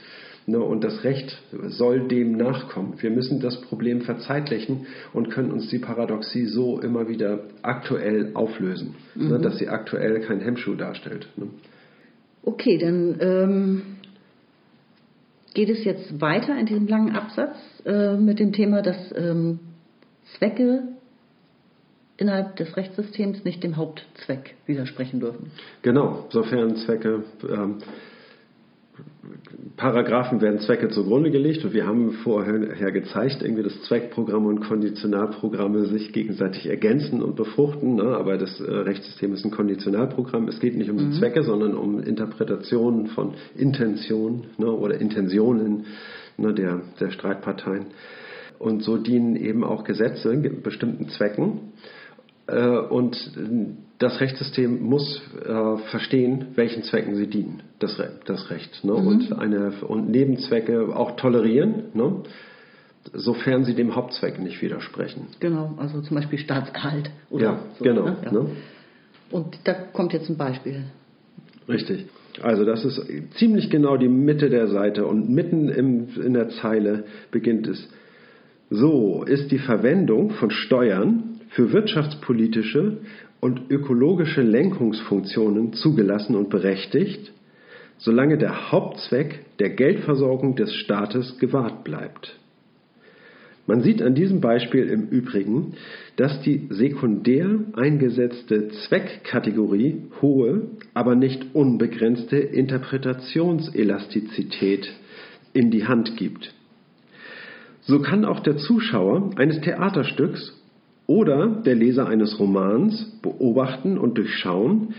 Ne, 0.46 0.60
und 0.60 0.84
das 0.84 1.06
Recht 1.06 1.42
soll 1.70 2.08
dem 2.10 2.36
nachkommen. 2.36 2.96
Wir 3.00 3.12
müssen 3.12 3.40
das 3.40 3.62
Problem 3.62 4.02
verzeitlichen 4.02 4.88
und 5.14 5.30
können 5.30 5.52
uns 5.52 5.70
die 5.70 5.80
Paradoxie 5.80 6.48
so 6.48 6.82
immer 6.82 7.08
wieder 7.08 7.46
aktuell 7.62 8.32
auflösen, 8.34 8.96
ne, 9.16 9.40
dass 9.40 9.58
sie 9.58 9.70
aktuell 9.70 10.20
kein 10.20 10.42
Hemmschuh 10.42 10.76
darstellt. 10.76 11.30
Ne. 11.38 11.48
Okay, 12.44 12.78
dann 12.78 13.16
ähm, 13.22 13.82
geht 15.54 15.70
es 15.70 15.84
jetzt 15.84 16.22
weiter 16.22 16.58
in 16.58 16.66
diesem 16.66 16.88
langen 16.88 17.16
Absatz 17.16 17.56
äh, 17.86 18.16
mit 18.16 18.40
dem 18.40 18.54
Thema, 18.54 18.82
dass 18.82 19.14
ähm, 19.16 19.60
Zwecke 20.38 20.84
innerhalb 22.18 22.56
des 22.56 22.76
Rechtssystems 22.78 23.44
nicht 23.44 23.64
dem 23.64 23.78
Hauptzweck 23.78 24.56
widersprechen 24.66 25.20
dürfen. 25.20 25.52
Genau, 25.82 26.28
sofern 26.30 26.76
Zwecke 26.78 27.24
ähm, 27.44 27.78
Paragraphen 29.78 30.42
werden 30.42 30.60
Zwecke 30.60 30.90
zugrunde 30.90 31.32
gelegt 31.32 31.66
und 31.66 31.74
wir 31.74 31.88
haben 31.88 32.12
vorher 32.24 32.92
gezeigt, 32.92 33.42
irgendwie 33.42 33.64
dass 33.64 33.82
Zweckprogramme 33.84 34.48
und 34.48 34.62
Konditionalprogramme 34.62 35.86
sich 35.86 36.14
gegenseitig 36.14 36.68
ergänzen 36.68 37.24
und 37.24 37.36
befruchten, 37.36 37.96
ne? 37.96 38.04
aber 38.04 38.38
das 38.38 38.60
äh, 38.60 38.72
Rechtssystem 38.72 39.34
ist 39.34 39.46
ein 39.46 39.52
Konditionalprogramm. 39.52 40.48
Es 40.48 40.60
geht 40.60 40.78
nicht 40.78 40.92
um 40.92 40.98
die 40.98 41.06
mhm. 41.06 41.14
Zwecke, 41.14 41.44
sondern 41.44 41.74
um 41.76 42.00
Interpretationen 42.00 43.08
von 43.08 43.34
Intentionen 43.56 44.46
ne? 44.58 44.72
oder 44.72 45.00
Intentionen 45.02 45.86
ne? 46.38 46.54
der, 46.54 46.82
der 47.00 47.12
Streitparteien. 47.12 47.88
Und 48.60 48.84
so 48.84 48.98
dienen 48.98 49.36
eben 49.36 49.64
auch 49.64 49.84
Gesetze 49.84 50.38
bestimmten 50.38 51.10
Zwecken. 51.10 51.74
Äh, 52.48 52.68
und 52.68 53.18
das 54.04 54.20
Rechtssystem 54.20 54.84
muss 54.84 55.22
äh, 55.44 55.78
verstehen, 55.90 56.48
welchen 56.56 56.84
Zwecken 56.84 57.16
sie 57.16 57.28
dienen, 57.28 57.64
das, 57.80 58.00
das 58.26 58.50
Recht. 58.50 58.84
Ne? 58.84 58.94
Mhm. 58.94 59.08
Und, 59.08 59.40
eine, 59.40 59.72
und 59.88 60.10
Nebenzwecke 60.10 60.96
auch 60.96 61.16
tolerieren, 61.16 61.86
ne? 61.94 62.22
sofern 63.14 63.64
sie 63.64 63.74
dem 63.74 63.96
Hauptzweck 63.96 64.40
nicht 64.40 64.62
widersprechen. 64.62 65.28
Genau, 65.40 65.74
also 65.78 66.02
zum 66.02 66.16
Beispiel 66.16 66.40
Staatserhalt. 66.40 67.10
Oder 67.30 67.44
ja, 67.44 67.60
so, 67.78 67.84
genau. 67.84 68.06
Ne? 68.06 68.18
Ja. 68.24 68.32
Ne? 68.32 68.50
Und 69.32 69.58
da 69.64 69.74
kommt 69.74 70.14
jetzt 70.14 70.30
ein 70.30 70.38
Beispiel. 70.38 70.84
Richtig. 71.68 72.06
Also 72.42 72.66
das 72.66 72.84
ist 72.84 73.02
ziemlich 73.38 73.70
genau 73.70 73.98
die 73.98 74.08
Mitte 74.08 74.50
der 74.50 74.68
Seite 74.68 75.06
und 75.06 75.30
mitten 75.30 75.70
im, 75.70 76.08
in 76.22 76.34
der 76.34 76.50
Zeile 76.50 77.06
beginnt 77.32 77.68
es. 77.68 77.88
So 78.70 79.24
ist 79.24 79.52
die 79.52 79.60
Verwendung 79.60 80.32
von 80.32 80.50
Steuern 80.50 81.42
für 81.50 81.72
wirtschaftspolitische 81.72 82.98
und 83.44 83.70
ökologische 83.70 84.42
Lenkungsfunktionen 84.42 85.74
zugelassen 85.74 86.38
und 86.38 86.50
berechtigt, 86.50 87.34
solange 87.98 88.38
der 88.38 88.72
Hauptzweck 88.72 89.42
der 89.60 89.72
Geldversorgung 89.72 90.56
des 90.56 90.74
Staates 90.74 91.38
gewahrt 91.40 91.84
bleibt. 91.84 92.40
Man 93.68 93.82
sieht 93.82 94.02
an 94.02 94.16
diesem 94.16 94.40
Beispiel 94.40 94.88
im 94.88 95.10
Übrigen, 95.10 95.74
dass 96.16 96.42
die 96.44 96.68
sekundär 96.70 97.60
eingesetzte 97.74 98.70
Zweckkategorie 98.88 100.04
hohe, 100.22 100.68
aber 100.94 101.16
nicht 101.16 101.48
unbegrenzte 101.54 102.38
Interpretationselastizität 102.38 104.90
in 105.52 105.70
die 105.70 105.86
Hand 105.86 106.16
gibt. 106.16 106.54
So 107.82 108.00
kann 108.00 108.24
auch 108.24 108.40
der 108.40 108.56
Zuschauer 108.56 109.32
eines 109.36 109.60
Theaterstücks 109.60 110.63
oder 111.08 111.62
der 111.66 111.76
Leser 111.76 112.08
eines 112.08 112.40
Romans 112.40 113.20
beobachten 113.22 113.98
und 113.98 114.18
durchschauen, 114.18 114.94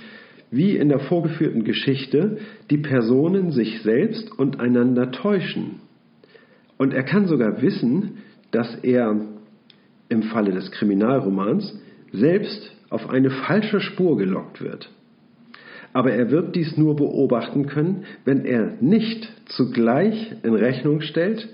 wie 0.51 0.77
in 0.77 0.89
der 0.89 1.01
vorgeführten 1.01 1.65
Geschichte 1.65 2.39
die 2.71 2.79
Personen 2.79 3.51
sich 3.51 3.83
selbst 3.83 4.31
und 4.39 4.61
einander 4.61 5.11
täuschen. 5.11 5.81
Und 6.77 6.93
er 6.93 7.03
kann 7.03 7.27
sogar 7.27 7.61
wissen, 7.63 8.19
dass 8.51 8.75
er 8.83 9.21
im 10.09 10.23
Falle 10.25 10.53
des 10.53 10.71
Kriminalromans 10.71 11.79
selbst 12.13 12.73
auf 12.91 13.11
eine 13.11 13.31
falsche 13.31 13.81
Spur 13.81 14.17
gelockt 14.17 14.61
wird. 14.61 14.91
Aber 15.93 16.13
er 16.13 16.31
wird 16.31 16.55
dies 16.55 16.77
nur 16.77 16.97
beobachten 16.97 17.67
können, 17.67 18.05
wenn 18.25 18.45
er 18.45 18.75
nicht 18.81 19.33
zugleich 19.47 20.35
in 20.43 20.55
Rechnung 20.55 21.01
stellt, 21.01 21.49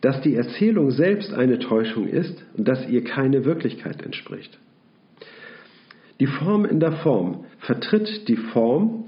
dass 0.00 0.20
die 0.22 0.34
Erzählung 0.34 0.90
selbst 0.90 1.32
eine 1.32 1.58
Täuschung 1.58 2.08
ist 2.08 2.42
und 2.56 2.66
dass 2.66 2.88
ihr 2.88 3.04
keine 3.04 3.44
Wirklichkeit 3.44 4.02
entspricht. 4.02 4.58
Die 6.20 6.26
Form 6.26 6.64
in 6.64 6.80
der 6.80 6.92
Form 6.92 7.44
vertritt 7.58 8.28
die 8.28 8.36
Form 8.36 9.04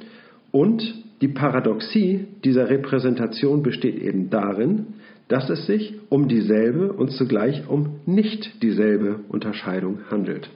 und 0.51 0.83
die 1.21 1.29
Paradoxie 1.29 2.27
dieser 2.45 2.69
Repräsentation 2.69 3.63
besteht 3.63 3.97
eben 4.01 4.29
darin, 4.29 4.87
dass 5.29 5.49
es 5.49 5.67
sich 5.67 5.95
um 6.09 6.29
dieselbe 6.29 6.93
und 6.93 7.13
zugleich 7.13 7.69
um 7.69 8.01
nicht 8.07 8.63
dieselbe 8.63 9.21
Unterscheidung 9.29 10.01
handelt. 10.11 10.51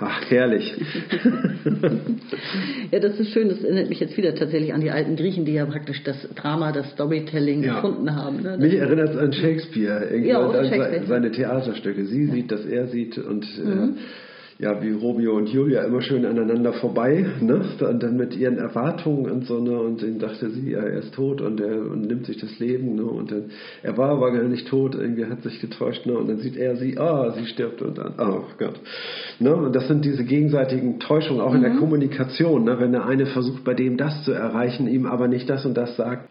Ach, 0.00 0.28
herrlich. 0.28 0.74
ja, 2.90 2.98
das 2.98 3.20
ist 3.20 3.32
schön. 3.32 3.48
Das 3.48 3.62
erinnert 3.62 3.88
mich 3.88 4.00
jetzt 4.00 4.16
wieder 4.16 4.34
tatsächlich 4.34 4.74
an 4.74 4.80
die 4.80 4.90
alten 4.90 5.14
Griechen, 5.14 5.44
die 5.44 5.52
ja 5.52 5.64
praktisch 5.66 6.02
das 6.02 6.28
Drama, 6.34 6.72
das 6.72 6.90
Storytelling 6.92 7.62
ja. 7.62 7.76
erfunden 7.76 8.14
haben. 8.14 8.42
Ne? 8.42 8.58
Mich 8.58 8.74
erinnert 8.74 9.10
es 9.10 9.16
an 9.16 9.32
Shakespeare, 9.32 10.16
ja, 10.16 10.40
an 10.40 10.68
Shakespeare. 10.68 11.06
seine 11.06 11.30
Theaterstücke. 11.30 12.04
Sie 12.06 12.26
sieht, 12.26 12.50
dass 12.50 12.66
er 12.66 12.88
sieht 12.88 13.16
und 13.18 13.46
mhm. 13.58 13.96
äh, 13.96 14.00
ja, 14.58 14.80
wie 14.80 14.92
Romeo 14.92 15.36
und 15.36 15.48
Julia 15.48 15.82
immer 15.82 16.00
schön 16.00 16.24
aneinander 16.24 16.72
vorbei, 16.74 17.26
ne? 17.40 17.62
Und 17.80 18.02
dann 18.02 18.16
mit 18.16 18.36
ihren 18.36 18.58
Erwartungen 18.58 19.30
und 19.30 19.46
so, 19.46 19.60
ne? 19.60 19.78
Und 19.78 20.00
dann 20.02 20.18
dachte 20.20 20.50
sie, 20.50 20.70
ja, 20.70 20.78
er 20.78 21.00
ist 21.00 21.14
tot 21.14 21.40
und 21.40 21.60
er 21.60 21.76
und 21.90 22.06
nimmt 22.06 22.26
sich 22.26 22.38
das 22.38 22.58
Leben, 22.60 22.94
ne? 22.94 23.04
Und 23.04 23.32
dann, 23.32 23.50
er 23.82 23.96
war 23.96 24.10
aber 24.10 24.32
gar 24.32 24.44
nicht 24.44 24.68
tot, 24.68 24.94
irgendwie 24.94 25.26
hat 25.26 25.42
sich 25.42 25.60
getäuscht, 25.60 26.06
ne? 26.06 26.16
Und 26.16 26.28
dann 26.28 26.38
sieht 26.38 26.56
er 26.56 26.76
sie, 26.76 26.96
ah, 26.98 27.32
sie 27.32 27.46
stirbt 27.46 27.82
und 27.82 27.98
dann, 27.98 28.14
oh 28.18 28.44
Gott. 28.58 28.80
Ne? 29.40 29.54
Und 29.56 29.74
das 29.74 29.88
sind 29.88 30.04
diese 30.04 30.24
gegenseitigen 30.24 31.00
Täuschungen 31.00 31.40
auch 31.40 31.50
mhm. 31.50 31.56
in 31.56 31.62
der 31.62 31.72
mhm. 31.72 31.78
Kommunikation, 31.80 32.64
ne? 32.64 32.78
Wenn 32.78 32.92
der 32.92 33.06
eine 33.06 33.26
versucht, 33.26 33.64
bei 33.64 33.74
dem 33.74 33.96
das 33.96 34.24
zu 34.24 34.32
erreichen, 34.32 34.86
ihm 34.86 35.06
aber 35.06 35.26
nicht 35.26 35.50
das 35.50 35.66
und 35.66 35.74
das 35.76 35.96
sagt. 35.96 36.28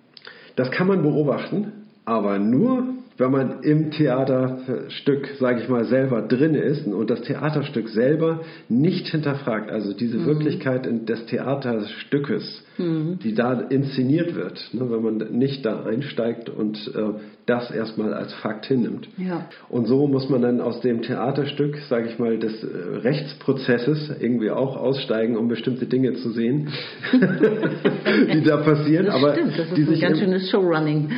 Das 0.55 0.71
kann 0.71 0.87
man 0.87 1.01
beobachten, 1.01 1.73
aber 2.05 2.39
nur 2.39 2.92
wenn 3.17 3.31
man 3.31 3.61
im 3.61 3.91
Theaterstück, 3.91 5.29
sage 5.39 5.61
ich 5.61 5.69
mal, 5.69 5.85
selber 5.85 6.21
drin 6.21 6.55
ist 6.55 6.87
und 6.87 7.09
das 7.09 7.21
Theaterstück 7.21 7.89
selber 7.89 8.41
nicht 8.69 9.07
hinterfragt, 9.07 9.71
also 9.71 9.93
diese 9.93 10.17
mhm. 10.17 10.25
Wirklichkeit 10.25 10.87
des 11.07 11.25
Theaterstückes, 11.27 12.63
mhm. 12.77 13.19
die 13.23 13.33
da 13.33 13.53
inszeniert 13.53 14.35
wird, 14.35 14.69
ne, 14.73 14.89
wenn 14.89 15.01
man 15.03 15.17
nicht 15.37 15.65
da 15.65 15.83
einsteigt 15.83 16.49
und 16.49 16.91
äh, 16.95 17.19
das 17.45 17.71
erstmal 17.71 18.13
als 18.13 18.33
Fakt 18.33 18.65
hinnimmt. 18.65 19.07
Ja. 19.17 19.49
Und 19.69 19.85
so 19.85 20.07
muss 20.07 20.29
man 20.29 20.41
dann 20.41 20.61
aus 20.61 20.81
dem 20.81 21.01
Theaterstück, 21.01 21.77
sage 21.89 22.07
ich 22.09 22.19
mal, 22.19 22.37
des 22.37 22.63
äh, 22.63 22.67
Rechtsprozesses 22.67 24.11
irgendwie 24.19 24.49
auch 24.49 24.77
aussteigen, 24.77 25.37
um 25.37 25.47
bestimmte 25.47 25.85
Dinge 25.85 26.13
zu 26.13 26.31
sehen, 26.31 26.69
die 28.33 28.43
da 28.43 28.57
passieren. 28.57 29.07
Das 29.07 29.15
aber 29.15 29.33
stimmt, 29.33 29.59
das 29.59 29.67
ist 29.67 29.77
die 29.77 29.93
ein 29.93 29.99
ganz 29.99 30.19
schönes 30.19 30.49
Showrunning. 30.49 31.11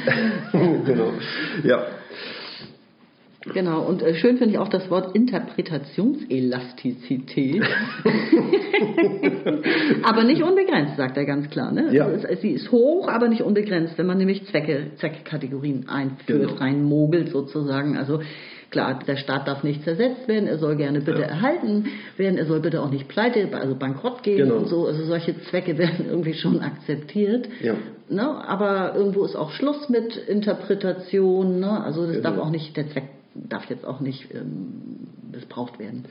genau. 0.86 1.12
Ja. 1.64 1.86
Genau, 3.54 3.82
und 3.82 4.02
äh, 4.02 4.16
schön 4.16 4.38
finde 4.38 4.54
ich 4.54 4.60
auch 4.60 4.70
das 4.70 4.90
Wort 4.90 5.16
Interpretationselastizität. 5.16 7.64
aber 10.04 10.24
nicht 10.24 10.42
unbegrenzt, 10.42 10.98
sagt 10.98 11.18
er 11.18 11.26
ganz 11.26 11.50
klar. 11.50 11.72
Ne? 11.72 11.94
Ja. 11.94 12.06
Also 12.06 12.28
es, 12.28 12.42
sie 12.42 12.52
ist 12.52 12.72
hoch, 12.72 13.08
aber 13.08 13.28
nicht 13.28 13.44
unbegrenzt, 13.44 13.98
wenn 13.98 14.08
man 14.08 14.18
nämlich 14.18 14.46
Zwecke, 14.48 14.92
Zweckkategorien 14.98 15.88
einführt, 15.88 16.50
genau. 16.50 16.60
reinmogelt 16.60 17.30
sozusagen. 17.30 17.98
Also 17.98 18.22
klar, 18.72 19.00
der 19.08 19.16
Staat 19.16 19.48
darf 19.48 19.64
nicht 19.64 19.84
zersetzt 19.84 20.28
werden, 20.28 20.48
er 20.48 20.58
soll 20.58 20.76
gerne 20.76 21.02
bitte 21.02 21.22
ja. 21.22 21.28
erhalten 21.28 21.86
werden, 22.18 22.38
er 22.38 22.46
soll 22.46 22.62
bitte 22.62 22.82
auch 22.82 22.90
nicht 22.90 23.08
pleite, 23.08 23.48
also 23.54 23.76
bankrott 23.76 24.24
gehen 24.24 24.38
genau. 24.38 24.56
und 24.56 24.68
so. 24.68 24.88
Also 24.88 25.06
solche 25.06 25.40
Zwecke 25.44 25.78
werden 25.78 26.06
irgendwie 26.10 26.34
schon 26.34 26.62
akzeptiert. 26.62 27.48
Ja. 27.62 27.76
Ne? 28.10 28.24
Aber 28.24 28.96
irgendwo 28.96 29.24
ist 29.24 29.36
auch 29.36 29.52
Schluss 29.52 29.88
mit 29.90 30.16
Interpretation. 30.16 31.60
Ne? 31.60 31.84
Also 31.84 32.08
das 32.08 32.18
genau. 32.18 32.30
darf 32.30 32.40
auch 32.40 32.50
nicht 32.50 32.76
der 32.76 32.90
Zweck 32.90 33.15
darf 33.36 33.66
jetzt 33.70 33.86
auch 33.86 34.00
nicht 34.00 34.34
ähm, 34.34 35.08
missbraucht 35.32 35.80
werden. 35.80 36.06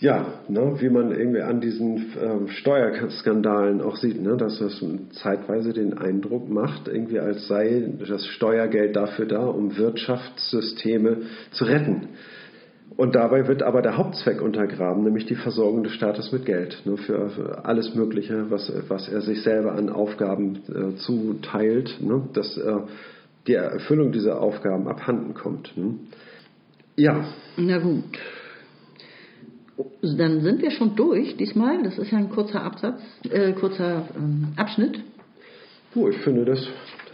Ja, 0.00 0.26
ne, 0.48 0.76
wie 0.78 0.90
man 0.90 1.10
irgendwie 1.10 1.40
an 1.40 1.60
diesen 1.60 2.12
ähm, 2.22 2.48
Steuerskandalen 2.48 3.80
auch 3.80 3.96
sieht, 3.96 4.20
ne, 4.22 4.36
dass 4.36 4.60
das 4.60 4.84
zeitweise 5.22 5.72
den 5.72 5.98
Eindruck 5.98 6.48
macht, 6.48 6.86
irgendwie 6.86 7.18
als 7.18 7.48
sei 7.48 7.82
das 8.08 8.24
Steuergeld 8.26 8.94
dafür 8.94 9.26
da, 9.26 9.44
um 9.44 9.76
Wirtschaftssysteme 9.76 11.22
zu 11.50 11.64
retten. 11.64 12.08
Und 12.96 13.16
dabei 13.16 13.48
wird 13.48 13.62
aber 13.62 13.82
der 13.82 13.96
Hauptzweck 13.96 14.40
untergraben, 14.40 15.02
nämlich 15.02 15.26
die 15.26 15.34
Versorgung 15.34 15.82
des 15.82 15.92
Staates 15.92 16.30
mit 16.30 16.46
Geld 16.46 16.80
ne, 16.84 16.96
für, 16.96 17.64
alles 17.64 17.94
Mögliche, 17.96 18.50
was, 18.50 18.72
was 18.88 19.08
er 19.08 19.20
sich 19.20 19.42
selber 19.42 19.72
an 19.72 19.88
Aufgaben 19.88 20.60
äh, 20.68 20.96
zuteilt, 20.96 21.98
ne, 22.00 22.22
dass 22.34 22.56
äh, 22.56 22.76
die 23.48 23.54
Erfüllung 23.54 24.12
dieser 24.12 24.40
Aufgaben 24.40 24.86
abhanden 24.86 25.34
kommt. 25.34 25.76
Ne. 25.76 25.94
Ja. 26.98 27.24
Na 27.56 27.78
gut. 27.78 28.18
Dann 30.02 30.40
sind 30.40 30.60
wir 30.60 30.72
schon 30.72 30.96
durch 30.96 31.36
diesmal. 31.36 31.82
Das 31.84 31.96
ist 31.96 32.10
ja 32.10 32.18
ein 32.18 32.30
kurzer 32.30 32.62
Absatz, 32.62 33.00
äh, 33.30 33.52
kurzer 33.52 34.08
ähm, 34.16 34.48
Abschnitt. 34.56 34.98
Oh, 35.94 36.08
ich 36.08 36.16
finde 36.18 36.44
das 36.44 36.66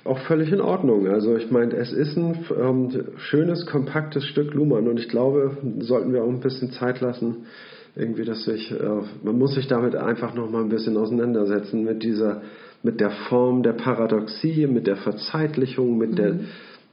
auch 0.04 0.18
völlig 0.20 0.50
in 0.50 0.62
Ordnung. 0.62 1.06
Also 1.06 1.36
ich 1.36 1.50
meine, 1.50 1.74
es 1.74 1.92
ist 1.92 2.16
ein 2.16 2.46
ähm, 2.58 2.90
schönes, 3.18 3.66
kompaktes 3.66 4.24
Stück 4.24 4.54
Luhmann 4.54 4.88
und 4.88 4.98
ich 4.98 5.08
glaube, 5.08 5.58
sollten 5.80 6.14
wir 6.14 6.24
auch 6.24 6.30
ein 6.30 6.40
bisschen 6.40 6.70
Zeit 6.72 7.02
lassen, 7.02 7.46
irgendwie, 7.94 8.24
dass 8.24 8.44
sich, 8.44 8.70
äh, 8.70 9.00
man 9.22 9.38
muss 9.38 9.54
sich 9.54 9.66
damit 9.66 9.96
einfach 9.96 10.34
noch 10.34 10.50
mal 10.50 10.62
ein 10.62 10.70
bisschen 10.70 10.96
auseinandersetzen 10.96 11.84
mit 11.84 12.02
dieser, 12.02 12.40
mit 12.82 13.00
der 13.00 13.10
Form 13.28 13.62
der 13.62 13.74
Paradoxie, 13.74 14.66
mit 14.66 14.86
der 14.86 14.96
Verzeitlichung, 14.96 15.98
mit 15.98 16.12
mhm. 16.12 16.16
der 16.16 16.38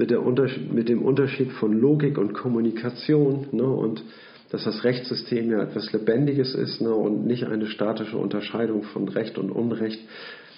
mit, 0.10 0.74
mit 0.74 0.89
dem 0.89 1.02
Unterschied 1.04 1.52
von 1.54 1.74
Logik 1.74 2.18
und 2.18 2.34
Kommunikation 2.34 3.47
ne, 3.52 3.64
und 3.64 4.04
dass 4.49 4.66
das 4.66 4.84
Rechtssystem 4.84 5.49
ja 5.49 5.64
etwas 5.64 5.93
Lebendiges 5.93 6.56
ist 6.56 6.82
ne, 6.82 6.93
und 6.93 7.26
nicht 7.26 7.45
eine 7.45 7.68
statische 7.68 8.18
Unterscheidung 8.18 8.84
von 8.84 9.08
Recht 9.08 9.38
und 9.38 9.52
Unrecht. 9.52 9.99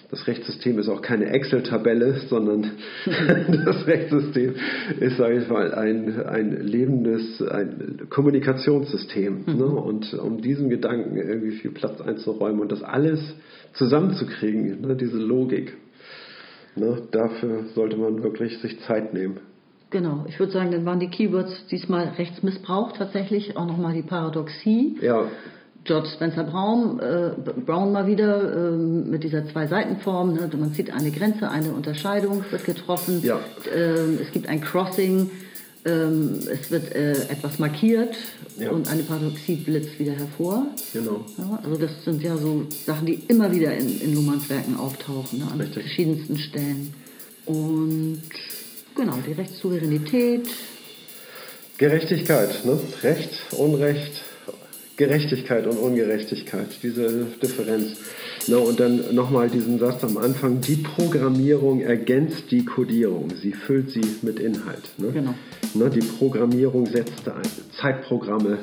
das 0.10 0.26
Rechtssystem 0.28 0.80
ist 0.80 0.90
auch 0.90 1.02
keine 1.02 1.26
Excel-Tabelle, 1.26 2.22
sondern 2.28 2.72
das 3.66 3.86
Rechtssystem 3.86 4.56
ist, 5.00 5.18
sage 5.18 5.40
ich 5.40 5.50
mal, 5.50 5.74
ein, 5.74 6.24
ein 6.26 6.66
lebendes 6.66 7.42
ein 7.42 8.08
Kommunikationssystem. 8.10 9.44
Mhm. 9.46 9.58
Ne? 9.58 9.66
Und 9.66 10.14
um 10.14 10.42
diesen 10.42 10.70
Gedanken 10.70 11.18
irgendwie 11.18 11.52
viel 11.52 11.72
Platz 11.72 12.02
einzuräumen 12.02 12.62
und 12.62 12.72
das 12.72 12.82
alles 12.82 13.20
zusammenzukriegen, 13.74 14.82
ne? 14.82 14.96
diese 14.96 15.18
Logik, 15.18 15.74
ne? 16.76 17.02
dafür 17.12 17.66
sollte 17.76 17.98
man 17.98 18.24
wirklich 18.24 18.60
sich 18.60 18.80
Zeit 18.82 19.14
nehmen. 19.14 19.40
Genau, 19.90 20.26
ich 20.28 20.40
würde 20.40 20.52
sagen, 20.52 20.72
dann 20.72 20.86
waren 20.86 21.00
die 21.00 21.10
Keywords 21.10 21.68
diesmal 21.68 22.14
Rechtsmissbrauch 22.18 22.94
tatsächlich, 22.94 23.56
auch 23.56 23.68
nochmal 23.68 23.94
die 23.94 24.02
Paradoxie. 24.02 24.98
Ja. 25.02 25.28
George 25.84 26.08
Spencer 26.16 26.46
Brown, 26.46 27.00
äh, 27.00 27.32
Brown 27.66 27.92
mal 27.92 28.08
wieder 28.08 28.72
äh, 28.72 28.72
mit 28.72 29.24
dieser 29.24 29.46
Zwei-Seiten-Form. 29.46 30.34
Ne? 30.34 30.50
Man 30.58 30.74
zieht 30.74 30.92
eine 30.92 31.12
Grenze, 31.12 31.50
eine 31.50 31.74
Unterscheidung 31.74 32.44
wird 32.50 32.66
getroffen. 32.66 33.22
Ja. 33.22 33.40
Ähm, 33.76 34.18
es 34.22 34.32
gibt 34.32 34.48
ein 34.48 34.62
Crossing, 34.62 35.30
ähm, 35.86 36.40
es 36.50 36.72
wird 36.72 36.94
äh, 36.96 37.12
etwas 37.30 37.60
markiert 37.60 38.16
ja. 38.58 38.72
und 38.72 38.88
eine 38.88 39.04
Paradoxie 39.04 39.56
blitzt 39.56 40.00
wieder 40.00 40.14
hervor. 40.14 40.68
Genau. 40.94 41.26
Ja, 41.38 41.60
also 41.64 41.78
das 41.78 41.92
sind 42.06 42.22
ja 42.24 42.38
so 42.38 42.66
Sachen, 42.86 43.06
die 43.06 43.20
immer 43.28 43.52
wieder 43.52 43.74
in, 43.76 44.00
in 44.02 44.16
Luhmanns 44.16 44.50
Werken 44.50 44.78
auftauchen, 44.78 45.40
ne? 45.40 45.48
an 45.52 45.60
Richtig. 45.60 45.84
verschiedensten 45.84 46.38
Stellen. 46.38 46.94
Und 47.46 48.22
genau, 48.96 49.18
die 49.28 49.34
Rechtssouveränität. 49.34 50.48
Gerechtigkeit, 51.78 52.64
ne? 52.66 52.80
Recht, 53.02 53.32
Unrecht, 53.58 54.22
Gerechtigkeit 55.04 55.68
und 55.68 55.78
Ungerechtigkeit, 55.78 56.68
diese 56.82 57.26
Differenz. 57.42 57.98
No, 58.48 58.60
und 58.60 58.80
dann 58.80 59.14
nochmal 59.14 59.50
diesen 59.50 59.78
Satz 59.78 60.02
am 60.06 60.18
Anfang, 60.18 60.62
die 60.62 60.78
Programmierung 60.78 61.82
ergänzt 61.82 62.52
die 62.52 62.64
Codierung, 62.64 63.30
sie 63.42 63.52
füllt 63.52 63.90
sie 63.92 64.02
mit 64.22 64.40
Inhalt. 64.40 64.92
Ne? 64.98 65.12
Genau. 65.12 65.34
Ne, 65.74 65.90
die 65.90 66.00
Programmierung 66.00 66.86
setzt 66.86 67.24
Zeitprogramme 67.82 68.60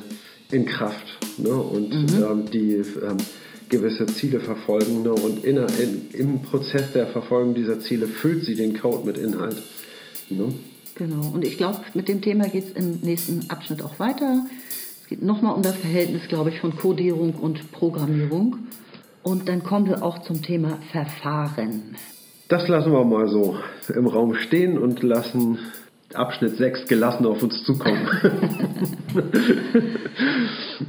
in 0.50 0.64
Kraft 0.64 1.18
ne? 1.36 1.50
und 1.50 1.90
mhm. 1.90 2.24
ähm, 2.24 2.44
die 2.50 2.72
ähm, 2.76 3.18
gewisse 3.68 4.06
Ziele 4.06 4.40
verfolgen 4.40 5.02
ne? 5.02 5.12
und 5.12 5.44
in, 5.44 5.58
in, 5.58 6.10
im 6.12 6.42
Prozess 6.42 6.92
der 6.94 7.06
Verfolgung 7.08 7.54
dieser 7.54 7.80
Ziele 7.80 8.06
füllt 8.06 8.44
sie 8.44 8.54
den 8.54 8.78
Code 8.80 9.06
mit 9.06 9.18
Inhalt. 9.18 9.56
Ne? 10.30 10.54
Genau, 10.94 11.32
und 11.34 11.44
ich 11.44 11.58
glaube, 11.58 11.80
mit 11.92 12.08
dem 12.08 12.22
Thema 12.22 12.48
geht 12.48 12.64
es 12.64 12.72
im 12.72 13.00
nächsten 13.02 13.48
Abschnitt 13.48 13.82
auch 13.82 13.98
weiter 13.98 14.46
geht 15.10 15.22
nochmal 15.22 15.54
um 15.54 15.62
das 15.62 15.76
Verhältnis, 15.76 16.22
glaube 16.28 16.50
ich, 16.50 16.60
von 16.60 16.76
Codierung 16.76 17.34
und 17.34 17.72
Programmierung. 17.72 18.56
Und 19.22 19.48
dann 19.48 19.64
kommen 19.64 19.86
wir 19.86 20.02
auch 20.04 20.22
zum 20.22 20.40
Thema 20.40 20.78
Verfahren. 20.92 21.96
Das 22.48 22.68
lassen 22.68 22.92
wir 22.92 23.04
mal 23.04 23.28
so 23.28 23.56
im 23.94 24.06
Raum 24.06 24.34
stehen 24.34 24.78
und 24.78 25.02
lassen 25.02 25.58
Abschnitt 26.14 26.56
6 26.56 26.86
gelassen 26.86 27.26
auf 27.26 27.42
uns 27.42 27.62
zukommen. 27.64 28.08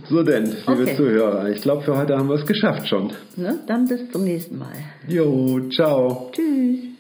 so 0.09 0.24
denn, 0.24 0.45
liebe 0.45 0.84
okay. 0.84 0.95
Zuhörer, 0.95 1.49
ich 1.49 1.61
glaube, 1.61 1.82
für 1.84 1.97
heute 1.97 2.15
haben 2.15 2.30
wir 2.30 2.36
es 2.36 2.45
geschafft 2.45 2.88
schon. 2.88 3.11
Ne? 3.36 3.59
Dann 3.67 3.88
bis 3.88 4.11
zum 4.11 4.24
nächsten 4.24 4.57
Mal. 4.57 4.74
Jo, 5.07 5.59
ciao. 5.69 6.32
Tschüss. 6.32 6.90